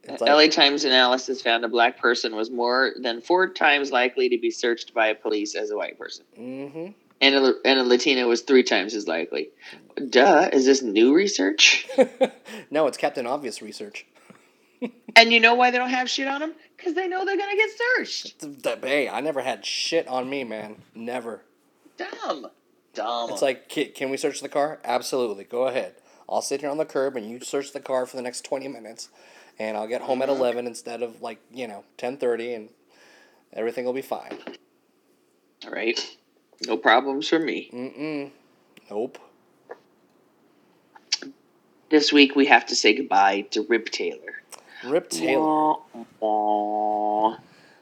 It's 0.09 0.23
LA 0.23 0.35
like, 0.35 0.51
Times 0.53 0.85
analysis 0.85 1.43
found 1.43 1.65
a 1.65 1.69
black 1.69 1.99
person 1.99 2.37
was 2.37 2.51
more 2.51 2.93
than 3.01 3.21
four 3.21 3.49
times 3.53 3.91
likely 3.91 4.29
to 4.29 4.39
be 4.39 4.51
searched 4.51 4.95
by 4.95 5.13
police 5.13 5.55
as 5.55 5.71
a 5.71 5.77
white 5.77 5.99
person, 5.99 6.25
mm-hmm. 6.39 6.87
And 7.21 7.35
a, 7.35 7.55
and 7.65 7.79
a 7.81 7.85
Latino 7.85 8.29
was 8.29 8.43
three 8.43 8.63
times 8.63 8.95
as 8.95 9.07
likely. 9.09 9.51
Duh, 10.11 10.51
is 10.53 10.67
this 10.67 10.83
new 10.83 11.15
research? 11.15 11.87
no, 12.71 12.87
it's 12.87 12.99
Captain 12.99 13.27
Obvious 13.27 13.63
research. 13.63 14.07
and 15.17 15.33
you 15.33 15.41
know 15.41 15.55
why 15.55 15.71
they 15.71 15.79
don't 15.79 15.91
have 15.91 16.11
shit 16.11 16.29
on 16.29 16.41
them? 16.41 16.55
Because 16.77 16.95
they 16.95 17.09
know 17.09 17.25
they're 17.25 17.39
gonna 17.39 17.57
get 17.57 17.71
searched. 17.97 18.45
Hey, 18.83 19.09
I 19.09 19.21
never 19.21 19.41
had 19.41 19.65
shit 19.65 20.07
on 20.09 20.29
me, 20.29 20.45
man. 20.45 20.77
Never. 20.95 21.43
Dumb, 21.97 22.49
dumb. 22.93 23.31
It's 23.31 23.41
like, 23.41 23.69
"Ki- 23.69 23.87
can 23.87 24.11
we 24.11 24.19
search 24.19 24.41
the 24.41 24.51
car? 24.51 24.79
Absolutely. 24.85 25.45
Go 25.45 25.67
ahead. 25.67 25.95
I'll 26.29 26.43
sit 26.43 26.61
here 26.61 26.71
on 26.71 26.77
the 26.77 26.85
curb 26.85 27.17
and 27.17 27.31
you 27.31 27.41
search 27.41 27.73
the 27.73 27.81
car 27.81 28.05
for 28.05 28.17
the 28.17 28.23
next 28.23 28.45
20 28.45 28.69
minutes. 28.69 29.09
And 29.59 29.77
I'll 29.77 29.87
get 29.87 30.03
home 30.03 30.21
at 30.21 30.29
11 30.29 30.67
instead 30.67 31.03
of 31.03 31.23
like, 31.23 31.39
you 31.51 31.67
know, 31.67 31.85
10:30 31.97 32.55
and 32.55 32.69
everything 33.53 33.87
will 33.87 33.95
be 33.95 34.03
fine. 34.03 34.37
all 35.65 35.71
right, 35.71 35.99
no 36.67 36.77
problems 36.77 37.29
for 37.29 37.39
me. 37.39 37.71
Mm-mm. 37.73 38.31
Nope. 38.91 39.19
This 41.89 42.13
week 42.13 42.35
we 42.35 42.47
have 42.47 42.67
to 42.67 42.77
say 42.77 42.95
goodbye 42.95 43.43
to 43.53 43.63
Rip 43.63 43.91
Taylor. 43.91 44.43
Rip 44.85 45.09
Taylor, 45.09 45.75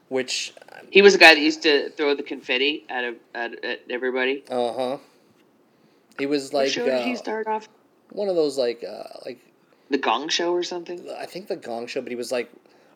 which 0.09 0.53
He 0.91 1.01
was 1.01 1.15
a 1.15 1.17
guy 1.17 1.35
that 1.35 1.41
used 1.41 1.63
to 1.63 1.89
throw 1.91 2.15
the 2.15 2.23
confetti 2.23 2.85
at, 2.89 3.03
a, 3.03 3.15
at, 3.33 3.65
at 3.65 3.79
everybody. 3.89 4.43
uh-huh. 4.49 4.97
He 6.17 6.25
was 6.27 6.53
like 6.53 6.71
did 6.71 7.01
he 7.05 7.13
uh, 7.13 7.17
start 7.17 7.47
off? 7.47 7.67
one 8.11 8.29
of 8.29 8.35
those 8.35 8.57
like 8.57 8.83
uh 8.83 9.03
like 9.25 9.39
The 9.89 9.97
Gong 9.97 10.29
Show 10.29 10.53
or 10.53 10.63
something? 10.63 11.09
I 11.19 11.25
think 11.25 11.47
the 11.47 11.57
Gong 11.57 11.87
Show, 11.87 12.01
but 12.01 12.11
he 12.11 12.15
was 12.15 12.31
like 12.31 12.51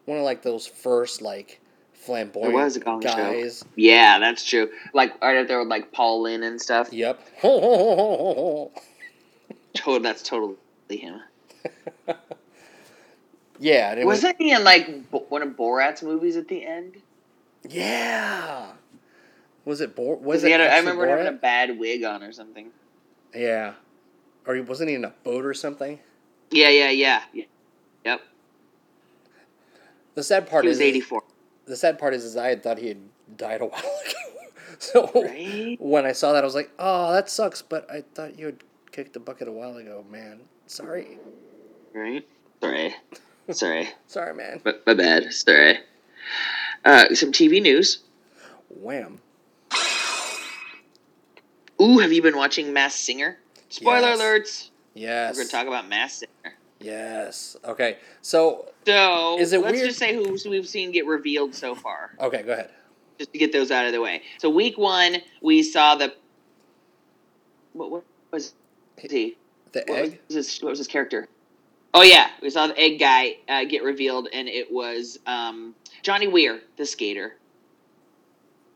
one 0.05 0.17
of 0.17 0.23
like 0.23 0.41
those 0.41 0.65
first 0.65 1.21
like 1.21 1.59
flamboyant 1.99 2.49
There 2.53 2.63
was 2.63 2.75
a 2.75 2.79
Gong 2.79 3.01
Show. 3.01 3.09
guys. 3.09 3.63
Yeah, 3.75 4.19
that's 4.19 4.43
true. 4.43 4.69
Like 4.93 5.21
right 5.21 5.37
up 5.37 5.47
there 5.47 5.59
with 5.59 5.67
like 5.67 5.91
Paul 5.91 6.21
Lynde 6.23 6.43
and 6.43 6.61
stuff. 6.61 6.91
Yep. 6.91 7.19
Total, 7.41 8.71
that's 10.01 10.23
totally 10.23 10.55
him. 10.89 11.21
yeah, 13.59 13.93
it 13.93 14.05
was 14.05 14.17
Wasn't 14.23 14.37
he 14.39 14.51
in 14.51 14.63
like 14.63 15.11
Bo- 15.11 15.25
one 15.29 15.41
of 15.43 15.49
Borat's 15.49 16.01
movies 16.01 16.35
at 16.37 16.47
the 16.47 16.65
end? 16.65 16.97
Yeah. 17.67 18.71
Was 19.65 19.81
it 19.81 19.95
Bor? 19.95 20.15
Was 20.15 20.43
Was 20.43 20.43
it? 20.45 20.59
a, 20.59 20.73
I 20.73 20.77
remember 20.79 21.07
having 21.07 21.27
a 21.27 21.31
bad 21.33 21.77
wig 21.77 22.03
on 22.03 22.23
or 22.23 22.31
something. 22.31 22.71
Yeah. 23.35 23.73
Or 24.47 24.55
he- 24.55 24.61
wasn't 24.61 24.89
he 24.89 24.95
in 24.95 25.05
a 25.05 25.13
boat 25.23 25.45
or 25.45 25.53
something? 25.53 25.99
Yeah, 26.51 26.69
yeah, 26.69 26.89
yeah. 26.89 27.21
yeah. 27.33 27.43
Yep. 28.05 28.21
The 30.15 30.23
sad 30.23 30.49
part 30.49 30.63
He 30.63 30.71
is 30.71 30.77
was 30.77 30.81
eighty 30.81 31.01
four. 31.01 31.21
The 31.69 31.75
sad 31.77 31.99
part 31.99 32.15
is, 32.15 32.25
is 32.25 32.35
I 32.35 32.47
had 32.47 32.63
thought 32.63 32.79
he 32.79 32.87
had 32.87 32.97
died 33.37 33.61
a 33.61 33.65
while 33.67 33.79
ago. 33.81 34.51
so 34.79 35.11
Right? 35.13 35.77
when 35.79 36.03
I 36.03 36.13
saw 36.13 36.33
that, 36.33 36.43
I 36.43 36.45
was 36.45 36.55
like, 36.55 36.71
"Oh, 36.79 37.13
that 37.13 37.29
sucks." 37.29 37.61
But 37.61 37.89
I 37.91 38.01
thought 38.15 38.39
you 38.39 38.47
had 38.47 38.63
kicked 38.91 39.13
the 39.13 39.19
bucket 39.19 39.47
a 39.47 39.51
while 39.51 39.77
ago, 39.77 40.03
man. 40.09 40.41
Sorry, 40.65 41.19
Right? 41.93 42.27
Sorry. 42.61 42.95
Sorry. 43.51 43.89
sorry, 44.07 44.33
man. 44.33 44.61
My, 44.65 44.73
my 44.87 44.93
bad. 44.95 45.31
Sorry. 45.31 45.77
Uh, 46.83 47.13
some 47.13 47.31
TV 47.31 47.61
news. 47.61 47.99
Wham. 48.69 49.19
Ooh, 51.81 51.99
have 51.99 52.11
you 52.11 52.21
been 52.21 52.35
watching 52.35 52.73
Masked 52.73 52.99
Singer? 52.99 53.37
Spoiler 53.69 53.99
Yes. 54.09 54.19
alerts. 54.19 54.69
Yes. 54.95 55.35
We're 55.35 55.43
gonna 55.43 55.49
talk 55.49 55.67
about 55.67 55.87
Masked 55.87 56.25
Singer. 56.43 56.55
Yes. 56.79 57.57
Okay. 57.65 57.97
So 58.21 58.67
So 58.85 59.37
Is 59.39 59.53
it 59.53 59.61
let's 59.61 59.73
weird- 59.75 59.87
just 59.87 59.99
say 59.99 60.13
who 60.15 60.37
we've 60.49 60.67
seen 60.67 60.91
get 60.91 61.05
revealed 61.05 61.53
so 61.53 61.75
far, 61.75 62.15
okay, 62.19 62.41
go 62.43 62.53
ahead. 62.53 62.71
just 63.17 63.31
to 63.33 63.37
get 63.39 63.51
those 63.51 63.69
out 63.71 63.85
of 63.85 63.91
the 63.91 64.01
way. 64.01 64.21
So 64.37 64.49
week 64.49 64.77
one, 64.77 65.17
we 65.41 65.61
saw 65.63 65.95
the 65.95 66.13
what, 67.73 67.91
what 67.91 68.03
was 68.31 68.53
he? 68.97 69.37
The 69.71 69.83
What 69.87 69.99
egg. 69.99 70.19
was, 70.27 70.35
his, 70.35 70.59
what 70.61 70.69
was 70.71 70.79
his 70.79 70.87
character? 70.87 71.27
Oh 71.93 72.01
yeah, 72.03 72.29
we 72.41 72.49
saw 72.49 72.67
the 72.67 72.77
egg 72.79 72.99
guy 72.99 73.37
uh, 73.47 73.63
get 73.65 73.83
revealed, 73.83 74.27
and 74.31 74.47
it 74.47 74.71
was 74.71 75.19
um, 75.25 75.75
Johnny 76.03 76.27
Weir, 76.27 76.61
the 76.77 76.85
skater. 76.85 77.35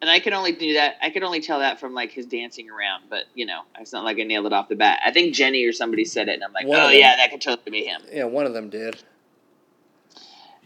And 0.04 0.10
I 0.10 0.20
can 0.20 0.34
only 0.34 0.52
do 0.52 0.74
that. 0.74 0.98
I 1.02 1.12
could 1.12 1.24
only 1.24 1.40
tell 1.40 1.60
that 1.60 1.80
from 1.80 1.94
like 1.94 2.12
his 2.12 2.26
dancing 2.26 2.70
around, 2.70 3.04
but 3.10 3.24
you 3.36 3.46
know, 3.46 3.62
it's 3.80 3.94
not 3.94 4.04
like 4.04 4.20
I 4.20 4.24
nailed 4.24 4.46
it 4.46 4.52
off 4.52 4.68
the 4.68 4.76
bat. 4.76 5.00
I 5.06 5.12
think 5.12 5.34
Jenny 5.34 5.64
or 5.64 5.72
somebody 5.72 6.04
said 6.04 6.28
it, 6.28 6.34
and 6.34 6.44
I'm 6.44 6.52
like, 6.52 6.68
One 6.68 6.78
oh 6.78 6.88
them. 6.90 6.98
yeah, 7.00 7.16
that 7.16 7.32
could 7.32 7.40
totally 7.40 7.72
be 7.72 7.86
him. 7.86 8.02
Yeah, 8.12 8.26
one 8.26 8.46
of 8.46 8.52
them 8.54 8.70
did. 8.70 9.02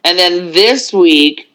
And 0.04 0.18
then 0.18 0.54
this 0.54 0.92
week, 0.92 1.54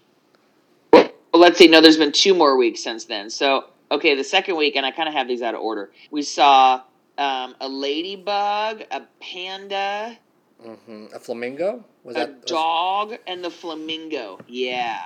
well, 0.92 1.10
let's 1.34 1.58
see, 1.58 1.66
no, 1.66 1.80
there's 1.80 1.96
been 1.96 2.12
two 2.12 2.34
more 2.34 2.56
weeks 2.56 2.84
since 2.84 3.06
then. 3.06 3.28
So, 3.30 3.64
okay, 3.90 4.14
the 4.14 4.22
second 4.22 4.54
week, 4.56 4.76
and 4.76 4.86
I 4.86 4.92
kind 4.92 5.08
of 5.08 5.14
have 5.16 5.26
these 5.26 5.42
out 5.42 5.56
of 5.56 5.60
order. 5.60 5.90
We 6.12 6.22
saw 6.22 6.82
um, 7.18 7.56
a 7.60 7.68
ladybug, 7.68 8.84
a 8.92 9.02
panda, 9.20 10.16
hmm 10.64 11.06
A 11.12 11.18
flamingo? 11.18 11.84
Was 12.04 12.14
a 12.14 12.20
that 12.20 12.34
was- 12.42 12.44
dog, 12.44 13.14
and 13.26 13.42
the 13.42 13.50
flamingo. 13.50 14.38
Yeah. 14.46 15.00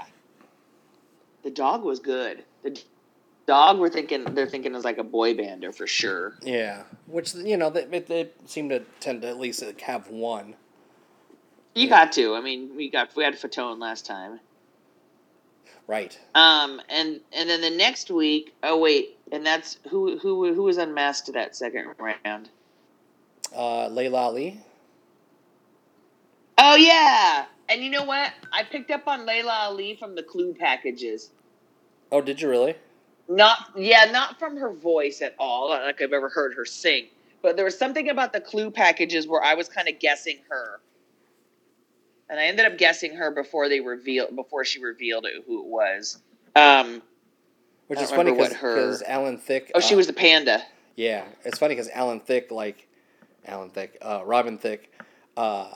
The 1.42 1.50
dog 1.52 1.84
was 1.84 2.00
good. 2.00 2.44
The 2.66 2.82
dog, 3.46 3.78
we're 3.78 3.90
thinking, 3.90 4.24
they're 4.24 4.48
thinking 4.48 4.74
is 4.74 4.84
like 4.84 4.98
a 4.98 5.04
boy 5.04 5.34
bander 5.34 5.72
for 5.72 5.86
sure. 5.86 6.34
Yeah, 6.42 6.82
which 7.06 7.34
you 7.34 7.56
know 7.56 7.70
they, 7.70 7.84
they, 7.84 8.00
they 8.00 8.30
seem 8.46 8.68
to 8.70 8.80
tend 8.98 9.22
to 9.22 9.28
at 9.28 9.38
least 9.38 9.62
have 9.82 10.10
one. 10.10 10.56
You 11.74 11.88
got 11.88 12.12
to. 12.12 12.34
I 12.34 12.40
mean, 12.40 12.74
we 12.74 12.90
got 12.90 13.14
we 13.14 13.22
had 13.22 13.34
Fatone 13.34 13.78
last 13.78 14.04
time. 14.04 14.40
Right. 15.86 16.18
Um, 16.34 16.80
and 16.88 17.20
and 17.32 17.48
then 17.48 17.60
the 17.60 17.70
next 17.70 18.10
week, 18.10 18.52
oh 18.64 18.78
wait, 18.80 19.16
and 19.30 19.46
that's 19.46 19.78
who 19.90 20.18
who 20.18 20.52
who 20.52 20.64
was 20.64 20.78
unmasked 20.78 21.32
that 21.32 21.54
second 21.54 21.94
round. 21.98 22.48
Uh, 23.54 23.86
Laila 23.88 24.18
Ali. 24.18 24.60
Oh 26.58 26.74
yeah, 26.74 27.44
and 27.68 27.82
you 27.82 27.90
know 27.90 28.04
what? 28.04 28.32
I 28.52 28.64
picked 28.64 28.90
up 28.90 29.06
on 29.06 29.24
Laila 29.24 29.52
Ali 29.52 29.94
from 29.94 30.16
the 30.16 30.22
Clue 30.24 30.52
packages. 30.52 31.30
Oh, 32.12 32.20
did 32.20 32.40
you 32.40 32.48
really? 32.48 32.74
Not 33.28 33.72
yeah, 33.76 34.04
not 34.10 34.38
from 34.38 34.56
her 34.56 34.72
voice 34.72 35.20
at 35.20 35.34
all. 35.38 35.70
Not 35.70 35.82
like 35.84 36.00
I've 36.00 36.12
ever 36.12 36.28
heard 36.28 36.54
her 36.54 36.64
sing, 36.64 37.06
but 37.42 37.56
there 37.56 37.64
was 37.64 37.76
something 37.76 38.08
about 38.08 38.32
the 38.32 38.40
Clue 38.40 38.70
packages 38.70 39.26
where 39.26 39.42
I 39.42 39.54
was 39.54 39.68
kind 39.68 39.88
of 39.88 39.98
guessing 39.98 40.38
her, 40.48 40.80
and 42.30 42.38
I 42.38 42.44
ended 42.44 42.66
up 42.66 42.78
guessing 42.78 43.16
her 43.16 43.32
before 43.32 43.68
they 43.68 43.80
revealed 43.80 44.36
before 44.36 44.64
she 44.64 44.80
revealed 44.80 45.26
it, 45.26 45.42
who 45.46 45.60
it 45.60 45.66
was. 45.66 46.22
Um, 46.54 47.02
Which 47.88 48.00
is 48.00 48.10
funny 48.10 48.30
because 48.30 48.54
her- 48.54 48.98
Alan 49.06 49.38
Thicke. 49.38 49.72
oh, 49.74 49.80
she 49.80 49.94
uh, 49.94 49.98
was 49.98 50.06
the 50.06 50.12
panda. 50.12 50.62
Yeah, 50.94 51.24
it's 51.44 51.58
funny 51.58 51.74
because 51.74 51.90
Alan 51.90 52.20
Thicke, 52.20 52.52
like 52.52 52.86
Alan 53.44 53.70
Thicke, 53.70 53.98
uh, 54.00 54.22
Robin 54.24 54.56
Thicke, 54.56 54.88
uh, 55.36 55.72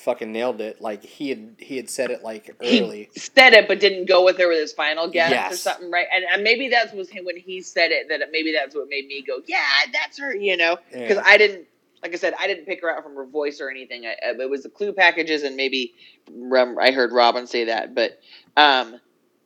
fucking 0.00 0.32
nailed 0.32 0.60
it. 0.60 0.80
Like 0.80 1.04
he 1.04 1.28
had 1.28 1.56
he 1.58 1.76
had 1.76 1.88
said 1.88 2.10
it 2.10 2.22
like 2.22 2.54
early. 2.60 3.10
He 3.12 3.20
said 3.20 3.52
it, 3.52 3.68
but 3.68 3.80
didn't 3.80 4.06
go 4.06 4.24
with 4.24 4.38
her 4.38 4.48
with 4.48 4.58
his 4.58 4.72
final 4.72 5.08
guess 5.08 5.52
or 5.52 5.56
something, 5.56 5.90
right? 5.90 6.06
And, 6.14 6.24
and 6.32 6.42
maybe 6.42 6.68
that 6.70 6.94
was 6.94 7.08
him 7.10 7.24
when 7.24 7.36
he 7.36 7.60
said 7.60 7.90
it. 7.90 8.08
That 8.08 8.20
maybe 8.32 8.52
that's 8.52 8.74
what 8.74 8.88
made 8.88 9.06
me 9.06 9.22
go, 9.26 9.40
yeah, 9.46 9.64
that's 9.92 10.18
her. 10.18 10.34
You 10.34 10.56
know, 10.56 10.78
because 10.92 11.16
Yeah. 11.16 11.22
I 11.24 11.36
didn't, 11.38 11.66
like 12.02 12.14
I 12.14 12.16
said, 12.16 12.34
I 12.38 12.46
didn't 12.46 12.64
pick 12.66 12.80
her 12.82 12.90
out 12.96 13.02
from 13.02 13.14
her 13.16 13.26
voice 13.26 13.60
or 13.60 13.70
anything. 13.70 14.06
I, 14.06 14.14
it 14.22 14.50
was 14.50 14.62
the 14.62 14.70
clue 14.70 14.92
packages, 14.92 15.42
and 15.42 15.56
maybe 15.56 15.94
I 16.28 16.90
heard 16.92 17.12
Robin 17.12 17.46
say 17.46 17.64
that. 17.64 17.94
But 17.94 18.20
um, 18.56 18.98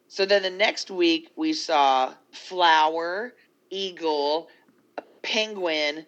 so 0.09 0.25
then 0.25 0.43
the 0.43 0.51
next 0.51 0.91
week 0.91 1.31
we 1.37 1.53
saw 1.53 2.15
flower, 2.33 3.35
eagle, 3.71 4.49
a 4.99 5.03
penguin, 5.23 6.07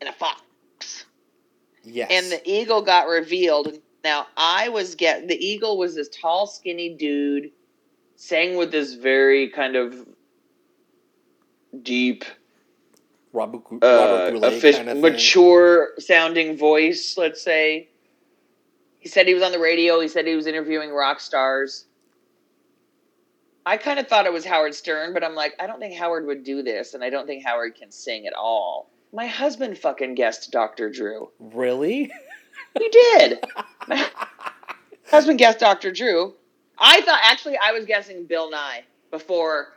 and 0.00 0.08
a 0.08 0.12
fox 0.12 0.40
Yes. 1.84 2.08
and 2.10 2.32
the 2.32 2.40
eagle 2.50 2.82
got 2.82 3.08
revealed. 3.08 3.78
Now 4.02 4.26
I 4.36 4.68
was 4.68 4.94
get 4.94 5.28
the 5.28 5.36
eagle 5.36 5.78
was 5.78 5.94
this 5.94 6.08
tall, 6.08 6.46
skinny 6.46 6.94
dude, 6.94 7.50
sang 8.16 8.56
with 8.56 8.70
this 8.70 8.94
very 8.94 9.48
kind 9.48 9.76
of 9.76 10.06
deep, 11.82 12.24
Robert, 13.32 13.62
uh, 13.70 13.76
Robert 13.82 14.30
Goulet 14.32 14.52
offic- 14.52 14.76
kind 14.76 14.88
of 14.90 14.98
mature 14.98 15.90
sounding 15.98 16.56
voice. 16.56 17.16
Let's 17.16 17.42
say. 17.42 17.88
He 18.98 19.10
said 19.10 19.26
he 19.28 19.34
was 19.34 19.42
on 19.42 19.52
the 19.52 19.58
radio. 19.58 20.00
He 20.00 20.08
said 20.08 20.26
he 20.26 20.34
was 20.34 20.46
interviewing 20.46 20.90
rock 20.90 21.20
stars. 21.20 21.84
I 23.66 23.76
kind 23.76 23.98
of 23.98 24.08
thought 24.08 24.26
it 24.26 24.32
was 24.32 24.44
Howard 24.44 24.74
Stern, 24.74 25.12
but 25.12 25.24
I'm 25.24 25.34
like, 25.34 25.54
I 25.60 25.66
don't 25.66 25.78
think 25.78 25.94
Howard 25.94 26.26
would 26.26 26.42
do 26.44 26.62
this, 26.62 26.94
and 26.94 27.02
I 27.02 27.10
don't 27.10 27.26
think 27.26 27.44
Howard 27.44 27.74
can 27.74 27.90
sing 27.90 28.26
at 28.26 28.34
all. 28.34 28.90
My 29.14 29.26
husband 29.28 29.78
fucking 29.78 30.16
guessed 30.16 30.50
Dr. 30.50 30.90
Drew. 30.90 31.30
Really? 31.38 32.10
He 32.76 32.88
did. 32.88 33.38
My 33.88 34.04
husband 35.08 35.38
guessed 35.38 35.60
Dr. 35.60 35.92
Drew. 35.92 36.34
I 36.78 37.00
thought 37.02 37.20
actually 37.22 37.56
I 37.62 37.70
was 37.70 37.84
guessing 37.86 38.24
Bill 38.26 38.50
Nye 38.50 38.82
before. 39.12 39.74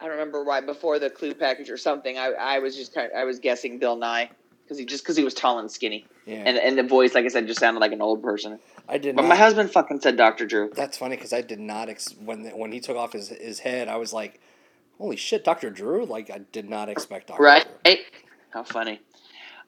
I 0.00 0.04
don't 0.06 0.12
remember 0.14 0.42
why 0.42 0.60
before 0.60 0.98
the 0.98 1.08
clue 1.10 1.32
package 1.34 1.70
or 1.70 1.76
something. 1.76 2.18
I, 2.18 2.32
I 2.32 2.58
was 2.58 2.74
just 2.74 2.92
kind 2.92 3.12
of, 3.12 3.16
I 3.16 3.22
was 3.22 3.38
guessing 3.38 3.78
Bill 3.78 3.94
Nye 3.96 4.28
because 4.64 4.76
he 4.78 4.84
just 4.84 5.04
because 5.04 5.16
he 5.16 5.22
was 5.22 5.34
tall 5.34 5.60
and 5.60 5.70
skinny 5.70 6.04
Yeah. 6.26 6.42
and 6.44 6.58
and 6.58 6.76
the 6.76 6.82
voice 6.82 7.14
like 7.14 7.24
I 7.24 7.28
said 7.28 7.46
just 7.46 7.60
sounded 7.60 7.78
like 7.78 7.92
an 7.92 8.02
old 8.02 8.20
person. 8.24 8.58
I 8.88 8.98
did 8.98 9.14
But 9.14 9.22
not. 9.22 9.28
my 9.28 9.36
husband 9.36 9.70
fucking 9.70 10.00
said 10.00 10.16
Dr. 10.16 10.44
Drew. 10.46 10.72
That's 10.74 10.98
funny 10.98 11.14
because 11.14 11.32
I 11.32 11.40
did 11.42 11.60
not 11.60 11.88
ex- 11.88 12.16
when 12.24 12.46
when 12.58 12.72
he 12.72 12.80
took 12.80 12.96
off 12.96 13.12
his 13.12 13.28
his 13.28 13.60
head. 13.60 13.86
I 13.86 13.94
was 13.96 14.12
like, 14.12 14.40
"Holy 14.98 15.16
shit, 15.16 15.44
Doctor 15.44 15.70
Drew!" 15.70 16.04
Like 16.04 16.30
I 16.30 16.38
did 16.38 16.68
not 16.68 16.88
expect 16.88 17.28
Doctor 17.28 17.42
Right? 17.42 17.66
Drew. 17.84 17.94
How 18.50 18.64
funny. 18.64 19.00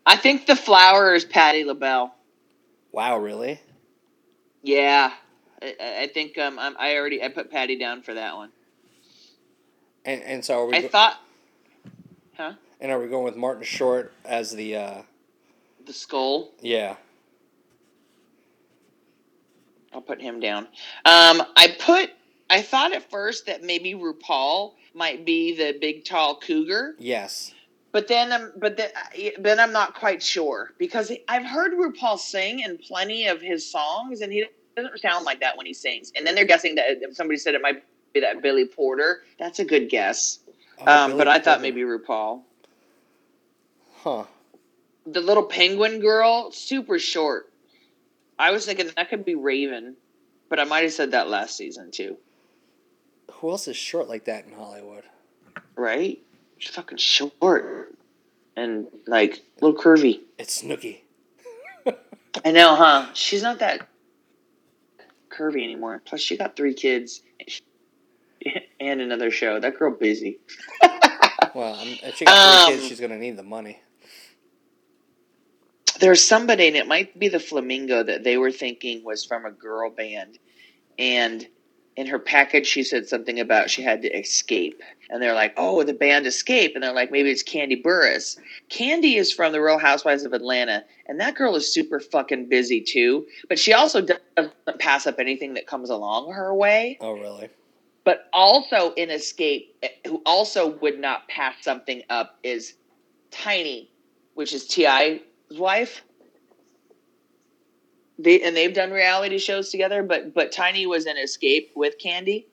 I 0.07 0.17
think 0.17 0.47
the 0.47 0.57
flower 0.57 1.15
is 1.15 1.25
Patti 1.25 1.65
LaBelle. 1.65 2.15
Wow, 2.93 3.19
really? 3.19 3.61
Yeah. 4.63 5.13
I, 5.63 5.75
I- 5.81 6.01
I 6.03 6.07
think 6.09 6.37
um 6.39 6.59
I'm, 6.59 6.77
I 6.79 6.97
already 6.97 7.23
I 7.23 7.29
put 7.29 7.51
Patti 7.51 7.77
down 7.79 8.03
for 8.03 8.15
that 8.15 8.37
one. 8.37 8.51
And 10.05 10.23
and 10.23 10.45
so 10.45 10.59
are 10.61 10.67
we? 10.67 10.75
I 10.77 10.83
go- 10.83 10.89
thought 10.89 11.21
Huh? 12.37 12.53
and 12.81 12.93
are 12.93 12.99
we 13.01 13.09
going 13.09 13.25
with 13.25 13.37
Martin 13.37 13.65
Short 13.65 14.13
as 14.25 14.51
the? 14.53 14.77
uh 14.77 15.03
The 15.87 15.93
skull. 15.95 16.51
Yeah. 16.61 16.97
I'll 19.93 20.01
put 20.03 20.21
him 20.21 20.41
down. 20.41 20.65
Um, 21.05 21.41
I 21.57 21.75
put. 21.79 22.11
I 22.51 22.61
thought 22.63 22.93
at 22.93 23.09
first 23.11 23.47
that 23.47 23.63
maybe 23.63 23.95
RuPaul 23.95 24.73
might 24.95 25.25
be 25.25 25.57
the 25.57 25.77
big 25.81 26.05
tall 26.05 26.37
cougar, 26.39 26.95
Yes. 26.99 27.53
but 27.93 28.09
then 28.09 28.33
I'm. 28.33 28.53
But 28.57 28.77
then, 28.77 28.91
then 29.39 29.61
I'm 29.61 29.73
not 29.73 29.95
quite 29.95 30.23
sure 30.23 30.73
because 30.79 31.13
I've 31.29 31.45
heard 31.45 31.73
RuPaul 31.73 32.19
sing 32.19 32.61
in 32.61 32.79
plenty 32.79 33.27
of 33.27 33.41
his 33.41 33.69
songs, 33.71 34.21
and 34.21 34.33
he 34.33 34.47
doesn't 34.77 34.99
sound 35.01 35.25
like 35.25 35.41
that 35.41 35.57
when 35.57 35.67
he 35.67 35.75
sings. 35.75 36.13
And 36.17 36.27
then 36.27 36.35
they're 36.35 36.45
guessing 36.45 36.77
that 36.77 36.87
if 37.03 37.15
somebody 37.17 37.39
said 37.39 37.55
it 37.55 37.63
might 37.63 37.83
be 38.13 38.21
that 38.21 38.43
Billy 38.43 38.67
Porter. 38.67 39.23
That's 39.39 39.59
a 39.59 39.65
good 39.65 39.89
guess. 39.91 40.39
Oh, 40.79 41.05
um, 41.05 41.17
but 41.17 41.29
I 41.29 41.39
thought 41.39 41.61
maybe 41.61 41.83
RuPaul. 41.83 42.43
Huh. 43.99 44.25
The 45.07 45.21
little 45.21 45.45
penguin 45.45 46.01
girl, 46.01 46.51
super 46.51 46.99
short. 46.99 47.51
I 48.39 48.51
was 48.51 48.67
thinking 48.67 48.91
that 48.97 49.11
could 49.11 49.25
be 49.25 49.35
Raven, 49.35 49.97
but 50.49 50.59
I 50.59 50.65
might 50.65 50.83
have 50.83 50.93
said 50.93 51.13
that 51.13 51.29
last 51.29 51.57
season 51.57 51.91
too. 51.91 52.17
Who 53.45 53.51
else 53.51 53.69
is 53.69 53.77
short 53.77 54.09
like 54.09 54.25
that 54.25 54.47
in 54.47 54.55
Hollywood? 54.55 55.03
right? 55.77 56.19
She's 56.57 56.75
fucking 56.75 56.97
short 56.97 57.95
and 58.57 58.87
like 59.07 59.43
a 59.61 59.65
little 59.67 59.79
curvy. 59.79 60.21
It's 60.39 60.63
Snooki. 60.63 61.01
I 62.43 62.53
know, 62.53 62.75
huh? 62.75 63.09
She's 63.13 63.43
not 63.43 63.59
that 63.59 63.87
curvy 65.29 65.63
anymore. 65.63 66.01
Plus, 66.07 66.23
she 66.23 66.39
got 66.39 66.57
three 66.57 66.73
kids 66.73 67.21
and 68.81 69.03
another 69.03 69.31
show. 69.31 69.61
That 69.61 69.79
girl 69.79 69.91
busy. 69.91 70.39
Well, 71.55 71.75
I'm, 71.75 71.87
if 72.03 72.17
she 72.17 72.25
got 72.25 72.67
three 72.67 72.75
Um, 72.75 72.79
kids, 72.81 72.89
she's 72.89 73.01
gonna 73.01 73.19
need 73.19 73.37
the 73.37 73.43
money. 73.43 73.79
There's 76.01 76.25
somebody, 76.25 76.67
and 76.67 76.77
it 76.77 76.89
might 76.89 77.17
be 77.17 77.29
the 77.29 77.39
Flamingo 77.39 78.03
that 78.03 78.25
they 78.25 78.39
were 78.39 78.51
thinking 78.51 79.05
was 79.05 79.25
from 79.25 79.45
a 79.45 79.53
girl 79.53 79.91
band, 79.91 80.39
and 80.99 81.47
in 81.97 82.07
her 82.07 82.19
package 82.19 82.67
she 82.67 82.83
said 82.83 83.09
something 83.09 83.39
about 83.39 83.71
she 83.71 83.83
had 83.83 84.03
to 84.03 84.19
escape, 84.19 84.83
and 85.11 85.23
they're 85.23 85.35
like, 85.35 85.55
"Oh, 85.57 85.83
the 85.83 85.93
band 85.93 86.27
Xscape," 86.27 86.75
and 86.75 86.83
they're 86.83 86.93
like, 86.93 87.11
"Maybe 87.11 87.31
it's 87.31 87.43
Kandi 87.43 87.83
Burruss." 87.83 88.39
Kandi 88.71 89.17
is 89.17 89.33
from 89.33 89.53
the 89.53 89.61
Real 89.61 89.79
Housewives 89.79 90.25
of 90.25 90.33
Atlanta, 90.33 90.85
and 91.07 91.21
that 91.21 91.35
girl 91.35 91.55
is 91.57 91.73
super 91.73 92.01
fucking 92.01 92.47
busy 92.47 92.81
too. 92.81 93.27
But 93.49 93.59
she 93.59 93.73
also 93.73 94.01
doesn't 94.01 94.79
pass 94.79 95.07
up 95.07 95.19
anything 95.19 95.55
that 95.55 95.67
comes 95.67 95.91
along 95.91 96.33
her 96.33 96.55
way. 96.55 96.99
Oh, 97.01 97.13
really? 97.13 97.49
But 98.05 98.29
also 98.33 98.93
in 98.95 99.09
Xscape, 99.09 99.69
who 100.07 100.21
also 100.27 100.69
would 100.69 100.99
not 100.99 101.29
pass 101.29 101.55
something 101.63 102.03
up 102.11 102.39
is 102.43 102.75
Tiny, 103.31 103.91
which 104.35 104.53
is 104.53 104.67
T.I.'s 104.67 105.21
wife. 105.59 106.03
They 108.19 108.41
and 108.43 108.57
they've 108.57 108.73
done 108.73 108.91
reality 108.93 109.39
shows 109.39 109.71
together, 109.71 110.03
but 110.03 110.35
but 110.35 110.53
Tiny 110.53 110.87
was 110.87 111.07
in 111.07 111.17
Xscape 111.17 111.69
with 111.75 111.99
Kandi, 111.99 112.45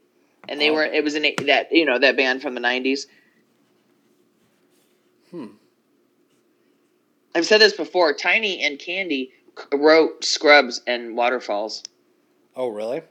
and 0.50 0.60
they 0.60 0.70
Oh. 0.70 0.74
were 0.74 0.84
it 0.86 1.04
was 1.04 1.16
in 1.16 1.24
that 1.46 1.72
you 1.72 1.86
know 1.86 2.00
that 2.00 2.18
band 2.18 2.42
from 2.42 2.56
the 2.56 2.60
nineties. 2.62 3.08
Hmm. 5.30 5.48
I've 7.36 7.46
said 7.46 7.60
this 7.62 7.74
before. 7.74 8.14
Tiny 8.14 8.62
and 8.64 8.78
Kandi 8.78 9.30
wrote 9.74 10.24
Scrubs 10.26 10.82
and 10.88 11.16
Waterfalls. 11.16 11.84
Oh, 12.56 12.68
really? 12.68 13.02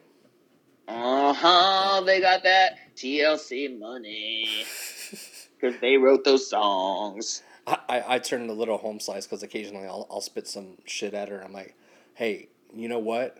Uh 0.89 1.33
huh. 1.33 2.03
They 2.05 2.21
got 2.21 2.43
that 2.43 2.77
TLC 2.97 3.79
money 3.79 4.47
because 5.61 5.81
they 5.81 5.97
wrote 5.97 6.25
those 6.25 6.51
songs. 6.51 7.43
I, 7.67 7.79
I, 7.89 8.15
I 8.15 8.19
turn 8.19 8.47
the 8.47 8.53
little 8.55 8.77
home 8.77 9.01
slice 9.01 9.27
because 9.27 9.43
occasionally 9.43 9.87
I'll, 9.87 10.07
I'll 10.11 10.21
spit 10.21 10.47
some 10.49 10.77
shit 10.85 11.15
at 11.15 11.29
her. 11.31 11.43
I'm 11.43 11.53
like, 11.53 11.75
hey, 12.21 12.49
you 12.75 12.87
know 12.89 12.99
what? 12.99 13.39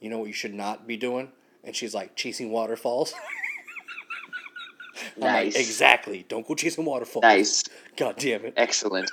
you 0.00 0.10
know 0.10 0.18
what 0.18 0.26
you 0.26 0.32
should 0.34 0.52
not 0.52 0.84
be 0.86 0.96
doing? 0.96 1.30
And 1.64 1.74
she's 1.76 1.94
like, 1.94 2.16
chasing 2.16 2.50
waterfalls. 2.50 3.14
I'm 5.16 5.22
like, 5.22 5.44
Nice. 5.44 5.54
exactly. 5.56 6.26
Don't 6.28 6.44
go 6.46 6.54
chasing 6.56 6.84
waterfalls. 6.84 7.22
Nice. 7.22 7.62
God 7.96 8.16
damn 8.18 8.44
it. 8.44 8.54
Excellent. 8.56 9.10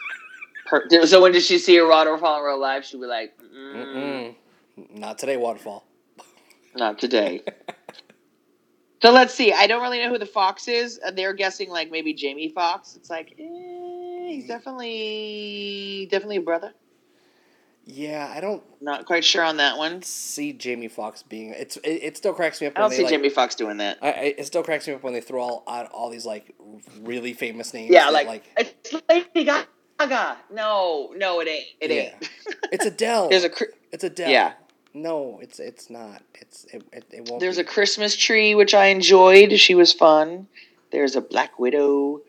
Per- 0.66 0.90
so 1.06 1.22
when 1.22 1.32
did 1.32 1.44
she 1.44 1.60
see 1.60 1.78
a 1.78 1.86
waterfall 1.86 2.40
in 2.40 2.44
real 2.44 2.60
life? 2.60 2.86
She'd 2.86 3.00
be 3.00 3.06
like, 3.06 3.34
mm, 3.40 3.76
Mm-mm. 3.76 4.36
Not 4.98 5.20
today, 5.20 5.38
waterfall. 5.38 5.86
not 6.76 6.98
today. 6.98 7.44
so 9.04 9.12
let's 9.12 9.34
see. 9.34 9.54
I 9.54 9.68
don't 9.68 9.82
really 9.84 10.00
know 10.00 10.10
who 10.10 10.18
the 10.18 10.26
fox 10.26 10.68
is. 10.68 11.00
Uh, 11.06 11.12
They're 11.12 11.34
guessing 11.34 11.70
like 11.70 11.92
maybe 11.92 12.14
Jamie 12.16 12.50
Foxx. 12.50 12.96
It's 12.96 13.10
like 13.12 13.36
eh, 13.40 14.28
he's 14.28 14.48
definitely 14.48 16.08
definitely 16.10 16.38
a 16.38 16.42
brother. 16.42 16.74
Yeah, 17.92 18.32
I 18.36 18.40
don't 18.40 18.62
Not 18.82 19.06
quite 19.06 19.26
sure 19.26 19.44
on 19.44 19.58
that 19.58 19.78
one. 19.78 20.04
see 20.04 20.54
Jamie 20.54 20.88
Foxx 20.88 21.24
being. 21.24 21.54
It's 21.58 21.78
it, 21.78 21.90
it 22.04 22.18
still 22.18 22.34
cracks 22.34 22.62
me 22.62 22.68
up. 22.68 22.74
I 22.76 22.82
don't 22.82 22.92
see 22.92 23.02
like, 23.02 23.10
Jamie 23.12 23.30
Foxx 23.30 23.56
doing 23.56 23.78
that. 23.78 23.98
I, 24.02 24.08
I, 24.12 24.36
it 24.38 24.46
still 24.46 24.62
cracks 24.62 24.88
me 24.88 24.94
up 24.94 25.02
when 25.04 25.14
they 25.14 25.22
throw 25.22 25.42
all 25.42 25.64
out 25.68 25.90
all 25.92 26.10
these 26.12 26.26
like 26.26 26.54
really 27.02 27.34
famous 27.34 27.74
names. 27.74 27.90
Yeah, 27.92 28.12
that, 28.12 28.26
like, 28.28 28.44
it's 28.58 28.94
Lady 29.10 29.44
Gaga. 29.44 30.38
No, 30.54 31.14
no, 31.18 31.40
it 31.42 31.48
ain't. 31.48 31.66
It 31.82 31.92
Yeah. 31.92 31.96
ain't. 32.02 32.30
it's 32.72 32.86
Adele. 32.86 33.30
There's 33.30 33.44
a 33.44 33.50
cr- 33.50 33.64
it's 33.92 34.04
Adele. 34.04 34.30
Yeah. 34.30 34.54
No, 34.94 35.40
it's 35.42 35.60
it's 35.60 35.90
not. 35.90 36.22
It's 36.36 36.66
it 36.66 36.84
it, 36.94 37.06
it 37.12 37.30
won't. 37.30 37.40
there's 37.40 37.58
be. 37.58 37.64
a 37.64 37.66
Christmas 37.66 38.16
tree 38.16 38.54
which 38.54 38.74
I 38.76 38.88
enjoyed. 38.88 39.60
She 39.60 39.74
was 39.74 39.94
fun. 39.94 40.48
There's 40.92 41.16
a 41.16 41.22
Black 41.22 41.58
Widow. 41.60 42.22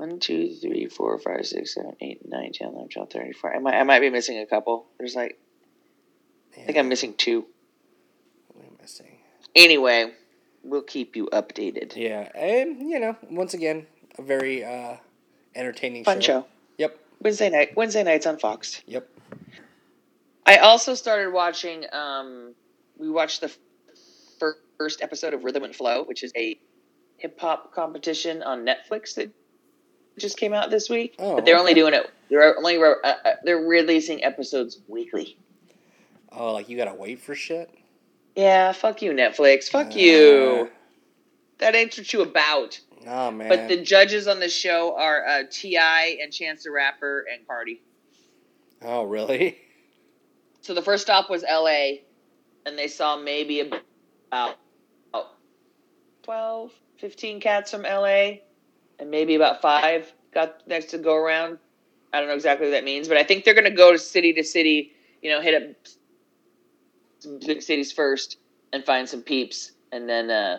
One, 0.00 0.18
two, 0.18 0.54
three, 0.54 0.86
four, 0.86 1.18
five, 1.18 1.44
six, 1.44 1.74
seven, 1.74 1.94
eight, 2.00 2.26
nine, 2.26 2.52
ten, 2.54 2.68
eleven, 2.68 2.88
twelve, 2.88 3.10
thirteen, 3.10 3.34
fourteen. 3.34 3.58
I 3.58 3.62
might, 3.62 3.74
I 3.74 3.82
might 3.82 4.00
be 4.00 4.08
missing 4.08 4.38
a 4.38 4.46
couple. 4.46 4.86
There's 4.98 5.14
like, 5.14 5.38
I 6.56 6.62
think 6.62 6.78
I'm 6.78 6.88
missing 6.88 7.12
two. 7.12 7.44
What 8.54 8.64
am 8.64 8.78
I 8.82 8.86
saying? 8.86 9.18
Anyway, 9.54 10.14
we'll 10.64 10.80
keep 10.80 11.16
you 11.16 11.26
updated. 11.26 11.96
Yeah, 11.96 12.30
and 12.34 12.88
you 12.88 12.98
know, 12.98 13.14
once 13.30 13.52
again, 13.52 13.86
a 14.18 14.22
very 14.22 14.64
uh 14.64 14.96
entertaining 15.54 16.04
Fun 16.04 16.22
show. 16.22 16.40
show. 16.40 16.46
Yep. 16.78 16.98
Wednesday 17.20 17.50
night. 17.50 17.76
Wednesday 17.76 18.02
nights 18.02 18.24
on 18.24 18.38
Fox. 18.38 18.80
Yep. 18.86 19.06
I 20.46 20.56
also 20.56 20.94
started 20.94 21.30
watching. 21.30 21.84
Um, 21.92 22.54
we 22.96 23.10
watched 23.10 23.42
the 23.42 23.54
fir- 24.38 24.56
first 24.78 25.02
episode 25.02 25.34
of 25.34 25.44
Rhythm 25.44 25.64
and 25.64 25.76
Flow, 25.76 26.04
which 26.04 26.22
is 26.22 26.32
a 26.34 26.58
hip 27.18 27.38
hop 27.38 27.74
competition 27.74 28.42
on 28.42 28.64
Netflix 28.64 29.16
that 29.16 29.30
just 30.18 30.36
came 30.36 30.52
out 30.52 30.70
this 30.70 30.88
week. 30.88 31.14
Oh, 31.18 31.36
but 31.36 31.44
they're 31.44 31.58
only 31.58 31.74
doing 31.74 31.94
it. 31.94 32.10
They're 32.28 32.56
only 32.56 32.76
uh, 32.76 32.94
uh, 33.02 33.14
they're 33.44 33.58
releasing 33.58 34.22
episodes 34.24 34.78
weekly. 34.88 35.36
Oh, 36.32 36.52
like 36.52 36.68
you 36.68 36.76
gotta 36.76 36.94
wait 36.94 37.20
for 37.20 37.34
shit. 37.34 37.70
Yeah, 38.36 38.72
fuck 38.72 39.02
you, 39.02 39.12
Netflix. 39.12 39.68
Fuck 39.68 39.88
Uh, 39.88 39.98
you. 39.98 40.70
That 41.58 41.74
ain't 41.74 41.96
what 41.96 42.12
you 42.12 42.22
about. 42.22 42.80
Nah, 43.04 43.30
man. 43.30 43.48
But 43.48 43.68
the 43.68 43.82
judges 43.82 44.28
on 44.28 44.40
the 44.40 44.48
show 44.48 44.96
are 44.96 45.26
uh, 45.26 45.42
T.I. 45.50 46.18
and 46.22 46.32
Chance 46.32 46.64
the 46.64 46.70
Rapper 46.70 47.26
and 47.32 47.46
Cardi. 47.46 47.82
oh, 48.82 49.04
really? 49.04 49.58
So 50.62 50.74
the 50.74 50.82
first 50.82 51.02
stop 51.04 51.30
was 51.30 51.42
L.A., 51.42 52.02
and 52.66 52.78
they 52.78 52.86
saw 52.86 53.16
maybe 53.16 53.60
about, 53.60 54.56
about 55.10 55.28
12, 56.22 56.70
15 56.98 57.40
cats 57.40 57.70
from 57.70 57.86
L.A., 57.86 58.42
and 59.00 59.10
maybe 59.10 59.34
about 59.34 59.60
five 59.60 60.12
got 60.32 60.66
next 60.68 60.86
to 60.86 60.98
go 60.98 61.16
around. 61.16 61.58
I 62.12 62.20
don't 62.20 62.28
know 62.28 62.34
exactly 62.34 62.66
what 62.66 62.72
that 62.72 62.84
means, 62.84 63.08
but 63.08 63.16
I 63.16 63.24
think 63.24 63.44
they're 63.44 63.54
going 63.54 63.64
to 63.64 63.70
go 63.70 63.92
to 63.92 63.98
city 63.98 64.32
to 64.34 64.44
city, 64.44 64.92
you 65.22 65.30
know, 65.30 65.40
hit 65.40 65.62
up 65.62 65.76
some 67.20 67.38
big 67.38 67.62
cities 67.62 67.92
first 67.92 68.38
and 68.72 68.84
find 68.84 69.08
some 69.08 69.22
peeps, 69.22 69.72
and 69.92 70.08
then 70.08 70.30
uh, 70.30 70.58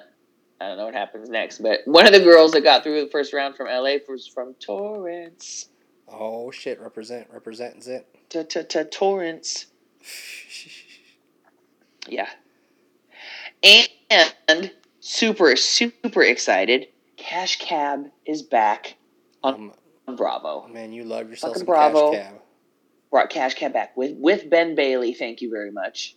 I 0.59 0.67
don't 0.67 0.77
know 0.77 0.85
what 0.85 0.93
happens 0.93 1.29
next. 1.29 1.59
But 1.59 1.81
one 1.85 2.05
of 2.05 2.13
the 2.13 2.19
girls 2.19 2.51
that 2.51 2.61
got 2.61 2.83
through 2.83 3.01
the 3.01 3.09
first 3.11 3.33
round 3.33 3.55
from 3.55 3.67
L.A. 3.67 4.01
was 4.07 4.27
from 4.27 4.53
Torrance. 4.55 5.69
Oh 6.07 6.51
shit! 6.51 6.79
Represent 6.79 7.27
represents 7.31 7.87
it. 7.87 8.07
Torrance. 8.91 9.67
Yeah. 12.07 12.29
And 14.47 14.71
super, 14.99 15.55
super 15.55 16.23
excited. 16.23 16.87
Cash 17.21 17.59
Cab 17.59 18.07
is 18.25 18.41
back 18.41 18.95
Um, 19.43 19.73
on 20.07 20.15
Bravo. 20.15 20.67
man, 20.67 20.91
you 20.91 21.03
love 21.03 21.29
yourself 21.29 21.53
Fucking 21.53 21.59
some 21.59 21.65
bravo. 21.65 22.11
cash 22.13 22.33
Brought 23.11 23.29
Cash 23.29 23.55
Cab 23.55 23.73
back 23.73 23.95
with, 23.97 24.15
with 24.17 24.49
Ben 24.49 24.73
Bailey. 24.75 25.13
Thank 25.13 25.41
you 25.41 25.49
very 25.51 25.71
much. 25.71 26.15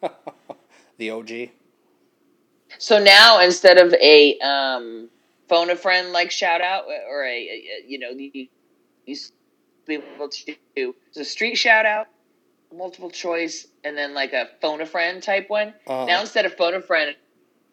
the 0.98 1.10
OG. 1.10 1.50
So 2.78 3.02
now 3.02 3.40
instead 3.40 3.78
of 3.78 3.92
a 3.94 4.38
um, 4.38 5.10
phone 5.48 5.70
a 5.70 5.76
friend 5.76 6.12
like 6.12 6.30
shout 6.30 6.60
out 6.60 6.84
or 7.08 7.24
a, 7.24 7.28
a- 7.36 7.84
you 7.86 7.98
know 7.98 8.10
you, 8.10 8.48
you 9.06 9.16
to 9.16 9.30
be 9.86 9.94
able 10.14 10.28
to 10.28 10.54
do 10.76 10.94
a 11.16 11.24
street 11.24 11.56
shout 11.56 11.84
out, 11.84 12.06
multiple 12.74 13.10
choice, 13.10 13.66
and 13.84 13.96
then 13.98 14.14
like 14.14 14.32
a 14.32 14.48
phone 14.60 14.80
a 14.80 14.86
friend 14.86 15.22
type 15.22 15.50
one. 15.50 15.74
Uh, 15.86 16.04
Now 16.06 16.20
instead 16.20 16.46
of 16.46 16.54
phone 16.54 16.74
a 16.74 16.80
friend, 16.80 17.14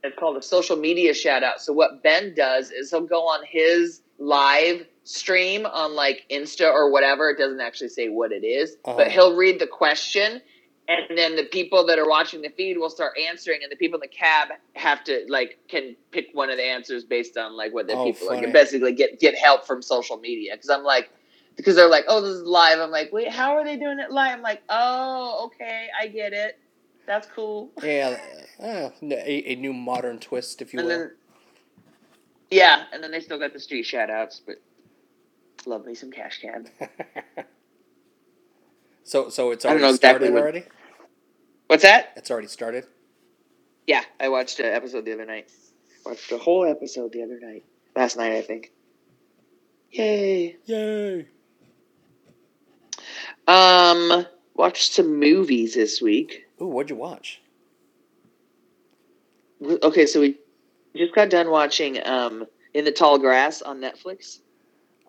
it's 0.04 0.18
called 0.18 0.38
a 0.38 0.42
social 0.42 0.76
media 0.78 1.14
shout 1.14 1.44
out. 1.44 1.62
So 1.62 1.74
what 1.74 2.02
Ben 2.04 2.34
does 2.36 2.72
is 2.72 2.90
he'll 2.90 3.02
go 3.02 3.22
on 3.28 3.42
his 3.46 4.02
live 4.18 4.86
stream 5.04 5.66
on 5.66 5.96
like 5.96 6.26
Insta 6.32 6.72
or 6.72 6.92
whatever. 6.92 7.30
It 7.30 7.38
doesn't 7.38 7.62
actually 7.62 7.90
say 7.90 8.10
what 8.10 8.32
it 8.32 8.44
is, 8.46 8.78
Uh-huh. 8.86 8.98
but 8.98 9.08
he'll 9.12 9.36
read 9.36 9.60
the 9.60 9.68
question 9.68 10.42
and 10.88 11.18
then 11.18 11.36
the 11.36 11.44
people 11.46 11.86
that 11.86 12.00
are 12.00 12.08
watching 12.10 12.42
the 12.42 12.50
feed 12.50 12.78
will 12.78 12.90
start 12.90 13.14
answering 13.30 13.60
and 13.64 13.72
the 13.72 13.76
people 13.76 13.98
in 13.98 14.02
the 14.02 14.08
cab 14.16 14.50
have 14.74 15.04
to 15.06 15.26
like 15.30 15.60
can 15.70 15.96
pick 16.12 16.28
one 16.34 16.50
of 16.50 16.58
the 16.58 16.64
answers 16.64 17.04
based 17.06 17.38
on 17.38 17.56
like 17.56 17.74
what 17.74 17.88
the 17.88 17.94
Oh, 17.94 18.04
people 18.06 18.28
funny. 18.28 18.42
like 18.46 18.54
basically 18.54 18.92
get 18.92 19.20
get 19.20 19.36
help 19.38 19.66
from 19.66 19.82
social 19.84 20.18
media 20.18 20.54
because 20.56 20.70
i'm 20.70 20.84
like 20.84 21.10
because 21.56 21.76
they're 21.76 21.88
like 21.88 22.06
oh 22.10 22.20
this 22.20 22.32
is 22.32 22.44
live 22.44 22.80
i'm 22.80 22.90
like 22.92 23.14
wait 23.14 23.30
how 23.30 23.56
are 23.56 23.64
they 23.64 23.78
doing 23.78 24.00
it 24.00 24.12
live 24.12 24.34
i'm 24.34 24.42
like 24.42 24.64
oh 24.70 25.44
okay 25.46 25.88
i 26.02 26.08
get 26.08 26.34
it 26.34 26.60
that's 27.08 27.28
cool 27.28 27.72
yeah, 27.84 28.18
uh, 28.62 28.90
a, 29.02 29.52
a 29.52 29.56
new 29.56 29.74
modern 29.74 30.20
twist, 30.20 30.62
if 30.62 30.74
you 30.74 30.80
and 30.80 30.88
will. 30.88 30.98
then 30.98 31.12
yeah 32.50 32.84
and 32.94 33.04
then 33.04 33.12
they 33.12 33.20
still 33.20 33.40
got 33.40 33.54
the 33.54 33.60
street 33.60 33.84
shout 33.84 34.10
outs 34.10 34.42
but 34.46 34.56
love 35.66 35.86
me 35.86 35.94
some 35.96 36.12
cash 36.12 36.40
cab 36.42 36.68
so, 39.04 39.30
so 39.30 39.52
it's 39.52 39.66
already 39.66 39.82
know 39.82 39.90
exactly 39.90 40.28
started 40.28 40.34
what- 40.34 40.42
already. 40.44 40.64
what's 41.68 41.84
that 41.84 42.14
It's 42.16 42.30
already 42.32 42.48
started. 42.48 42.86
yeah 43.88 44.04
i 44.20 44.28
watched 44.30 44.60
an 44.60 44.66
episode 44.68 45.06
the 45.06 45.14
other 45.14 45.26
night 45.26 45.52
watched 46.06 46.32
a 46.32 46.38
whole 46.38 46.66
episode 46.66 47.12
the 47.14 47.24
other 47.24 47.40
night 47.40 47.64
last 47.96 48.18
night 48.18 48.34
i 48.34 48.42
think 48.42 48.72
yay 49.92 50.58
Yay! 50.66 51.28
Um, 53.48 54.26
watched 54.56 54.94
some 54.94 55.20
movies 55.20 55.74
this 55.74 56.02
week. 56.02 56.46
Ooh, 56.62 56.68
what'd 56.68 56.90
you 56.90 56.96
watch? 56.96 57.42
Okay, 59.62 60.06
so 60.06 60.22
we 60.22 60.38
just 60.96 61.16
got 61.16 61.30
done 61.30 61.50
watching 61.50 62.00
um 62.06 62.46
In 62.74 62.86
the 62.86 62.92
Tall 62.92 63.18
Grass 63.18 63.62
on 63.62 63.80
Netflix. 63.80 64.40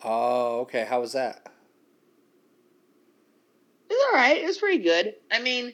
Oh, 0.03 0.61
okay. 0.61 0.85
How 0.89 1.01
was 1.01 1.13
that? 1.13 1.47
It's 3.91 4.05
all 4.09 4.19
right. 4.19 4.39
It 4.43 4.47
was 4.47 4.59
pretty 4.59 4.83
good. 4.83 5.15
I 5.31 5.41
mean, 5.41 5.73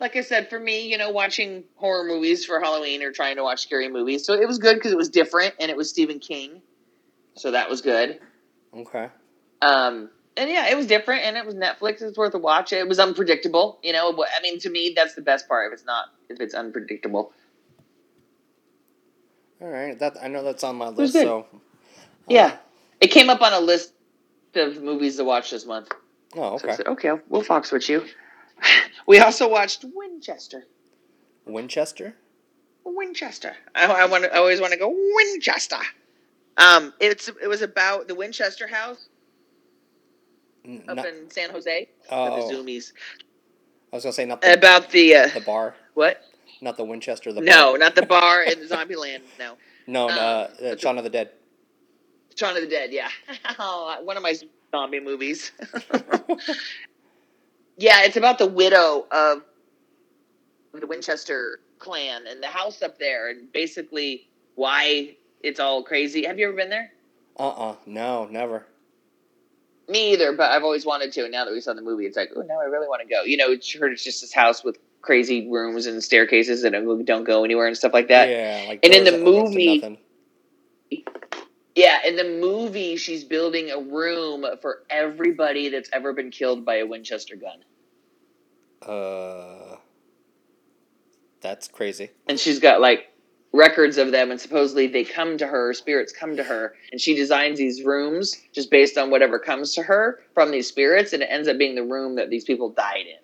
like 0.00 0.16
I 0.16 0.22
said, 0.22 0.50
for 0.50 0.58
me, 0.58 0.88
you 0.90 0.98
know, 0.98 1.10
watching 1.10 1.64
horror 1.76 2.04
movies 2.04 2.44
for 2.44 2.60
Halloween 2.60 3.02
or 3.02 3.12
trying 3.12 3.36
to 3.36 3.44
watch 3.44 3.62
scary 3.62 3.88
movies, 3.88 4.26
so 4.26 4.34
it 4.34 4.46
was 4.48 4.58
good 4.58 4.74
because 4.74 4.90
it 4.90 4.98
was 4.98 5.08
different 5.08 5.54
and 5.60 5.70
it 5.70 5.76
was 5.76 5.88
Stephen 5.88 6.18
King, 6.18 6.60
so 7.36 7.52
that 7.52 7.70
was 7.70 7.80
good. 7.80 8.18
Okay. 8.74 9.08
Um, 9.62 10.10
and 10.36 10.50
yeah, 10.50 10.70
it 10.70 10.76
was 10.76 10.86
different 10.86 11.24
and 11.24 11.36
it 11.36 11.44
was 11.44 11.54
Netflix. 11.54 12.02
It's 12.02 12.16
worth 12.16 12.34
a 12.34 12.38
watch. 12.38 12.72
It 12.72 12.88
was 12.88 12.98
unpredictable. 12.98 13.78
You 13.82 13.92
know, 13.92 14.12
but 14.12 14.28
I 14.36 14.42
mean, 14.42 14.58
to 14.60 14.70
me, 14.70 14.92
that's 14.94 15.14
the 15.14 15.22
best 15.22 15.48
part. 15.48 15.72
If 15.72 15.78
it's 15.78 15.86
not, 15.86 16.06
if 16.28 16.40
it's 16.40 16.54
unpredictable. 16.54 17.32
All 19.60 19.68
right. 19.68 19.98
That 19.98 20.16
I 20.22 20.28
know 20.28 20.42
that's 20.42 20.64
on 20.64 20.76
my 20.76 20.88
list. 20.88 21.14
So. 21.14 21.46
Yeah, 22.28 22.56
it 23.00 23.08
came 23.08 23.30
up 23.30 23.42
on 23.42 23.52
a 23.52 23.60
list 23.60 23.92
of 24.54 24.82
movies 24.82 25.16
to 25.16 25.24
watch 25.24 25.50
this 25.50 25.66
month. 25.66 25.90
Oh, 26.34 26.56
So 26.58 26.66
okay. 26.66 26.76
said, 26.76 26.86
okay, 26.86 27.12
we'll 27.28 27.42
fox 27.42 27.72
with 27.72 27.88
you. 27.88 28.04
We 29.04 29.18
also 29.18 29.48
watched 29.48 29.84
Winchester. 29.92 30.64
Winchester. 31.44 32.14
Winchester. 32.84 33.56
I, 33.74 33.86
I 33.86 34.06
want. 34.06 34.24
I 34.24 34.36
always 34.36 34.60
want 34.60 34.72
to 34.72 34.78
go 34.78 34.94
Winchester. 35.16 35.78
Um, 36.56 36.94
it's 37.00 37.28
it 37.28 37.48
was 37.48 37.62
about 37.62 38.06
the 38.06 38.14
Winchester 38.14 38.68
House 38.68 39.08
up 40.88 40.96
not- 40.96 41.06
in 41.06 41.30
San 41.30 41.50
Jose. 41.50 41.88
oh, 42.10 42.48
The 42.48 42.54
Zoomies. 42.54 42.92
I 43.92 43.96
was 43.96 44.04
gonna 44.04 44.12
say 44.14 44.24
not 44.24 44.40
the, 44.40 44.54
About 44.54 44.90
the 44.90 45.14
uh, 45.16 45.28
the 45.28 45.40
bar, 45.40 45.74
what? 45.94 46.22
not 46.62 46.76
the 46.76 46.84
Winchester. 46.84 47.32
The 47.32 47.40
No, 47.42 47.72
bar. 47.72 47.78
not 47.78 47.94
the 47.94 48.06
bar 48.06 48.42
in 48.42 48.58
Zombieland. 48.68 49.20
No, 49.38 49.56
no, 49.86 50.06
no, 50.08 50.12
um, 50.14 50.18
uh, 50.18 50.46
the- 50.60 50.78
Shaun 50.78 50.96
of 50.98 51.04
the 51.04 51.10
Dead. 51.10 51.30
Shaun 52.36 52.56
of 52.56 52.62
the 52.62 52.68
Dead. 52.68 52.90
Yeah, 52.92 53.08
oh, 53.58 53.98
one 54.02 54.16
of 54.16 54.22
my 54.22 54.34
zombie 54.74 55.00
movies. 55.00 55.52
yeah, 57.76 58.02
it's 58.04 58.16
about 58.16 58.38
the 58.38 58.46
widow 58.46 59.06
of 59.10 59.42
the 60.72 60.86
Winchester 60.86 61.60
clan 61.78 62.26
and 62.26 62.42
the 62.42 62.46
house 62.46 62.80
up 62.82 62.98
there, 62.98 63.28
and 63.30 63.52
basically 63.52 64.28
why 64.54 65.16
it's 65.42 65.60
all 65.60 65.82
crazy. 65.82 66.24
Have 66.24 66.38
you 66.38 66.46
ever 66.48 66.56
been 66.56 66.70
there? 66.70 66.92
Uh 67.38 67.48
uh 67.48 67.76
No, 67.86 68.26
never. 68.26 68.66
Me 69.88 70.12
either, 70.12 70.32
but 70.32 70.50
I've 70.50 70.62
always 70.62 70.86
wanted 70.86 71.12
to. 71.12 71.22
And 71.22 71.32
now 71.32 71.44
that 71.44 71.52
we 71.52 71.60
saw 71.60 71.74
the 71.74 71.82
movie, 71.82 72.06
it's 72.06 72.16
like, 72.16 72.30
oh, 72.36 72.42
now 72.42 72.60
I 72.60 72.64
really 72.64 72.86
want 72.88 73.02
to 73.02 73.08
go. 73.08 73.22
You 73.22 73.36
know, 73.36 73.50
it's 73.50 73.72
heard 73.72 73.92
it's 73.92 74.04
just 74.04 74.20
this 74.20 74.32
house 74.32 74.62
with 74.64 74.78
crazy 75.02 75.48
rooms 75.50 75.86
and 75.86 76.02
staircases 76.02 76.62
that 76.62 76.72
don't 77.04 77.24
go 77.24 77.44
anywhere 77.44 77.66
and 77.66 77.76
stuff 77.76 77.92
like 77.92 78.08
that. 78.08 78.28
yeah, 78.28 78.64
like 78.68 78.80
and 78.84 78.94
in 78.94 79.04
the 79.04 79.10
that 79.10 79.20
open 79.20 79.36
up 79.36 79.44
to 79.82 79.98
movie- 80.90 81.06
Yeah, 81.74 81.98
in 82.06 82.16
the 82.16 82.24
movie, 82.24 82.96
she's 82.96 83.24
building 83.24 83.70
a 83.70 83.78
room 83.80 84.46
for 84.60 84.82
everybody 84.88 85.68
that's 85.70 85.90
ever 85.92 86.12
been 86.12 86.30
killed 86.30 86.64
by 86.64 86.76
a 86.76 86.86
Winchester 86.86 87.34
gun. 87.36 87.58
Uh, 88.88 89.76
that's 91.40 91.68
crazy. 91.68 92.10
and 92.28 92.38
she's 92.38 92.58
got 92.60 92.80
like 92.80 93.11
records 93.52 93.98
of 93.98 94.12
them 94.12 94.30
and 94.30 94.40
supposedly 94.40 94.86
they 94.86 95.04
come 95.04 95.36
to 95.36 95.46
her 95.46 95.74
spirits 95.74 96.12
come 96.12 96.36
to 96.36 96.42
her 96.42 96.74
and 96.90 97.00
she 97.00 97.14
designs 97.14 97.58
these 97.58 97.84
rooms 97.84 98.40
just 98.52 98.70
based 98.70 98.96
on 98.96 99.10
whatever 99.10 99.38
comes 99.38 99.74
to 99.74 99.82
her 99.82 100.20
from 100.32 100.50
these 100.50 100.66
spirits 100.66 101.12
and 101.12 101.22
it 101.22 101.28
ends 101.30 101.48
up 101.48 101.58
being 101.58 101.74
the 101.74 101.84
room 101.84 102.14
that 102.16 102.30
these 102.30 102.44
people 102.44 102.70
died 102.70 103.06
in. 103.06 103.22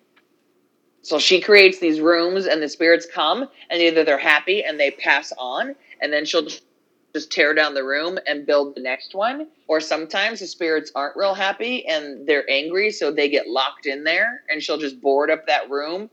So 1.01 1.17
she 1.17 1.41
creates 1.41 1.79
these 1.79 1.99
rooms 1.99 2.45
and 2.45 2.61
the 2.61 2.69
spirits 2.69 3.07
come 3.11 3.47
and 3.71 3.81
either 3.81 4.03
they're 4.03 4.19
happy 4.19 4.63
and 4.63 4.79
they 4.79 4.91
pass 4.91 5.33
on 5.37 5.75
and 6.01 6.13
then 6.13 6.25
she'll 6.25 6.45
just 6.45 7.31
tear 7.31 7.55
down 7.55 7.73
the 7.73 7.83
room 7.83 8.19
and 8.27 8.45
build 8.45 8.75
the 8.75 8.81
next 8.81 9.15
one. 9.15 9.47
Or 9.67 9.79
sometimes 9.79 10.41
the 10.41 10.47
spirits 10.47 10.91
aren't 10.93 11.17
real 11.17 11.33
happy 11.33 11.87
and 11.87 12.27
they're 12.27 12.47
angry 12.49 12.91
so 12.91 13.11
they 13.11 13.29
get 13.29 13.47
locked 13.47 13.87
in 13.87 14.03
there 14.03 14.41
and 14.49 14.61
she'll 14.61 14.77
just 14.77 15.01
board 15.01 15.31
up 15.31 15.47
that 15.47 15.71
room 15.71 16.09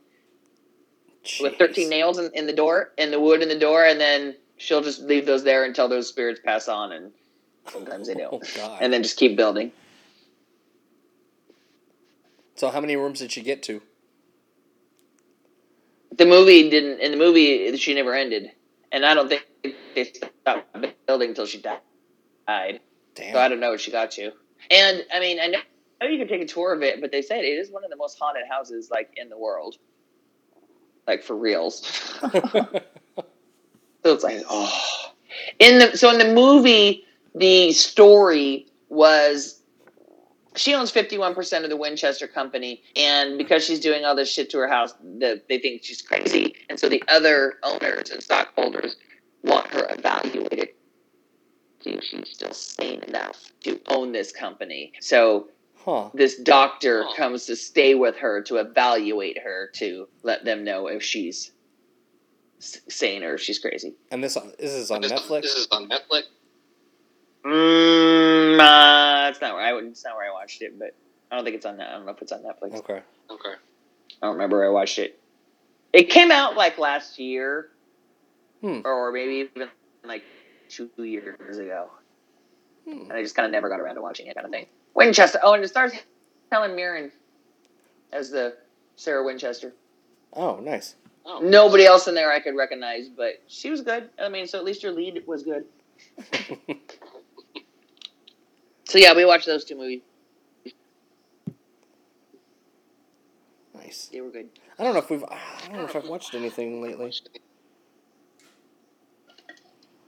with 1.40 1.56
13 1.58 1.88
nails 1.88 2.18
in, 2.18 2.30
in 2.34 2.46
the 2.46 2.52
door, 2.52 2.92
in 2.98 3.10
the 3.10 3.20
wood 3.20 3.42
in 3.42 3.48
the 3.48 3.58
door, 3.58 3.84
and 3.84 4.00
then 4.00 4.36
she'll 4.56 4.82
just 4.82 5.02
leave 5.02 5.26
those 5.26 5.44
there 5.44 5.64
until 5.64 5.88
those 5.88 6.08
spirits 6.08 6.40
pass 6.44 6.68
on, 6.68 6.92
and 6.92 7.12
sometimes 7.68 8.08
they 8.08 8.14
Oh 8.14 8.30
don't. 8.30 8.54
god. 8.56 8.78
And 8.80 8.92
then 8.92 9.02
just 9.02 9.18
keep 9.18 9.36
building. 9.36 9.72
so 12.54 12.70
how 12.70 12.80
many 12.80 12.96
rooms 12.96 13.18
did 13.20 13.32
she 13.32 13.42
get 13.42 13.62
to? 13.64 13.82
The 16.16 16.24
movie 16.26 16.70
didn't, 16.70 17.00
in 17.00 17.10
the 17.10 17.18
movie, 17.18 17.76
she 17.76 17.94
never 17.94 18.14
ended. 18.14 18.50
And 18.90 19.04
I 19.04 19.12
don't 19.14 19.28
think 19.28 19.46
they 19.94 20.04
stopped 20.04 20.74
building 21.06 21.30
until 21.30 21.44
she 21.46 21.60
died. 21.60 22.80
Damn. 23.14 23.32
So 23.34 23.38
I 23.38 23.48
don't 23.48 23.60
know 23.60 23.70
what 23.70 23.80
she 23.80 23.90
got 23.90 24.12
to. 24.12 24.30
And, 24.70 25.04
I 25.12 25.20
mean, 25.20 25.38
I 25.40 25.48
know, 25.48 25.58
I 26.00 26.04
know 26.06 26.10
you 26.10 26.18
can 26.18 26.28
take 26.28 26.40
a 26.40 26.46
tour 26.46 26.72
of 26.74 26.82
it, 26.82 27.00
but 27.02 27.12
they 27.12 27.20
said 27.20 27.40
it 27.44 27.48
is 27.48 27.70
one 27.70 27.84
of 27.84 27.90
the 27.90 27.96
most 27.96 28.18
haunted 28.18 28.44
houses, 28.48 28.88
like, 28.90 29.10
in 29.16 29.28
the 29.28 29.36
world. 29.36 29.76
Like, 31.06 31.22
for 31.22 31.36
reals. 31.36 31.82
So 34.06 34.14
it's 34.14 34.22
like, 34.22 34.44
oh. 34.48 35.12
In 35.58 35.80
the 35.80 35.98
so 35.98 36.12
in 36.12 36.18
the 36.18 36.32
movie, 36.32 37.04
the 37.34 37.72
story 37.72 38.68
was 38.88 39.60
she 40.54 40.74
owns 40.74 40.92
fifty 40.92 41.18
one 41.18 41.34
percent 41.34 41.64
of 41.64 41.70
the 41.70 41.76
Winchester 41.76 42.28
company, 42.28 42.84
and 42.94 43.36
because 43.36 43.64
she's 43.64 43.80
doing 43.80 44.04
all 44.04 44.14
this 44.14 44.32
shit 44.32 44.48
to 44.50 44.58
her 44.58 44.68
house, 44.68 44.94
the, 45.18 45.42
they 45.48 45.58
think 45.58 45.82
she's 45.82 46.02
crazy, 46.02 46.54
and 46.70 46.78
so 46.78 46.88
the 46.88 47.02
other 47.08 47.54
owners 47.64 48.10
and 48.10 48.22
stockholders 48.22 48.94
want 49.42 49.66
her 49.74 49.88
evaluated. 49.90 50.68
See 51.82 51.90
if 51.90 52.04
she's 52.04 52.28
still 52.30 52.52
sane 52.52 53.02
enough 53.08 53.50
to 53.64 53.80
own 53.88 54.12
this 54.12 54.30
company. 54.30 54.92
So 55.00 55.48
huh. 55.86 56.10
this 56.12 56.36
doctor 56.36 57.06
comes 57.16 57.46
to 57.46 57.56
stay 57.56 57.94
with 57.94 58.16
her 58.16 58.42
to 58.42 58.56
evaluate 58.56 59.38
her 59.42 59.70
to 59.76 60.08
let 60.22 60.44
them 60.44 60.64
know 60.64 60.88
if 60.88 61.02
she's 61.02 61.52
sane 62.58 63.22
or 63.22 63.34
if 63.34 63.40
she's 63.40 63.58
crazy. 63.58 63.94
And 64.10 64.22
this 64.22 64.34
this 64.58 64.72
is 64.72 64.90
on 64.90 65.02
Netflix. 65.02 65.42
This 65.42 65.54
is 65.54 65.68
on 65.70 65.88
Netflix. 65.88 66.24
Mm, 67.44 68.58
uh, 68.58 69.30
it's 69.30 69.40
not 69.40 69.54
where 69.54 69.62
I 69.64 69.72
would. 69.72 69.84
It's 69.84 70.04
not 70.04 70.16
where 70.16 70.28
I 70.28 70.32
watched 70.32 70.62
it, 70.62 70.78
but 70.78 70.94
I 71.30 71.36
don't 71.36 71.44
think 71.44 71.56
it's 71.56 71.66
on. 71.66 71.80
I 71.80 71.92
don't 71.92 72.04
know 72.04 72.12
if 72.12 72.20
it's 72.20 72.32
on 72.32 72.40
Netflix. 72.40 72.74
Okay. 72.74 73.00
Okay. 73.30 73.54
I 74.20 74.26
don't 74.26 74.32
remember 74.34 74.58
where 74.58 74.66
I 74.66 74.70
watched 74.70 74.98
it. 74.98 75.20
It 75.92 76.10
came 76.10 76.30
out 76.30 76.56
like 76.56 76.78
last 76.78 77.18
year, 77.18 77.68
Hmm. 78.60 78.80
or 78.84 79.12
maybe 79.12 79.48
even 79.54 79.68
like 80.04 80.24
two 80.68 80.90
years 80.98 81.58
ago, 81.58 81.90
Hmm. 82.84 83.02
and 83.02 83.12
I 83.12 83.22
just 83.22 83.36
kind 83.36 83.46
of 83.46 83.52
never 83.52 83.68
got 83.68 83.80
around 83.80 83.94
to 83.94 84.02
watching 84.02 84.26
it, 84.26 84.34
kind 84.34 84.46
of 84.46 84.50
thing. 84.50 84.66
Winchester. 84.96 85.38
Oh, 85.42 85.54
and 85.54 85.62
it 85.62 85.68
stars 85.68 85.92
Helen 86.50 86.74
Mirren 86.74 87.12
as 88.12 88.30
the 88.30 88.56
Sarah 88.96 89.24
Winchester. 89.24 89.72
Oh, 90.32 90.56
nice. 90.56 90.96
Oh. 91.24 91.40
Nobody 91.40 91.84
else 91.84 92.08
in 92.08 92.14
there 92.14 92.32
I 92.32 92.40
could 92.40 92.56
recognize, 92.56 93.08
but 93.08 93.42
she 93.46 93.70
was 93.70 93.82
good. 93.82 94.10
I 94.18 94.28
mean, 94.28 94.46
so 94.46 94.58
at 94.58 94.64
least 94.64 94.82
your 94.82 94.92
lead 94.92 95.22
was 95.26 95.42
good. 95.42 95.64
So 98.88 98.98
yeah, 98.98 99.14
we 99.14 99.24
watched 99.24 99.46
those 99.46 99.64
two 99.64 99.76
movies. 99.76 100.00
nice. 103.74 104.08
They 104.12 104.20
were 104.20 104.30
good. 104.30 104.48
I 104.78 104.84
don't 104.84 104.94
know 104.94 105.00
if 105.00 105.10
we've. 105.10 105.24
I 105.24 105.38
don't 105.66 105.76
know 105.76 105.84
if 105.84 105.96
I've 105.96 106.08
watched 106.08 106.34
anything 106.34 106.80
lately. 106.80 107.12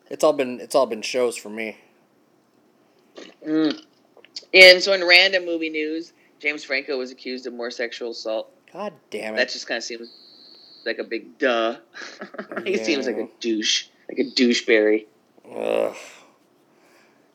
It's 0.09 0.25
all 0.25 0.33
been 0.33 0.61
it's 0.61 0.75
all 0.75 0.87
been 0.87 1.03
shows 1.03 1.37
for 1.37 1.51
me. 1.51 1.77
Mm. 3.47 3.83
And 4.55 4.83
so 4.83 4.93
in 4.93 5.07
random 5.07 5.45
movie 5.45 5.71
news, 5.71 6.13
James 6.41 6.65
Franco 6.65 6.97
was 6.99 7.11
accused 7.11 7.47
of 7.47 7.53
more 7.53 7.71
sexual 7.71 8.11
assault. 8.13 8.51
God 8.73 8.93
damn 9.11 9.35
it! 9.35 9.37
That 9.39 9.49
just 9.51 9.67
kind 9.67 9.79
of 9.79 9.85
seems 9.85 10.09
like 10.87 10.99
a 10.99 11.05
big 11.05 11.39
duh. 11.39 11.77
he 12.65 12.77
seems 12.79 13.07
like 13.07 13.17
a 13.17 13.29
douche, 13.41 13.87
like 14.09 14.19
a 14.19 14.25
doucheberry. 14.25 15.07
Ugh. 15.51 15.97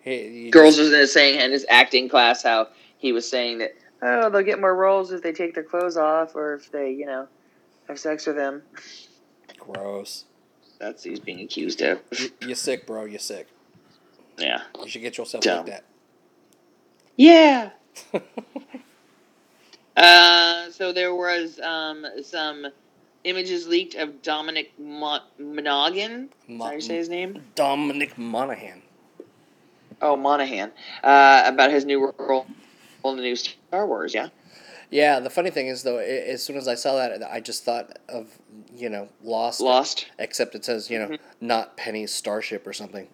Hey, 0.02 0.50
Girls 0.50 0.76
just- 0.76 0.92
was 0.92 1.14
saying 1.14 1.40
in 1.40 1.52
his 1.52 1.66
acting 1.70 2.10
class 2.10 2.44
how 2.44 2.68
he 2.98 3.12
was 3.12 3.30
saying 3.30 3.60
that 3.60 3.76
oh 4.02 4.30
they'll 4.30 4.42
get 4.44 4.60
more 4.60 4.76
roles 4.76 5.12
if 5.12 5.22
they 5.22 5.32
take 5.32 5.54
their 5.56 5.64
clothes 5.64 5.98
off 5.98 6.36
or 6.36 6.56
if 6.56 6.72
they 6.72 6.92
you 6.92 7.06
know 7.06 7.28
have 7.88 8.00
sex 8.00 8.26
with 8.28 8.36
them. 8.36 8.62
gross. 9.60 10.26
That's 10.80 11.04
he's 11.04 11.20
being 11.20 11.40
accused 11.40 11.82
of. 11.82 12.00
You, 12.18 12.30
you 12.42 12.56
sick, 12.56 12.86
bro. 12.86 13.06
You're 13.06 13.20
sick. 13.20 13.48
Yeah. 14.38 14.62
You 14.82 14.90
should 14.90 15.02
get 15.02 15.18
yourself 15.18 15.44
Dumb. 15.44 15.66
like 15.66 15.84
Yeah. 17.16 17.72
Uh, 19.96 20.72
so 20.72 20.92
there 20.92 21.14
was 21.14 21.60
um, 21.60 22.06
some 22.24 22.66
images 23.24 23.68
leaked 23.68 23.96
of 23.96 24.22
Dominic 24.22 24.72
Mo- 24.80 25.20
Monaghan. 25.38 26.30
Is 26.48 26.58
that 26.58 26.64
how 26.64 26.72
you 26.72 26.82
say 26.82 26.96
his 26.96 27.10
name? 27.10 27.44
Dominic 27.56 28.18
Monaghan. 28.18 28.82
Oh, 30.02 30.16
Monaghan. 30.16 30.72
Uh, 31.04 31.44
about 31.46 31.72
his 31.72 31.86
new 31.86 32.12
role 32.18 32.48
in 33.06 33.16
the 33.18 33.22
new 33.22 33.36
Star 33.36 33.86
Wars. 33.86 34.14
Yeah. 34.14 34.30
Yeah, 34.90 35.20
the 35.20 35.30
funny 35.30 35.50
thing 35.50 35.68
is 35.68 35.82
though, 35.84 35.98
i 35.98 36.04
as 36.04 36.44
soon 36.44 36.56
as 36.56 36.68
I 36.68 36.76
saw 36.76 36.96
that, 36.96 37.24
I 37.24 37.40
just 37.40 37.64
thought 37.64 37.98
of 38.10 38.38
you 38.76 38.90
know 38.90 39.10
Lost. 39.24 39.60
Lost. 39.60 40.08
Except 40.20 40.54
it 40.54 40.66
says 40.66 40.90
you 40.90 41.00
know 41.00 41.18
not 41.42 41.78
Penny's 41.78 42.14
Starship 42.14 42.68
or 42.68 42.74
something. 42.74 43.08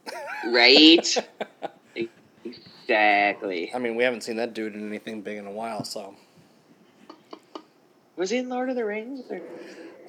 Right. 0.47 1.07
exactly. 2.89 3.71
I 3.73 3.79
mean, 3.79 3.95
we 3.95 4.03
haven't 4.03 4.21
seen 4.21 4.37
that 4.37 4.53
dude 4.53 4.73
in 4.75 4.87
anything 4.87 5.21
big 5.21 5.37
in 5.37 5.45
a 5.45 5.51
while, 5.51 5.83
so. 5.83 6.15
Was 8.15 8.29
he 8.29 8.37
in 8.37 8.49
Lord 8.49 8.69
of 8.69 8.75
the 8.75 8.85
Rings? 8.85 9.21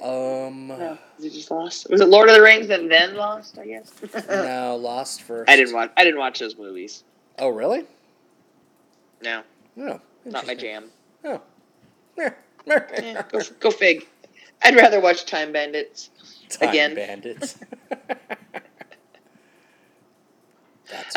Or 0.00 0.46
Um, 0.46 0.68
no? 0.68 0.98
Was 1.16 1.24
he 1.24 1.30
just 1.30 1.50
Lost? 1.50 1.88
Was 1.90 2.00
it 2.00 2.08
Lord 2.08 2.28
of 2.28 2.34
the 2.34 2.42
Rings 2.42 2.70
and 2.70 2.90
then 2.90 3.14
Lost? 3.16 3.58
I 3.58 3.66
guess. 3.66 3.92
no, 4.28 4.76
Lost 4.76 5.22
first. 5.22 5.48
I 5.50 5.56
didn't 5.56 5.74
watch. 5.74 5.90
I 5.96 6.04
didn't 6.04 6.18
watch 6.18 6.38
those 6.38 6.56
movies. 6.56 7.04
Oh, 7.38 7.48
really? 7.48 7.84
No, 9.22 9.42
No, 9.76 10.00
not 10.24 10.46
my 10.46 10.54
jam. 10.54 10.90
Oh. 11.24 11.40
Eh, 12.18 13.22
go, 13.30 13.40
go 13.60 13.70
fig. 13.70 14.06
I'd 14.62 14.76
rather 14.76 15.00
watch 15.00 15.26
Time 15.26 15.52
Bandits. 15.52 16.10
Time 16.48 16.68
Again. 16.70 16.94
Bandits. 16.94 17.58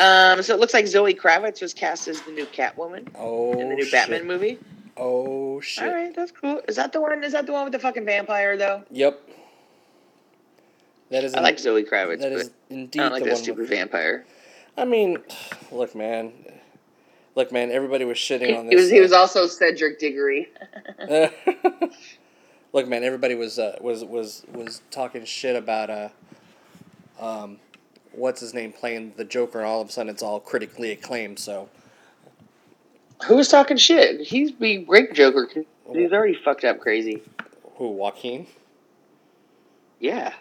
Um, 0.00 0.42
so 0.42 0.54
it 0.54 0.60
looks 0.60 0.74
like 0.74 0.86
Zoe 0.86 1.14
Kravitz 1.14 1.60
was 1.62 1.74
cast 1.74 2.08
as 2.08 2.20
the 2.22 2.32
new 2.32 2.46
Catwoman 2.46 3.08
oh 3.16 3.52
in 3.52 3.68
the 3.68 3.74
new 3.74 3.84
shit. 3.84 3.92
Batman 3.92 4.26
movie. 4.26 4.58
Oh 4.96 5.60
shit. 5.60 5.84
All 5.88 5.92
right, 5.94 6.14
that's 6.14 6.30
cool. 6.32 6.60
Is 6.68 6.76
that 6.76 6.92
the 6.92 7.00
one? 7.00 7.24
Is 7.24 7.32
that 7.32 7.46
the 7.46 7.52
one 7.52 7.64
with 7.64 7.72
the 7.72 7.78
fucking 7.78 8.04
vampire 8.04 8.56
though? 8.56 8.82
Yep. 8.90 9.20
That 11.10 11.24
is. 11.24 11.34
I 11.34 11.40
like 11.40 11.58
Zoe 11.58 11.84
Kravitz, 11.84 12.20
that 12.20 12.32
is 12.32 12.50
indeed 12.70 13.00
I 13.00 13.04
don't 13.04 13.12
like 13.12 13.24
the 13.24 13.30
that 13.30 13.38
stupid 13.38 13.62
with- 13.62 13.70
vampire. 13.70 14.24
I 14.76 14.84
mean, 14.84 15.18
look, 15.70 15.94
man. 15.94 16.32
Look, 17.36 17.52
man. 17.52 17.70
Everybody 17.70 18.04
was 18.04 18.16
shitting 18.16 18.58
on 18.58 18.66
this. 18.66 18.72
he 18.72 18.76
was. 18.76 18.90
He 18.90 18.98
uh, 18.98 19.02
was 19.02 19.12
also 19.12 19.46
Cedric 19.46 19.98
Diggory. 19.98 20.48
Look, 22.72 22.88
man, 22.88 23.04
everybody 23.04 23.36
was 23.36 23.60
uh, 23.60 23.78
was 23.80 24.04
was 24.04 24.44
was 24.52 24.82
talking 24.90 25.24
shit 25.24 25.54
about 25.54 25.90
uh, 25.90 26.08
um, 27.20 27.58
what's 28.16 28.40
his 28.40 28.54
name 28.54 28.72
playing 28.72 29.14
the 29.16 29.24
Joker, 29.24 29.58
and 29.58 29.66
all 29.66 29.80
of 29.80 29.88
a 29.88 29.92
sudden 29.92 30.10
it's 30.10 30.22
all 30.22 30.40
critically 30.40 30.90
acclaimed. 30.92 31.38
So 31.38 31.68
who's 33.26 33.48
talking 33.48 33.76
shit? 33.76 34.20
He's 34.20 34.52
be 34.52 34.78
great 34.78 35.12
Joker. 35.14 35.48
He's 35.92 36.12
already 36.12 36.34
fucked 36.34 36.64
up 36.64 36.80
crazy. 36.80 37.22
who 37.76 37.88
Joaquin? 37.88 38.46
Yeah. 40.00 40.32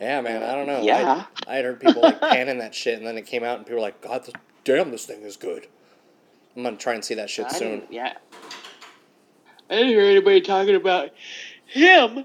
Yeah, 0.00 0.20
man. 0.20 0.42
I 0.42 0.54
don't 0.54 0.66
know. 0.66 0.82
Yeah. 0.82 1.24
I, 1.46 1.52
I 1.52 1.56
had 1.56 1.64
heard 1.64 1.80
people 1.80 2.02
like 2.02 2.20
panning 2.20 2.58
that 2.58 2.74
shit, 2.74 2.98
and 2.98 3.06
then 3.06 3.16
it 3.16 3.26
came 3.26 3.42
out, 3.42 3.58
and 3.58 3.66
people 3.66 3.76
were 3.76 3.82
like, 3.82 4.00
"God, 4.02 4.24
this, 4.24 4.34
damn, 4.64 4.90
this 4.90 5.06
thing 5.06 5.22
is 5.22 5.36
good." 5.36 5.66
I'm 6.56 6.62
gonna 6.62 6.76
try 6.76 6.94
and 6.94 7.04
see 7.04 7.14
that 7.14 7.30
shit 7.30 7.46
I 7.46 7.52
soon. 7.52 7.82
Yeah. 7.90 8.14
I 9.68 9.74
didn't 9.74 9.88
hear 9.88 10.00
anybody 10.00 10.40
talking 10.40 10.74
about 10.74 11.10
him. 11.66 12.24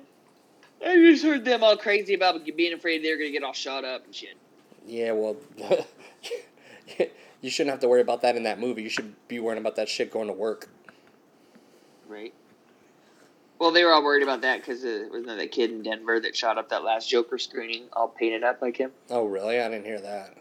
I 0.86 0.95
just 0.95 1.23
heard 1.23 1.45
them 1.45 1.63
all 1.63 1.77
crazy 1.77 2.13
about 2.13 2.43
being 2.55 2.73
afraid 2.73 3.03
they're 3.03 3.17
gonna 3.17 3.32
get 3.32 3.43
all 3.43 3.53
shot 3.53 3.84
up 3.84 4.05
and 4.05 4.13
shit. 4.15 4.38
Yeah, 4.86 5.11
well, 5.11 5.38
you 7.41 7.49
shouldn't 7.49 7.71
have 7.71 7.79
to 7.82 7.88
worry 7.88 8.01
about 8.01 8.21
that 8.23 8.36
in 8.36 8.43
that 8.43 8.59
movie. 8.59 8.84
You 8.84 8.89
should 8.89 9.15
be 9.27 9.39
worrying 9.39 9.59
about 9.61 9.75
that 9.75 9.88
shit 9.89 10.11
going 10.11 10.27
to 10.27 10.34
work. 10.34 10.69
Right. 12.07 12.34
Well, 13.59 13.71
they 13.71 13.84
were 13.84 13.91
all 13.91 14.03
worried 14.03 14.23
about 14.23 14.41
that 14.41 14.59
because 14.61 14.84
uh, 14.84 15.05
wasn't 15.11 15.38
that 15.38 15.51
kid 15.51 15.69
in 15.69 15.84
Denver 15.84 16.19
that 16.19 16.36
shot 16.36 16.57
up 16.57 16.69
that 16.69 16.84
last 16.84 17.07
Joker 17.09 17.38
screening, 17.38 17.84
all 17.93 18.07
painted 18.07 18.43
up 18.43 18.61
like 18.61 18.75
him? 18.77 18.91
Oh, 19.11 19.25
really? 19.25 19.59
I 19.61 19.69
didn't 19.69 19.86
hear 19.86 20.01
that. 20.01 20.36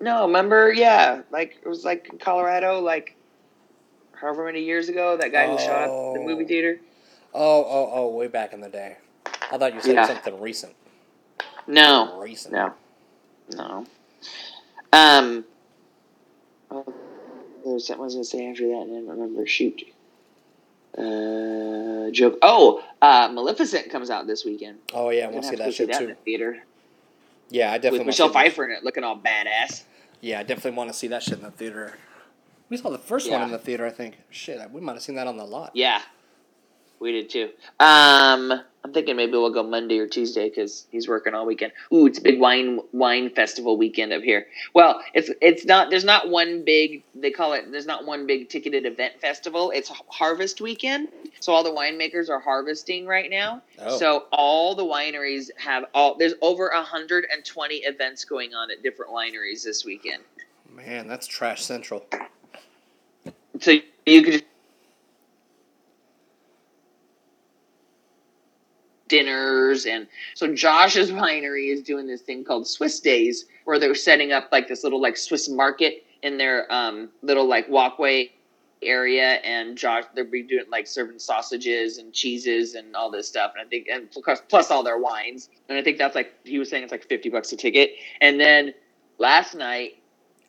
No, 0.00 0.26
remember? 0.26 0.72
Yeah, 0.72 1.20
like 1.30 1.58
it 1.62 1.68
was 1.68 1.84
like 1.84 2.08
in 2.10 2.18
Colorado, 2.18 2.80
like 2.80 3.14
however 4.12 4.46
many 4.46 4.62
years 4.64 4.88
ago, 4.88 5.16
that 5.18 5.32
guy 5.32 5.46
who 5.50 5.58
shot 5.58 5.82
up 5.82 5.90
the 6.14 6.20
Oh. 6.20 6.24
movie 6.26 6.44
theater. 6.46 6.80
Oh, 7.34 7.64
oh, 7.64 7.90
oh, 7.92 8.08
way 8.08 8.26
back 8.28 8.52
in 8.54 8.60
the 8.60 8.68
day. 8.68 8.96
I 9.52 9.58
thought 9.58 9.74
you 9.74 9.80
said 9.82 9.94
Yeah. 9.96 10.06
something 10.06 10.40
recent. 10.40 10.74
No, 11.66 12.18
Recent. 12.20 12.54
no, 12.54 12.72
no. 13.52 13.86
Um, 14.92 15.44
oh, 16.70 16.84
there 17.64 17.72
was 17.74 17.86
something 17.86 18.02
I 18.02 18.04
was 18.04 18.14
gonna 18.14 18.24
say 18.24 18.48
after 18.48 18.66
that, 18.68 18.82
and 18.82 18.92
I 18.92 19.00
don't 19.00 19.08
remember. 19.08 19.46
Shoot. 19.46 19.82
Uh, 20.96 22.10
joke. 22.12 22.38
Oh, 22.42 22.84
uh, 23.02 23.28
Maleficent 23.32 23.90
comes 23.90 24.10
out 24.10 24.26
this 24.26 24.44
weekend. 24.44 24.78
Oh 24.92 25.10
yeah, 25.10 25.24
I 25.24 25.26
want 25.30 25.42
gonna 25.42 25.48
see 25.50 25.56
that 25.56 25.74
shit 25.74 25.92
too. 25.92 26.06
the 26.06 26.14
theater 26.14 26.62
Yeah, 27.50 27.72
I 27.72 27.78
definitely 27.78 27.98
with 28.00 28.06
Michelle 28.08 28.28
see 28.28 28.32
that- 28.34 28.44
Pfeiffer 28.44 28.64
in 28.66 28.70
it, 28.76 28.84
looking 28.84 29.02
all 29.02 29.18
badass. 29.18 29.82
Yeah, 30.20 30.38
I 30.40 30.42
definitely 30.44 30.76
want 30.78 30.90
to 30.90 30.94
see 30.96 31.08
that 31.08 31.22
shit 31.22 31.34
in 31.34 31.42
the 31.42 31.50
theater. 31.50 31.98
We 32.70 32.76
saw 32.76 32.90
the 32.90 32.98
first 32.98 33.30
one 33.30 33.42
in 33.42 33.50
the 33.50 33.58
theater, 33.58 33.84
I 33.84 33.90
think. 33.90 34.18
Shit, 34.30 34.58
we 34.70 34.80
might 34.80 34.94
have 34.94 35.02
seen 35.02 35.16
that 35.16 35.26
on 35.26 35.36
the 35.36 35.44
lot. 35.44 35.72
Yeah, 35.74 36.00
we 37.00 37.12
did 37.12 37.30
too. 37.30 37.50
Um, 37.80 38.60
I'm 38.84 38.92
thinking 38.92 39.16
maybe 39.16 39.32
we'll 39.32 39.52
go 39.52 39.62
Monday 39.62 39.98
or 39.98 40.06
Tuesday 40.06 40.50
because 40.50 40.86
he's 40.90 41.08
working 41.08 41.32
all 41.32 41.46
weekend. 41.46 41.72
Ooh, 41.92 42.06
it's 42.06 42.18
a 42.18 42.22
big 42.22 42.38
wine 42.38 42.80
wine 42.92 43.30
festival 43.30 43.78
weekend 43.78 44.12
up 44.12 44.22
here. 44.22 44.46
Well, 44.74 45.02
it's 45.14 45.30
it's 45.40 45.64
not. 45.64 45.88
There's 45.88 46.04
not 46.04 46.28
one 46.28 46.64
big. 46.64 47.02
They 47.14 47.30
call 47.30 47.54
it. 47.54 47.70
There's 47.70 47.86
not 47.86 48.04
one 48.04 48.26
big 48.26 48.50
ticketed 48.50 48.84
event 48.84 49.20
festival. 49.20 49.70
It's 49.70 49.90
Harvest 50.08 50.60
Weekend. 50.60 51.08
So 51.40 51.54
all 51.54 51.64
the 51.64 51.70
winemakers 51.70 52.28
are 52.28 52.40
harvesting 52.40 53.06
right 53.06 53.30
now. 53.30 53.62
Oh. 53.78 53.96
So 53.96 54.26
all 54.30 54.74
the 54.74 54.84
wineries 54.84 55.50
have 55.56 55.86
all. 55.94 56.16
There's 56.16 56.34
over 56.42 56.70
120 56.74 57.74
events 57.76 58.24
going 58.26 58.54
on 58.54 58.70
at 58.70 58.82
different 58.82 59.12
wineries 59.12 59.64
this 59.64 59.84
weekend. 59.84 60.22
Man, 60.70 61.08
that's 61.08 61.26
trash 61.26 61.64
central. 61.64 62.04
So 63.60 63.78
you 64.04 64.22
could 64.22 64.44
just 69.74 69.86
and 69.86 70.06
so 70.34 70.52
Josh's 70.54 71.10
winery 71.10 71.72
is 71.72 71.82
doing 71.82 72.06
this 72.06 72.22
thing 72.22 72.44
called 72.44 72.66
Swiss 72.66 73.00
Days 73.00 73.46
where 73.64 73.78
they're 73.78 73.94
setting 73.94 74.32
up 74.32 74.48
like 74.52 74.68
this 74.68 74.84
little 74.84 75.00
like 75.00 75.16
Swiss 75.16 75.48
market 75.48 76.04
in 76.22 76.38
their 76.38 76.72
um 76.72 77.08
little 77.22 77.46
like 77.46 77.68
walkway 77.68 78.30
area. 78.82 79.34
And 79.44 79.76
Josh 79.76 80.04
they're 80.14 80.24
be 80.24 80.42
doing 80.42 80.64
like 80.70 80.86
serving 80.86 81.18
sausages 81.18 81.98
and 81.98 82.12
cheeses 82.12 82.74
and 82.74 82.94
all 82.94 83.10
this 83.10 83.28
stuff. 83.28 83.52
And 83.56 83.66
I 83.66 83.68
think 83.68 83.88
and 83.88 84.10
plus, 84.10 84.42
plus 84.48 84.70
all 84.70 84.82
their 84.82 84.98
wines. 84.98 85.48
And 85.68 85.78
I 85.78 85.82
think 85.82 85.98
that's 85.98 86.14
like 86.14 86.32
he 86.44 86.58
was 86.58 86.68
saying 86.70 86.82
it's 86.82 86.92
like 86.92 87.06
50 87.06 87.30
bucks 87.30 87.52
a 87.52 87.56
ticket. 87.56 87.92
And 88.20 88.38
then 88.38 88.74
last 89.18 89.54
night 89.54 89.98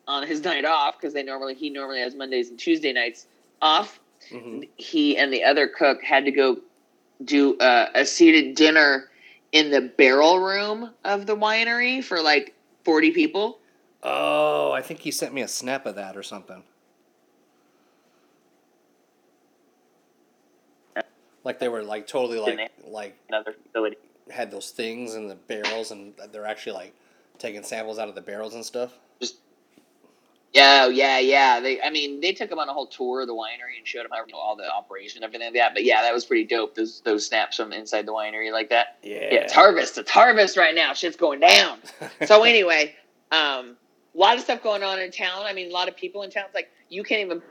on 0.08 0.28
his 0.28 0.44
night 0.44 0.66
off 0.66 1.00
because 1.00 1.14
they 1.14 1.24
normally 1.24 1.56
he 1.56 1.70
normally 1.70 2.00
has 2.00 2.16
Mondays 2.16 2.50
and 2.50 2.60
Tuesday 2.60 2.94
nights 2.94 3.28
off 3.62 4.00
hmm 4.30 4.62
he 4.78 5.18
and 5.18 5.32
the 5.32 5.44
other 5.44 5.68
cook 5.68 6.02
had 6.02 6.26
to 6.26 6.32
go 6.32 6.58
do 7.24 7.56
a, 7.60 7.88
a 7.96 8.06
seated 8.06 8.56
dinner 8.56 9.10
in 9.56 9.72
the 9.72 9.80
barrel 9.80 10.40
room 10.40 10.92
of 11.06 11.26
the 11.26 11.36
winery 11.36 12.04
for 12.04 12.22
like 12.22 12.54
40 12.84 13.12
people. 13.12 13.60
Oh, 14.04 14.74
I 14.74 14.82
think 14.82 15.00
he 15.00 15.12
sent 15.12 15.34
me 15.34 15.42
a 15.44 15.48
snap 15.48 15.86
of 15.86 15.96
that 15.96 16.18
or 16.18 16.24
something. 16.24 16.62
Like 21.46 21.60
they 21.60 21.70
were 21.70 21.84
like 21.84 22.06
totally 22.06 22.38
like 22.38 22.70
like 22.86 23.16
Another 23.30 23.54
facility. 23.54 23.98
had 24.30 24.52
those 24.52 24.72
things 24.72 25.16
in 25.16 25.30
the 25.30 25.36
barrels 25.36 25.92
and 25.92 26.14
they're 26.34 26.46
actually 26.46 26.74
like 26.74 26.94
taking 27.38 27.64
samples 27.64 27.98
out 27.98 28.10
of 28.10 28.16
the 28.16 28.22
barrels 28.22 28.56
and 28.56 28.66
stuff. 28.66 28.92
Yeah, 30.56 30.88
yeah, 30.88 31.20
yeah. 31.20 31.60
They, 31.60 31.82
I 31.82 31.90
mean, 31.90 32.22
they 32.22 32.32
took 32.32 32.50
him 32.50 32.60
on 32.60 32.70
a 32.70 32.74
whole 32.74 32.88
tour 32.88 33.22
of 33.22 33.28
the 33.28 33.34
winery 33.34 33.78
and 33.78 33.86
showed 33.86 34.06
him 34.06 34.12
how 34.12 34.26
you 34.26 34.32
know, 34.32 34.40
all 34.40 34.56
the 34.56 34.72
operation 34.72 35.22
and 35.22 35.26
everything 35.26 35.48
like 35.48 35.56
that. 35.56 35.74
But 35.74 35.84
yeah, 35.84 36.02
that 36.02 36.14
was 36.14 36.24
pretty 36.24 36.46
dope. 36.46 36.76
Those 36.76 37.02
those 37.02 37.28
snaps 37.28 37.58
from 37.58 37.74
inside 37.74 38.06
the 38.06 38.14
winery 38.14 38.54
like 38.54 38.70
that. 38.70 38.98
Yeah. 39.04 39.16
Yeah, 39.16 39.40
it's 39.42 39.54
harvest. 39.54 39.98
It's 39.98 40.10
harvest 40.10 40.56
right 40.56 40.74
now. 40.74 40.94
Shit's 40.94 41.18
going 41.18 41.42
down. 41.42 41.80
so 42.26 42.44
anyway, 42.44 42.96
um, 43.34 43.76
a 44.16 44.18
lot 44.18 44.38
of 44.38 44.44
stuff 44.44 44.64
going 44.64 44.82
on 44.82 44.98
in 44.98 45.12
town. 45.12 45.44
I 45.46 45.52
mean, 45.52 45.70
a 45.70 45.74
lot 45.74 45.90
of 45.90 45.98
people 45.98 46.24
in 46.24 46.32
town. 46.32 46.46
It's 46.46 46.56
like 46.56 46.72
you 46.88 47.04
can't 47.04 47.20
even 47.20 47.42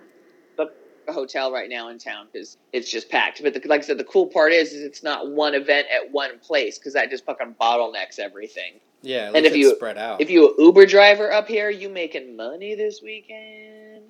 hotel 1.13 1.53
right 1.53 1.69
now 1.69 1.89
in 1.89 1.99
town 1.99 2.27
because 2.33 2.57
it's 2.73 2.91
just 2.91 3.09
packed. 3.11 3.43
But 3.43 3.55
the, 3.55 3.69
like 3.69 3.83
I 3.83 3.85
said, 3.85 3.99
the 3.99 4.05
cool 4.05 4.27
part 4.27 4.53
is, 4.53 4.73
is 4.73 4.83
it's 4.83 5.03
not 5.03 5.31
one 5.31 5.55
event 5.55 5.87
at 5.93 6.11
one 6.11 6.39
place 6.39 6.79
because 6.79 6.95
that 6.95 7.11
just 7.11 7.25
fucking 7.25 7.55
bottlenecks 7.61 8.19
everything. 8.19 8.75
yeah, 9.03 9.31
and 9.35 9.45
if 9.47 9.55
you- 9.57 9.75
spread 9.77 9.99
out. 9.99 10.21
If 10.21 10.31
you 10.31 10.55
Uber 10.59 10.87
driver 10.87 11.33
up 11.33 11.49
here, 11.49 11.71
you 11.71 11.89
making 11.89 12.37
money 12.37 12.75
this 12.75 13.01
weekend? 13.03 14.03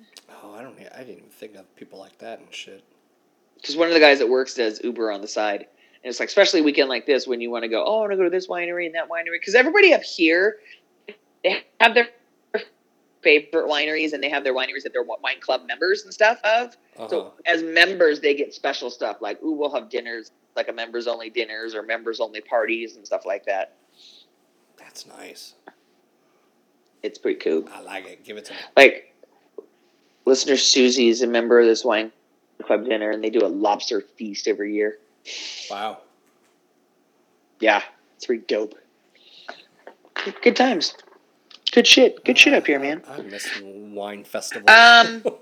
oh, 0.43 0.53
I 0.55 0.61
don't. 0.61 0.77
I 0.93 0.99
didn't 0.99 1.17
even 1.17 1.29
think 1.29 1.55
of 1.55 1.75
people 1.75 1.99
like 1.99 2.17
that 2.19 2.39
and 2.39 2.47
shit. 2.53 2.83
Because 3.55 3.75
one 3.77 3.87
of 3.87 3.93
the 3.93 3.99
guys 3.99 4.19
that 4.19 4.29
works 4.29 4.53
does 4.53 4.81
Uber 4.83 5.11
on 5.11 5.21
the 5.21 5.27
side. 5.27 5.61
And 6.03 6.11
it's 6.11 6.19
like, 6.19 6.29
especially 6.29 6.59
a 6.59 6.63
weekend 6.63 6.87
like 6.87 7.07
this 7.07 7.25
when 7.25 7.41
you 7.41 7.49
want 7.49 7.63
to 7.63 7.67
go, 7.67 7.83
oh, 7.83 7.97
I 7.97 7.99
want 8.01 8.11
to 8.11 8.17
go 8.17 8.23
to 8.25 8.29
this 8.29 8.47
winery 8.47 8.85
and 8.85 8.93
that 8.93 9.09
winery. 9.09 9.39
Because 9.39 9.55
everybody 9.55 9.91
up 9.93 10.03
here, 10.03 10.57
they 11.43 11.65
have 11.79 11.95
their 11.95 12.09
favorite 13.25 13.65
wineries 13.67 14.13
and 14.13 14.21
they 14.21 14.29
have 14.29 14.43
their 14.43 14.53
wineries 14.53 14.83
that 14.83 14.93
they're 14.93 15.03
wine 15.03 15.41
club 15.41 15.63
members 15.65 16.03
and 16.03 16.13
stuff 16.13 16.39
of. 16.43 16.77
Uh-huh. 16.95 17.09
So 17.09 17.33
as 17.47 17.63
members, 17.63 18.21
they 18.21 18.35
get 18.35 18.53
special 18.53 18.91
stuff 18.91 19.17
like, 19.19 19.41
ooh, 19.41 19.53
we'll 19.53 19.73
have 19.73 19.89
dinners, 19.89 20.31
like 20.55 20.69
a 20.69 20.71
members 20.71 21.07
only 21.07 21.31
dinners 21.31 21.73
or 21.73 21.81
members 21.81 22.19
only 22.19 22.39
parties 22.39 22.95
and 22.95 23.05
stuff 23.05 23.25
like 23.25 23.43
that. 23.45 23.73
That's 24.77 25.07
nice. 25.07 25.55
It's 27.01 27.17
pretty 27.17 27.39
cool. 27.39 27.67
I 27.73 27.81
like 27.81 28.05
it. 28.05 28.23
Give 28.23 28.37
it 28.37 28.45
to 28.45 28.53
me. 28.53 28.59
Like, 28.77 29.13
listener 30.25 30.55
Susie 30.55 31.09
is 31.09 31.23
a 31.23 31.27
member 31.27 31.59
of 31.59 31.65
this 31.65 31.83
wine 31.83 32.11
club 32.63 32.85
dinner 32.85 33.09
and 33.09 33.23
they 33.23 33.31
do 33.31 33.43
a 33.43 33.49
lobster 33.49 34.01
feast 34.01 34.47
every 34.47 34.75
year. 34.75 34.99
Wow. 35.71 35.97
Yeah, 37.59 37.81
it's 38.15 38.27
pretty 38.27 38.43
dope. 38.47 38.75
Good 40.43 40.55
times. 40.55 40.93
Good 41.75 41.85
shit. 41.85 42.23
Good 42.23 42.37
shit 42.37 42.53
up 42.53 42.65
here, 42.65 42.79
man. 42.79 43.03
I, 43.05 43.15
I 43.17 43.21
miss 43.21 43.47
wine 43.61 44.23
festival. 44.23 44.69
Um, 44.69 45.23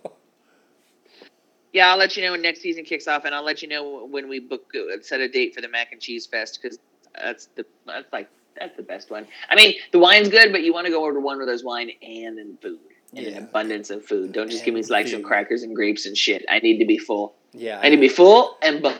Yeah, 1.73 1.89
I'll 1.91 1.97
let 1.97 2.15
you 2.15 2.23
know 2.23 2.31
when 2.33 2.41
next 2.43 2.61
season 2.61 2.83
kicks 2.85 3.07
off, 3.07 3.25
and 3.25 3.33
I'll 3.33 3.43
let 3.43 3.63
you 3.63 3.67
know 3.67 4.05
when 4.05 4.29
we 4.29 4.39
book 4.39 4.71
uh, 4.75 5.01
set 5.01 5.21
a 5.21 5.27
date 5.27 5.55
for 5.55 5.61
the 5.61 5.67
Mac 5.67 5.91
and 5.91 5.99
Cheese 5.99 6.27
Fest 6.27 6.59
because 6.61 6.77
that's 7.19 7.47
the 7.55 7.65
that's 7.87 8.11
like 8.13 8.29
that's 8.59 8.75
the 8.77 8.83
best 8.83 9.09
one. 9.09 9.25
I 9.49 9.55
mean, 9.55 9.73
the 9.91 9.97
wine's 9.97 10.29
good, 10.29 10.51
but 10.51 10.61
you 10.61 10.71
want 10.71 10.85
to 10.85 10.91
go 10.91 11.03
over 11.03 11.13
to 11.13 11.19
one 11.19 11.37
where 11.37 11.47
there's 11.47 11.63
wine 11.63 11.89
and 12.03 12.37
then 12.37 12.57
food 12.61 12.77
and 13.15 13.25
an 13.25 13.37
abundance 13.43 13.89
of 13.89 14.05
food. 14.05 14.33
Don't 14.33 14.51
just 14.51 14.63
give 14.65 14.75
me 14.75 14.81
And 14.81 14.89
like 14.91 15.07
some 15.07 15.23
crackers 15.23 15.63
and 15.63 15.75
grapes 15.75 16.05
and 16.05 16.15
shit. 16.15 16.45
I 16.47 16.59
need 16.59 16.77
to 16.77 16.85
be 16.85 16.99
full. 16.99 17.33
yeah, 17.53 17.79
I 17.79 17.89
need 17.89 17.95
to 17.95 18.01
be 18.01 18.07
full 18.09 18.55
and 18.61 18.81
bu- 18.83 18.93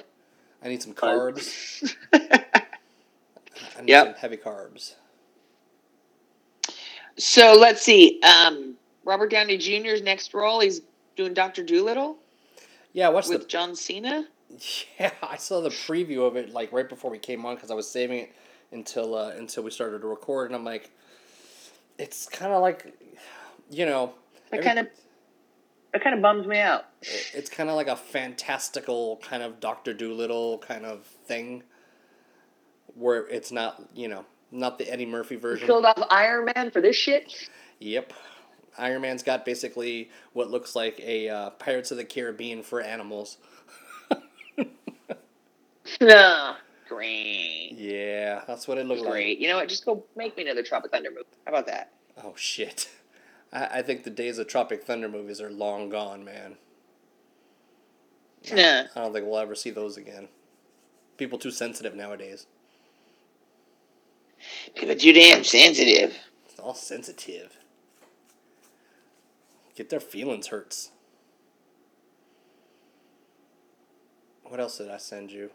I 0.63 0.69
need 0.69 0.81
some 0.81 0.93
carbs. 0.95 1.95
I 2.13 2.19
need 3.81 3.89
Yep. 3.89 4.05
some 4.05 4.15
heavy 4.15 4.37
carbs. 4.37 4.95
So 7.17 7.53
let's 7.53 7.81
see. 7.81 8.19
Um, 8.21 8.75
Robert 9.05 9.29
Downey 9.31 9.57
Jr.'s 9.57 10.01
next 10.01 10.33
role, 10.33 10.59
he's 10.61 10.81
doing 11.15 11.33
Doctor 11.33 11.63
Doolittle 11.63 12.17
Yeah, 12.93 13.09
what's 13.09 13.29
with 13.29 13.41
the? 13.41 13.47
John 13.47 13.75
Cena. 13.75 14.27
Yeah, 14.99 15.09
I 15.23 15.37
saw 15.37 15.61
the 15.61 15.69
preview 15.69 16.27
of 16.27 16.35
it 16.35 16.51
like 16.53 16.71
right 16.71 16.87
before 16.87 17.09
we 17.09 17.17
came 17.17 17.43
on 17.43 17.55
because 17.55 17.71
I 17.71 17.73
was 17.73 17.89
saving 17.89 18.19
it 18.19 18.33
until 18.71 19.15
uh, 19.15 19.29
until 19.31 19.63
we 19.63 19.71
started 19.71 20.01
to 20.01 20.07
record, 20.07 20.47
and 20.51 20.55
I'm 20.55 20.63
like, 20.63 20.91
it's 21.97 22.27
kind 22.29 22.53
of 22.53 22.61
like, 22.61 22.93
you 23.71 23.87
know, 23.87 24.13
That 24.51 24.57
every- 24.57 24.65
kind 24.67 24.79
of 24.79 24.87
that 25.91 26.03
kind 26.03 26.15
of 26.15 26.21
bums 26.21 26.45
me 26.45 26.59
out. 26.59 26.85
it's 27.01 27.49
kind 27.49 27.67
of 27.69 27.75
like 27.75 27.87
a 27.87 27.95
fantastical 27.95 29.17
kind 29.23 29.41
of 29.41 29.59
Doctor 29.59 29.91
Doolittle 29.91 30.59
kind 30.59 30.85
of 30.85 31.03
thing, 31.25 31.63
where 32.93 33.25
it's 33.27 33.51
not 33.51 33.81
you 33.95 34.07
know 34.07 34.23
not 34.53 34.77
the 34.77 34.89
Eddie 34.89 35.05
Murphy 35.05 35.35
version. 35.35 35.65
Killed 35.65 35.85
off 35.85 36.01
Iron 36.09 36.45
Man 36.55 36.71
for 36.71 36.79
this 36.79 36.95
shit. 36.95 37.49
Yep. 37.79 38.13
Iron 38.77 39.01
Man's 39.01 39.23
got 39.23 39.45
basically 39.45 40.09
what 40.33 40.49
looks 40.49 40.75
like 40.75 40.99
a 40.99 41.29
uh, 41.29 41.49
Pirates 41.51 41.91
of 41.91 41.97
the 41.97 42.05
Caribbean 42.05 42.63
for 42.63 42.81
animals. 42.81 43.37
No, 46.01 46.55
great. 46.87 47.71
Yeah, 47.77 48.41
that's 48.47 48.67
what 48.67 48.77
it 48.77 48.85
looked 48.85 49.01
like. 49.01 49.11
Great. 49.11 49.39
You 49.39 49.49
know 49.49 49.57
what? 49.57 49.69
Just 49.69 49.85
go 49.85 50.03
make 50.15 50.35
me 50.37 50.43
another 50.43 50.63
Tropic 50.63 50.91
Thunder 50.91 51.09
movie. 51.09 51.25
How 51.45 51.51
about 51.51 51.67
that? 51.67 51.91
Oh 52.23 52.33
shit. 52.35 52.89
I, 53.53 53.65
I 53.65 53.81
think 53.81 54.03
the 54.03 54.09
days 54.09 54.37
of 54.37 54.47
Tropic 54.47 54.83
Thunder 54.83 55.09
movies 55.09 55.41
are 55.41 55.51
long 55.51 55.89
gone, 55.89 56.23
man. 56.23 56.55
Nah. 58.51 58.83
I 58.95 59.01
don't 59.01 59.13
think 59.13 59.25
we'll 59.25 59.37
ever 59.37 59.55
see 59.55 59.69
those 59.69 59.97
again. 59.97 60.27
People 61.17 61.37
too 61.37 61.51
sensitive 61.51 61.95
nowadays. 61.95 62.47
People 64.75 64.95
too 64.95 65.13
damn 65.13 65.43
sensitive. 65.43 66.17
It's 66.45 66.59
all 66.59 66.75
sensitive. 66.75 67.57
Get 69.75 69.89
their 69.89 69.99
feelings 69.99 70.47
hurts. 70.47 70.91
What 74.43 74.59
else 74.59 74.77
did 74.77 74.89
I 74.89 74.97
send 74.97 75.31
you? 75.31 75.49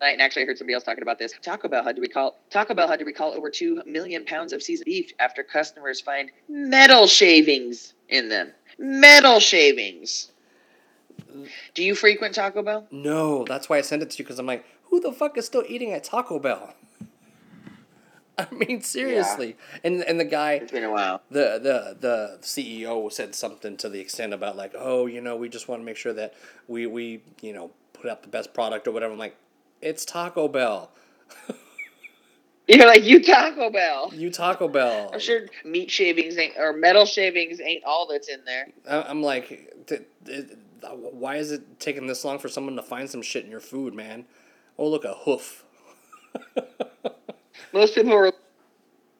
Night 0.00 0.12
and 0.12 0.22
actually 0.22 0.44
I 0.44 0.46
heard 0.46 0.56
somebody 0.56 0.72
else 0.72 0.84
talking 0.84 1.02
about 1.02 1.18
this. 1.18 1.34
Taco 1.42 1.68
Bell 1.68 1.84
had 1.84 1.96
to 1.96 2.00
recall 2.00 2.38
Taco 2.48 2.72
Bell 2.72 2.88
had 2.88 2.98
to 3.00 3.04
recall 3.04 3.34
over 3.34 3.50
two 3.50 3.82
million 3.84 4.24
pounds 4.24 4.54
of 4.54 4.62
seasoned 4.62 4.86
beef 4.86 5.12
after 5.18 5.42
customers 5.42 6.00
find 6.00 6.30
metal 6.48 7.06
shavings 7.06 7.92
in 8.08 8.30
them. 8.30 8.52
Metal 8.78 9.38
shavings. 9.40 10.32
Do 11.74 11.84
you 11.84 11.94
frequent 11.94 12.34
Taco 12.34 12.62
Bell? 12.62 12.86
No, 12.90 13.44
that's 13.44 13.68
why 13.68 13.76
I 13.76 13.82
sent 13.82 14.02
it 14.02 14.10
to 14.10 14.18
you 14.18 14.24
because 14.24 14.38
I'm 14.38 14.46
like, 14.46 14.64
who 14.84 15.00
the 15.00 15.12
fuck 15.12 15.36
is 15.36 15.44
still 15.44 15.64
eating 15.68 15.92
at 15.92 16.04
Taco 16.04 16.38
Bell? 16.38 16.74
I 18.50 18.54
mean, 18.54 18.80
seriously. 18.82 19.56
And 19.84 20.02
and 20.02 20.18
the 20.20 20.24
guy, 20.24 20.54
It's 20.54 20.72
been 20.72 20.84
a 20.84 20.90
while. 20.92 21.22
the 21.30 21.58
the 21.62 21.96
the 22.00 22.38
CEO 22.42 23.10
said 23.12 23.34
something 23.34 23.76
to 23.78 23.88
the 23.88 24.00
extent 24.00 24.32
about 24.34 24.56
like, 24.56 24.72
oh, 24.76 25.06
you 25.06 25.20
know, 25.20 25.36
we 25.36 25.48
just 25.48 25.68
want 25.68 25.80
to 25.82 25.84
make 25.84 25.96
sure 25.96 26.12
that 26.14 26.34
we 26.68 26.86
we 26.86 27.22
you 27.42 27.52
know 27.52 27.70
put 27.92 28.10
out 28.10 28.22
the 28.22 28.28
best 28.28 28.54
product 28.54 28.86
or 28.88 28.92
whatever. 28.92 29.12
I'm 29.12 29.18
like, 29.18 29.36
it's 29.82 30.04
Taco 30.04 30.48
Bell. 30.48 30.90
You're 32.68 32.86
like 32.86 33.02
you 33.02 33.22
Taco 33.22 33.68
Bell. 33.70 34.12
You 34.14 34.30
Taco 34.30 34.68
Bell. 34.68 35.10
I'm 35.12 35.18
sure 35.18 35.46
meat 35.64 35.90
shavings 35.90 36.38
ain't 36.38 36.54
or 36.56 36.72
metal 36.72 37.04
shavings 37.04 37.60
ain't 37.60 37.82
all 37.84 38.06
that's 38.06 38.28
in 38.28 38.44
there. 38.44 38.68
I'm 38.88 39.22
like, 39.22 39.74
why 40.82 41.36
is 41.36 41.50
it 41.50 41.80
taking 41.80 42.06
this 42.06 42.24
long 42.24 42.38
for 42.38 42.48
someone 42.48 42.76
to 42.76 42.82
find 42.82 43.10
some 43.10 43.22
shit 43.22 43.44
in 43.44 43.50
your 43.50 43.60
food, 43.60 43.92
man? 43.92 44.24
Oh, 44.78 44.88
look, 44.88 45.04
a 45.04 45.14
hoof. 45.14 45.64
Most 47.72 47.94
people 47.94 48.12
were 48.12 48.32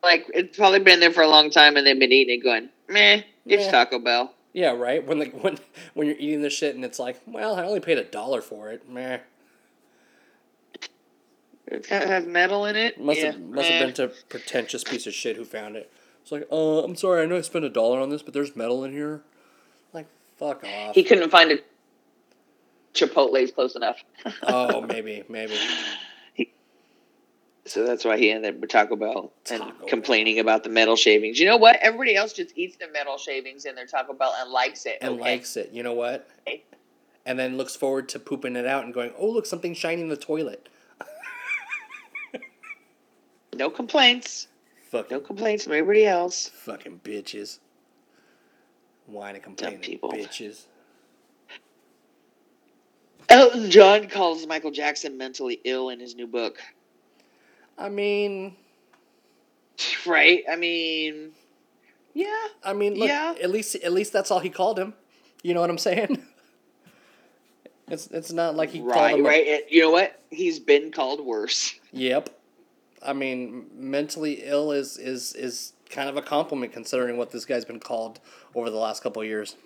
like, 0.02 0.26
it's 0.34 0.56
probably 0.56 0.80
been 0.80 1.00
there 1.00 1.12
for 1.12 1.22
a 1.22 1.28
long 1.28 1.50
time 1.50 1.76
and 1.76 1.86
they've 1.86 1.98
been 1.98 2.12
eating 2.12 2.40
it 2.40 2.42
going, 2.42 2.68
meh, 2.88 3.22
it's 3.46 3.66
Meh. 3.66 3.70
Taco 3.70 3.98
Bell. 3.98 4.34
Yeah, 4.52 4.72
right. 4.72 5.06
When 5.06 5.18
like 5.18 5.32
when 5.42 5.58
when 5.94 6.06
you're 6.06 6.16
eating 6.18 6.42
this 6.42 6.52
shit 6.52 6.74
and 6.74 6.84
it's 6.84 6.98
like, 6.98 7.20
well, 7.26 7.56
I 7.56 7.64
only 7.64 7.80
paid 7.80 7.98
a 7.98 8.04
dollar 8.04 8.40
for 8.40 8.70
it. 8.70 8.88
Meh. 8.88 9.18
It 11.66 11.86
has 11.86 12.26
metal 12.26 12.64
in 12.64 12.74
it. 12.74 13.00
Must 13.00 13.20
yeah, 13.20 13.26
have 13.26 13.40
must 13.40 13.68
meh. 13.68 13.76
have 13.76 13.86
been 13.86 13.94
to 13.94 14.04
a 14.06 14.08
pretentious 14.28 14.82
piece 14.82 15.06
of 15.06 15.14
shit 15.14 15.36
who 15.36 15.44
found 15.44 15.76
it. 15.76 15.92
It's 16.22 16.32
like, 16.32 16.46
uh, 16.50 16.82
I'm 16.82 16.96
sorry, 16.96 17.22
I 17.22 17.26
know 17.26 17.36
I 17.36 17.40
spent 17.42 17.64
a 17.64 17.70
dollar 17.70 18.00
on 18.00 18.10
this, 18.10 18.22
but 18.22 18.34
there's 18.34 18.54
metal 18.56 18.84
in 18.84 18.92
here. 18.92 19.22
Like, 19.92 20.06
fuck 20.36 20.64
off. 20.64 20.94
He 20.94 21.04
couldn't 21.04 21.30
find 21.30 21.52
a 21.52 21.58
Chipotle's 22.94 23.52
close 23.52 23.76
enough. 23.76 23.98
oh, 24.42 24.80
maybe, 24.80 25.22
maybe. 25.28 25.56
So 27.66 27.84
that's 27.84 28.04
why 28.04 28.16
he 28.16 28.30
ended 28.30 28.54
up 28.54 28.60
with 28.60 28.70
Taco 28.70 28.96
Bell 28.96 29.32
and 29.50 29.60
Taco 29.60 29.78
Bell. 29.78 29.88
complaining 29.88 30.38
about 30.38 30.64
the 30.64 30.70
metal 30.70 30.96
shavings. 30.96 31.38
You 31.38 31.46
know 31.46 31.58
what? 31.58 31.76
Everybody 31.82 32.16
else 32.16 32.32
just 32.32 32.56
eats 32.56 32.76
the 32.76 32.88
metal 32.88 33.18
shavings 33.18 33.64
in 33.66 33.74
their 33.74 33.86
Taco 33.86 34.14
Bell 34.14 34.34
and 34.40 34.50
likes 34.50 34.86
it. 34.86 34.98
And 35.02 35.14
okay? 35.14 35.20
likes 35.20 35.56
it. 35.56 35.70
You 35.72 35.82
know 35.82 35.92
what? 35.92 36.28
Okay. 36.48 36.64
And 37.26 37.38
then 37.38 37.56
looks 37.58 37.76
forward 37.76 38.08
to 38.10 38.18
pooping 38.18 38.56
it 38.56 38.66
out 38.66 38.84
and 38.84 38.94
going, 38.94 39.12
oh, 39.18 39.28
look, 39.28 39.44
something 39.46 39.74
shiny 39.74 40.00
in 40.00 40.08
the 40.08 40.16
toilet. 40.16 40.68
No 43.54 43.68
complaints. 43.68 44.48
Fucking, 44.90 45.14
No 45.16 45.20
complaints 45.20 45.64
from 45.64 45.74
everybody 45.74 46.06
else. 46.06 46.48
fucking 46.48 47.00
bitches. 47.04 47.58
Whining 49.06 49.36
and 49.36 49.44
complaining 49.44 49.80
people. 49.80 50.10
bitches. 50.10 50.64
Elton 53.28 53.70
John 53.70 54.08
calls 54.08 54.46
Michael 54.46 54.70
Jackson 54.70 55.16
mentally 55.18 55.60
ill 55.64 55.90
in 55.90 56.00
his 56.00 56.14
new 56.14 56.26
book. 56.26 56.58
I 57.80 57.88
mean, 57.88 58.54
Right? 60.06 60.44
I 60.50 60.56
mean, 60.56 61.30
yeah. 62.12 62.46
I 62.62 62.74
mean, 62.74 62.94
look, 62.96 63.08
Yeah. 63.08 63.34
at 63.42 63.50
least 63.50 63.74
at 63.76 63.92
least 63.92 64.12
that's 64.12 64.30
all 64.30 64.38
he 64.40 64.50
called 64.50 64.78
him. 64.78 64.92
You 65.42 65.54
know 65.54 65.60
what 65.60 65.70
I'm 65.70 65.78
saying? 65.78 66.22
It's 67.88 68.06
it's 68.06 68.30
not 68.30 68.54
like 68.54 68.70
he 68.70 68.78
called 68.78 68.92
Right, 68.92 69.14
him. 69.18 69.26
a- 69.26 69.28
right. 69.28 69.46
And 69.48 69.62
you 69.68 69.80
know 69.80 69.90
what? 69.90 70.20
He's 70.30 70.60
been 70.60 70.92
called 70.92 71.20
worse. 71.24 71.74
Yep. 71.92 72.30
I 73.02 73.12
mean, 73.14 73.66
mentally 73.74 74.42
ill 74.44 74.70
is 74.70 74.96
is 74.96 75.32
is 75.34 75.72
kind 75.88 76.08
of 76.08 76.16
a 76.16 76.22
compliment 76.22 76.72
considering 76.72 77.16
what 77.16 77.32
this 77.32 77.44
guy's 77.44 77.64
been 77.64 77.80
called 77.80 78.20
over 78.54 78.70
the 78.70 78.76
last 78.76 79.02
couple 79.02 79.22
of 79.22 79.26
years. 79.26 79.56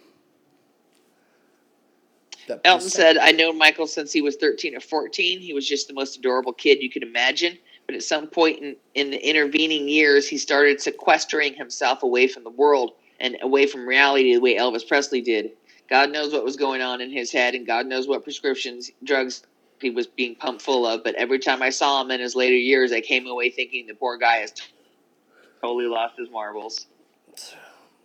Elton 2.64 2.88
said, 2.88 3.18
I 3.18 3.32
know 3.32 3.52
Michael 3.52 3.86
since 3.86 4.10
he 4.12 4.22
was 4.22 4.36
13 4.36 4.74
or 4.76 4.80
14. 4.80 5.40
He 5.40 5.52
was 5.52 5.68
just 5.68 5.88
the 5.88 5.94
most 5.94 6.16
adorable 6.18 6.52
kid 6.54 6.82
you 6.82 6.90
could 6.90 7.02
imagine. 7.02 7.58
But 7.86 7.96
at 7.96 8.02
some 8.02 8.26
point 8.28 8.60
in, 8.60 8.76
in 8.94 9.10
the 9.10 9.28
intervening 9.28 9.88
years, 9.88 10.28
he 10.28 10.38
started 10.38 10.80
sequestering 10.80 11.54
himself 11.54 12.02
away 12.02 12.28
from 12.28 12.44
the 12.44 12.50
world 12.50 12.92
and 13.20 13.36
away 13.42 13.66
from 13.66 13.86
reality 13.86 14.34
the 14.34 14.40
way 14.40 14.56
Elvis 14.56 14.86
Presley 14.86 15.20
did. 15.20 15.52
God 15.88 16.10
knows 16.10 16.32
what 16.32 16.44
was 16.44 16.56
going 16.56 16.80
on 16.80 17.00
in 17.00 17.10
his 17.10 17.30
head, 17.30 17.54
and 17.54 17.66
God 17.66 17.86
knows 17.86 18.08
what 18.08 18.24
prescriptions, 18.24 18.90
drugs 19.02 19.42
he 19.80 19.90
was 19.90 20.06
being 20.06 20.34
pumped 20.34 20.62
full 20.62 20.86
of. 20.86 21.04
But 21.04 21.14
every 21.16 21.38
time 21.38 21.62
I 21.62 21.70
saw 21.70 22.00
him 22.00 22.10
in 22.10 22.20
his 22.20 22.34
later 22.34 22.56
years, 22.56 22.90
I 22.90 23.00
came 23.00 23.26
away 23.26 23.50
thinking 23.50 23.86
the 23.86 23.94
poor 23.94 24.16
guy 24.16 24.38
has 24.38 24.52
totally 25.60 25.86
lost 25.86 26.16
his 26.18 26.30
marbles. 26.30 26.86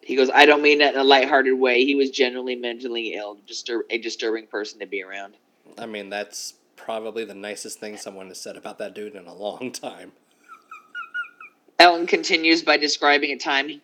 He 0.01 0.15
goes, 0.15 0.29
I 0.33 0.45
don't 0.45 0.61
mean 0.61 0.79
that 0.79 0.93
in 0.93 0.99
a 0.99 1.03
lighthearted 1.03 1.57
way. 1.57 1.85
He 1.85 1.95
was 1.95 2.09
genuinely 2.09 2.55
mentally 2.55 3.13
ill, 3.13 3.37
disturb- 3.47 3.85
a 3.89 3.97
disturbing 3.97 4.47
person 4.47 4.79
to 4.79 4.87
be 4.87 5.03
around. 5.03 5.35
I 5.77 5.85
mean, 5.85 6.09
that's 6.09 6.55
probably 6.89 7.23
the 7.23 7.35
nicest 7.35 7.79
thing 7.79 7.95
someone 7.95 8.29
has 8.29 8.41
said 8.41 8.57
about 8.57 8.79
that 8.79 8.95
dude 8.95 9.13
in 9.13 9.27
a 9.27 9.33
long 9.35 9.71
time. 9.71 10.11
Elton 11.77 12.07
continues 12.07 12.63
by 12.63 12.77
describing 12.77 13.29
a 13.29 13.37
time 13.37 13.79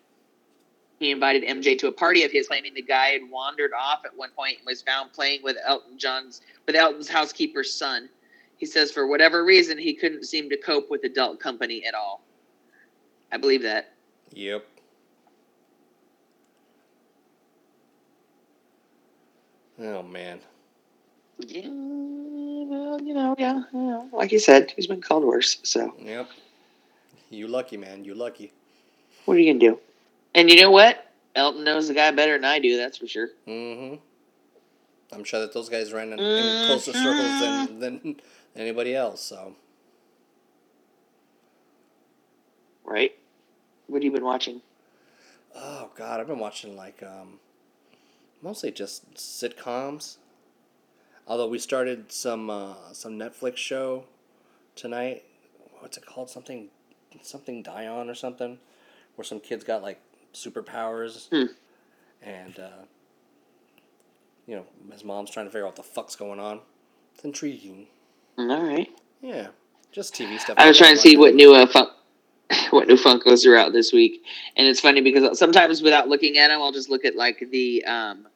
he 0.98 1.12
invited 1.12 1.44
MJ 1.44 1.78
to 1.78 1.86
a 1.86 1.92
party 1.92 2.24
of 2.24 2.32
his, 2.32 2.48
claiming 2.48 2.74
the 2.74 2.82
guy 2.82 3.10
had 3.10 3.30
wandered 3.30 3.70
off 3.78 4.00
at 4.04 4.16
one 4.16 4.30
point 4.36 4.56
and 4.58 4.66
was 4.66 4.82
found 4.82 5.12
playing 5.12 5.40
with 5.44 5.56
Elton 5.64 5.96
John's 5.96 6.40
with 6.66 6.74
Elton's 6.74 7.08
housekeeper's 7.08 7.72
son. 7.72 8.08
He 8.56 8.66
says 8.66 8.90
for 8.90 9.06
whatever 9.06 9.44
reason 9.44 9.78
he 9.78 9.94
couldn't 9.94 10.24
seem 10.24 10.50
to 10.50 10.56
cope 10.56 10.90
with 10.90 11.04
adult 11.04 11.38
company 11.38 11.84
at 11.86 11.94
all. 11.94 12.22
I 13.30 13.36
believe 13.36 13.62
that. 13.62 13.92
Yep. 14.32 14.66
Oh 19.78 20.02
man. 20.02 20.40
Yeah, 21.38 21.68
well, 22.96 23.06
you 23.06 23.14
know, 23.14 23.34
yeah, 23.38 23.62
yeah. 23.72 24.02
Like 24.12 24.32
you 24.32 24.38
said, 24.38 24.72
he's 24.74 24.86
been 24.86 25.00
called 25.00 25.24
worse. 25.24 25.58
So 25.62 25.94
Yep. 26.00 26.28
You 27.30 27.48
lucky 27.48 27.76
man. 27.76 28.04
You 28.04 28.14
lucky. 28.14 28.52
what 29.24 29.36
are 29.36 29.40
you 29.40 29.52
gonna 29.52 29.72
do? 29.74 29.78
And 30.34 30.50
you 30.50 30.60
know 30.60 30.70
what? 30.70 31.12
Elton 31.34 31.64
knows 31.64 31.88
the 31.88 31.94
guy 31.94 32.10
better 32.12 32.34
than 32.34 32.44
I 32.44 32.58
do. 32.58 32.76
That's 32.76 32.98
for 32.98 33.06
sure. 33.06 33.28
Mm-hmm. 33.46 33.96
I'm 35.12 35.24
sure 35.24 35.40
that 35.40 35.52
those 35.52 35.68
guys 35.68 35.92
ran 35.92 36.12
in, 36.12 36.18
in 36.18 36.66
closer 36.66 36.92
circles 36.92 37.40
than 37.40 37.80
than 37.80 38.20
anybody 38.56 38.94
else. 38.94 39.20
So 39.22 39.54
Right? 42.84 43.16
What 43.88 43.96
have 43.98 44.04
you 44.04 44.12
been 44.12 44.24
watching? 44.24 44.62
Oh 45.54 45.90
God, 45.96 46.20
I've 46.20 46.28
been 46.28 46.38
watching 46.38 46.76
like 46.76 47.02
um, 47.02 47.40
mostly 48.42 48.70
just 48.70 49.14
sitcoms. 49.14 50.18
Although 51.26 51.48
we 51.48 51.58
started 51.58 52.12
some 52.12 52.48
uh, 52.50 52.74
some 52.92 53.18
Netflix 53.18 53.56
show 53.56 54.04
tonight. 54.74 55.24
What's 55.80 55.96
it 55.96 56.06
called? 56.06 56.30
Something 56.30 56.68
something 57.22 57.62
Dion 57.62 58.08
or 58.10 58.14
something, 58.14 58.58
where 59.16 59.24
some 59.24 59.40
kids 59.40 59.64
got 59.64 59.82
like 59.82 60.00
superpowers, 60.34 61.28
Hmm. 61.30 61.52
and 62.22 62.58
uh, 62.58 62.84
you 64.46 64.56
know 64.56 64.66
his 64.92 65.02
mom's 65.04 65.30
trying 65.30 65.46
to 65.46 65.50
figure 65.50 65.64
out 65.66 65.70
what 65.70 65.76
the 65.76 65.82
fuck's 65.82 66.16
going 66.16 66.38
on. 66.40 66.60
It's 67.14 67.24
intriguing. 67.24 67.86
All 68.38 68.46
right. 68.62 68.88
Yeah, 69.22 69.48
just 69.92 70.14
TV 70.14 70.38
stuff. 70.38 70.56
I 70.58 70.68
was 70.68 70.78
trying 70.78 70.94
to 70.94 71.00
see 71.00 71.16
what 71.16 71.34
new 71.34 71.54
uh, 71.54 71.66
fun- 71.66 71.90
what 72.70 72.86
new 72.86 72.96
Funkos 72.96 73.46
are 73.46 73.56
out 73.56 73.72
this 73.72 73.92
week, 73.92 74.22
and 74.56 74.68
it's 74.68 74.80
funny 74.80 75.00
because 75.00 75.38
sometimes 75.38 75.82
without 75.82 76.08
looking 76.08 76.38
at 76.38 76.48
them, 76.48 76.60
I'll 76.62 76.72
just 76.72 76.90
look 76.90 77.04
at 77.04 77.16
like 77.16 77.42
the 77.50 77.84
um, 77.84 78.26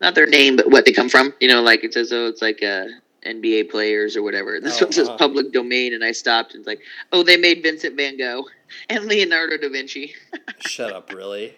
not 0.00 0.14
their 0.14 0.26
name, 0.26 0.56
but 0.56 0.70
what 0.70 0.84
they 0.84 0.92
come 0.92 1.08
from. 1.08 1.32
You 1.40 1.48
know, 1.48 1.62
like 1.62 1.84
it 1.84 1.92
says, 1.94 2.12
oh, 2.12 2.26
it's 2.26 2.42
like 2.42 2.62
uh, 2.62 2.86
NBA 3.24 3.70
players 3.70 4.16
or 4.16 4.22
whatever. 4.22 4.58
This 4.62 4.80
Oh, 4.80 4.86
one 4.86 4.92
says 4.92 5.08
uh-huh. 5.08 5.16
public 5.18 5.52
domain, 5.52 5.94
and 5.94 6.04
I 6.04 6.12
stopped 6.12 6.52
and 6.54 6.60
it's 6.60 6.66
like, 6.66 6.80
oh, 7.12 7.22
they 7.22 7.36
made 7.36 7.62
Vincent 7.62 7.96
Van 7.96 8.16
Gogh 8.18 8.44
and 8.88 9.06
Leonardo 9.06 9.56
da 9.56 9.68
Vinci. 9.68 10.14
Shut 10.60 10.92
up, 10.92 11.12
really. 11.12 11.54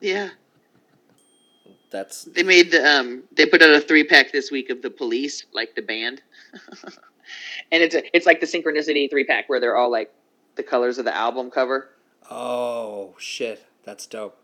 yeah, 0.00 0.30
That's 1.90 2.24
They 2.24 2.42
made 2.42 2.70
the 2.70 2.84
um 2.84 3.22
they 3.32 3.46
put 3.46 3.62
out 3.62 3.70
a 3.70 3.80
three 3.80 4.04
pack 4.04 4.32
this 4.32 4.50
week 4.50 4.70
of 4.70 4.82
the 4.82 4.90
police, 4.90 5.44
like 5.52 5.74
the 5.74 5.82
band. 5.82 6.22
and 7.72 7.82
it's 7.82 7.94
a, 7.94 8.16
it's 8.16 8.26
like 8.26 8.40
the 8.40 8.46
synchronicity 8.46 9.08
three 9.10 9.24
pack 9.24 9.48
where 9.48 9.60
they're 9.60 9.76
all 9.76 9.90
like 9.90 10.12
the 10.56 10.62
colors 10.62 10.98
of 10.98 11.04
the 11.04 11.14
album 11.14 11.50
cover. 11.50 11.90
oh 12.30 13.14
shit. 13.18 13.64
That's 13.84 14.06
dope. 14.06 14.38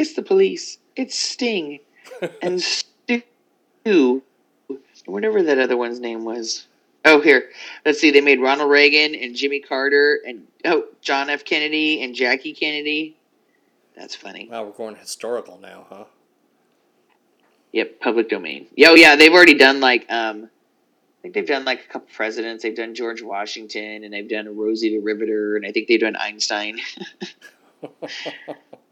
It's 0.00 0.14
the 0.14 0.22
police. 0.22 0.78
It's 0.96 1.14
Sting 1.14 1.80
and 2.42 2.62
Stu. 2.62 4.22
Whatever 5.04 5.42
that 5.42 5.58
other 5.58 5.76
one's 5.76 6.00
name 6.00 6.24
was. 6.24 6.68
Oh, 7.04 7.20
here. 7.20 7.50
Let's 7.84 8.00
see. 8.00 8.10
They 8.10 8.22
made 8.22 8.40
Ronald 8.40 8.70
Reagan 8.70 9.14
and 9.14 9.36
Jimmy 9.36 9.60
Carter 9.60 10.18
and 10.26 10.46
oh 10.64 10.84
John 11.02 11.28
F. 11.28 11.44
Kennedy 11.44 12.02
and 12.02 12.14
Jackie 12.14 12.54
Kennedy. 12.54 13.18
That's 13.94 14.14
funny. 14.14 14.48
Wow, 14.50 14.64
we're 14.64 14.70
going 14.70 14.96
historical 14.96 15.58
now, 15.58 15.84
huh? 15.90 16.04
Yep, 17.72 18.00
public 18.00 18.30
domain. 18.30 18.68
Yo, 18.74 18.94
yeah, 18.94 19.16
they've 19.16 19.32
already 19.34 19.58
done 19.58 19.80
like 19.80 20.10
um, 20.10 20.44
I 20.44 21.20
think 21.20 21.34
they've 21.34 21.46
done 21.46 21.66
like 21.66 21.84
a 21.84 21.92
couple 21.92 22.08
presidents. 22.14 22.62
They've 22.62 22.74
done 22.74 22.94
George 22.94 23.20
Washington 23.20 24.02
and 24.04 24.14
they've 24.14 24.30
done 24.30 24.56
Rosie 24.56 24.96
the 24.96 25.00
Riveter 25.00 25.56
and 25.56 25.66
I 25.66 25.72
think 25.72 25.88
they've 25.88 26.00
done 26.00 26.16
Einstein. 26.16 26.80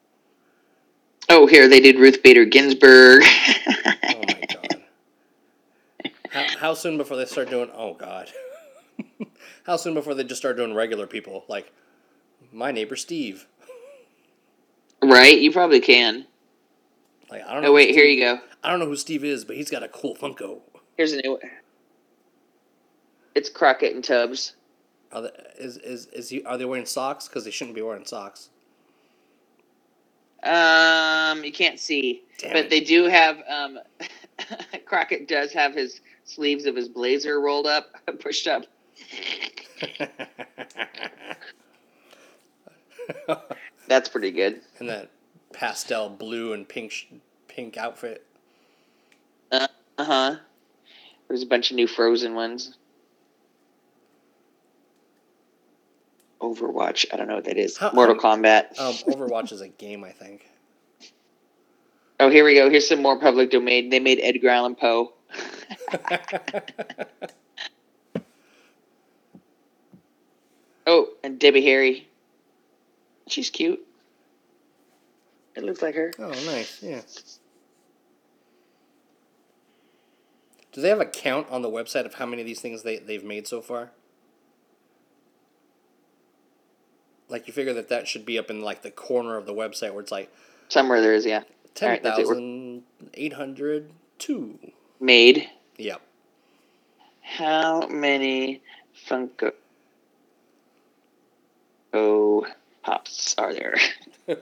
oh, 1.29 1.47
here 1.47 1.68
they 1.68 1.81
did 1.81 1.99
Ruth 1.99 2.22
Bader 2.22 2.45
Ginsburg. 2.45 3.22
Oh 3.24 4.22
my 4.26 4.45
god. 4.53 4.83
How, 6.31 6.59
how 6.59 6.74
soon 6.74 6.97
before 6.97 7.16
they 7.16 7.24
start 7.24 7.51
doing? 7.51 7.70
Oh 7.74 7.95
god. 7.95 8.31
how 9.64 9.76
soon 9.76 9.95
before 9.95 10.14
they 10.14 10.24
just 10.24 10.41
start 10.41 10.57
doing 10.57 10.74
regular 10.74 11.07
people 11.07 11.45
like 11.49 11.72
my 12.53 12.70
neighbor 12.72 12.97
Steve? 12.97 13.47
right? 15.03 15.39
You 15.39 15.53
probably 15.53 15.81
can. 15.81 16.26
Like 17.31 17.43
I 17.43 17.55
don't 17.55 17.59
oh, 17.59 17.61
know. 17.61 17.68
Oh 17.68 17.74
wait, 17.74 17.95
here 17.95 18.05
you 18.05 18.20
go. 18.20 18.41
I 18.62 18.70
don't 18.70 18.81
know 18.81 18.87
who 18.87 18.97
Steve 18.97 19.24
is, 19.24 19.45
but 19.45 19.57
he's 19.57 19.70
got 19.70 19.83
a 19.83 19.89
cool 19.89 20.16
Funko. 20.16 20.61
Here's 20.97 21.12
a 21.12 21.20
new 21.22 21.33
one. 21.33 21.41
It's 23.35 23.49
Crockett 23.49 23.95
and 23.95 24.03
Tubbs. 24.03 24.55
Are 25.12 25.22
they, 25.22 25.31
is 25.59 25.76
is 25.79 26.07
is 26.07 26.29
he? 26.31 26.43
Are 26.45 26.59
they 26.59 26.64
wearing 26.64 26.87
socks? 26.87 27.29
Because 27.29 27.45
they 27.45 27.51
shouldn't 27.51 27.76
be 27.76 27.83
wearing 27.83 28.05
socks. 28.05 28.51
Um, 30.43 31.43
you 31.45 31.53
can't 31.53 31.78
see, 31.80 32.22
Damn 32.39 32.53
but 32.53 32.64
it. 32.66 32.70
they 32.70 32.80
do 32.80 33.05
have. 33.05 33.39
Um, 33.49 33.78
Crockett 34.84 35.26
does 35.28 35.53
have 35.53 35.74
his 35.74 36.01
sleeves 36.24 36.66
of 36.66 36.76
his 36.76 36.89
blazer 36.89 37.41
rolled 37.41 37.66
up, 37.66 37.86
pushed 38.20 38.47
up. 38.47 38.64
That's 43.89 44.09
pretty 44.09 44.30
good. 44.30 44.61
and 44.78 44.89
that 44.89 45.11
pastel 45.53 46.09
blue 46.11 46.53
and 46.53 46.68
pink 46.68 46.93
sh- 46.93 47.07
pink 47.49 47.76
outfit. 47.76 48.24
Uh 49.51 49.66
huh. 49.99 50.36
There's 51.26 51.43
a 51.43 51.47
bunch 51.47 51.70
of 51.70 51.76
new 51.76 51.86
Frozen 51.89 52.34
ones. 52.34 52.76
Overwatch. 56.55 57.07
I 57.12 57.16
don't 57.16 57.28
know 57.28 57.36
what 57.36 57.44
that 57.44 57.57
is. 57.59 57.76
How- 57.76 57.92
Mortal 57.92 58.16
how- 58.20 58.36
Kombat. 58.36 58.78
Um, 58.78 58.94
Overwatch 59.12 59.53
is 59.53 59.61
a 59.61 59.68
game, 59.68 60.05
I 60.05 60.11
think. 60.12 60.46
Oh, 62.20 62.30
here 62.30 62.44
we 62.44 62.55
go. 62.55 62.68
Here's 62.68 62.88
some 62.88 63.01
more 63.03 63.18
public 63.20 63.51
domain. 63.51 63.90
They 63.90 64.01
made 64.01 64.18
Edgar 64.22 64.49
Allan 64.49 64.74
Poe. 64.74 65.12
Oh, 70.86 71.09
and 71.22 71.38
Debbie 71.38 71.62
Harry. 71.64 72.09
She's 73.26 73.51
cute. 73.51 73.80
It 75.55 75.62
looks 75.64 75.82
like 75.82 75.94
her. 75.96 76.12
oh, 76.18 76.28
nice. 76.46 76.82
Yeah. 76.82 77.01
Do 80.72 80.80
they 80.80 80.88
have 80.88 81.01
a 81.01 81.05
count 81.07 81.46
on 81.51 81.62
the 81.62 81.68
website 81.70 82.07
of 82.07 82.14
how 82.14 82.26
many 82.26 82.40
of 82.42 82.46
these 82.46 82.61
things 82.61 82.84
they, 82.84 82.99
they've 82.99 83.24
made 83.24 83.46
so 83.46 83.61
far? 83.61 83.90
Like 87.29 87.47
you 87.47 87.53
figure 87.53 87.74
that 87.74 87.89
that 87.89 88.09
should 88.09 88.24
be 88.24 88.39
up 88.39 88.51
in 88.51 88.62
like 88.62 88.83
the 88.83 88.91
corner 88.91 89.37
of 89.37 89.47
the 89.47 89.55
website 89.55 89.93
where 89.93 90.01
it's 90.01 90.12
like 90.12 90.33
Somewhere 90.68 91.01
there 91.01 91.14
is, 91.14 91.24
yeah. 91.26 91.43
ten 91.74 92.01
thousand 92.03 92.03
eight 92.03 92.03
hundred 92.03 92.03
two 92.03 92.03
right, 92.03 92.03
that's 92.03 92.18
it. 92.18 92.26
We're 92.26 92.35
thousand 92.35 92.83
eight 93.14 93.33
hundred 93.35 93.91
two. 94.18 94.59
made. 95.01 95.49
Yep. 95.76 96.01
How 97.22 97.87
many 97.89 98.62
Funko 99.09 99.53
Oh, 101.93 102.47
Pops 102.83 103.35
are 103.39 103.55
there? 103.55 103.76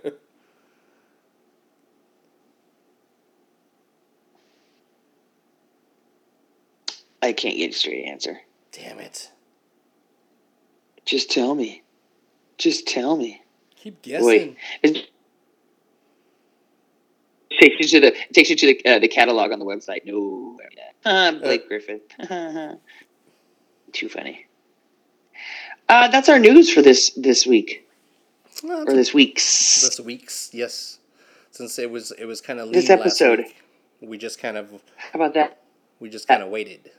I 7.22 7.32
can't 7.32 7.56
get 7.56 7.70
a 7.70 7.72
straight 7.72 8.04
answer. 8.04 8.40
Damn 8.72 8.98
it! 9.00 9.30
Just 11.04 11.30
tell 11.30 11.54
me. 11.54 11.82
Just 12.58 12.86
tell 12.86 13.16
me. 13.16 13.42
Keep 13.76 14.02
guessing. 14.02 14.26
Wait. 14.26 14.56
It 14.82 15.06
takes 17.60 17.78
you 17.80 18.00
to 18.00 18.00
the 18.00 18.16
it 18.16 18.32
takes 18.34 18.50
you 18.50 18.56
to 18.56 18.66
the 18.66 18.84
uh, 18.86 18.98
the 18.98 19.08
catalog 19.08 19.52
on 19.52 19.58
the 19.58 19.64
website. 19.64 20.04
No, 20.04 20.58
uh, 21.04 21.32
Blake 21.32 21.68
Griffin. 21.68 22.00
Too 23.92 24.08
funny. 24.08 24.46
Uh, 25.88 26.08
that's 26.08 26.28
our 26.28 26.38
news 26.38 26.70
for 26.72 26.82
this 26.82 27.10
this 27.10 27.46
week 27.46 27.86
Well, 28.64 28.82
or 28.88 28.92
this 28.94 29.14
week's. 29.14 29.82
this 29.82 30.00
week's 30.00 30.50
yes, 30.52 30.98
since 31.50 31.78
it 31.78 31.90
was 31.90 32.10
it 32.18 32.24
was 32.24 32.40
kind 32.40 32.58
of 32.58 32.72
This 32.72 32.90
episode. 32.90 33.38
week, 33.38 33.56
we 34.00 34.18
just 34.18 34.40
kind 34.40 34.56
of 34.56 34.70
How 34.96 35.10
about 35.14 35.34
that? 35.34 35.60
we 36.00 36.10
just 36.10 36.26
kind 36.28 36.42
of 36.42 36.48
waited. 36.48 36.90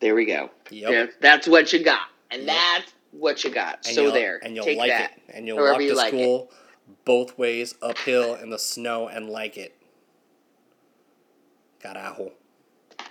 There 0.00 0.14
we 0.14 0.24
go. 0.24 0.50
Yep. 0.70 0.90
There- 0.90 1.10
that's 1.20 1.48
what 1.48 1.72
you 1.72 1.82
got, 1.84 2.08
and 2.30 2.42
Yep. 2.44 2.56
that's 2.56 2.92
what 3.12 3.44
you 3.44 3.50
got. 3.50 3.86
And 3.86 3.94
so 3.94 4.10
there, 4.10 4.40
and 4.42 4.54
you'll 4.54 4.64
take 4.64 4.78
like 4.78 4.90
that. 4.90 5.12
it, 5.12 5.34
and 5.34 5.46
you'll 5.46 5.58
walk 5.58 5.80
you 5.80 5.90
to 5.90 5.94
like 5.94 6.14
it. 6.14 6.50
both 7.04 7.36
ways 7.38 7.74
uphill 7.82 8.34
in 8.34 8.50
the 8.50 8.58
snow 8.58 9.08
and 9.08 9.28
like 9.28 9.56
it. 9.56 9.76
Got 11.82 11.96
Carajo. 11.96 12.32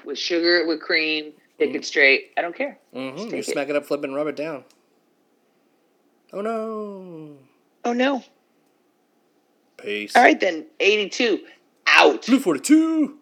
with 0.05 0.17
sugar, 0.17 0.65
with 0.67 0.81
cream, 0.81 1.33
pick 1.57 1.73
it 1.73 1.85
straight. 1.85 2.31
I 2.37 2.41
don't 2.41 2.55
care. 2.55 2.77
Mm-hmm. 2.95 3.17
You 3.17 3.29
take 3.29 3.39
it. 3.47 3.51
smack 3.51 3.69
it 3.69 3.75
up, 3.75 3.85
flip 3.85 4.01
it, 4.01 4.05
and 4.05 4.15
rub 4.15 4.27
it 4.27 4.35
down. 4.35 4.63
Oh 6.31 6.41
no! 6.41 7.37
Oh 7.83 7.93
no! 7.93 8.23
Peace. 9.77 10.15
All 10.15 10.23
right 10.23 10.39
then, 10.39 10.67
eighty-two 10.79 11.39
out. 11.87 12.25
Blue 12.25 12.39
forty 12.39 12.59
two. 12.59 13.18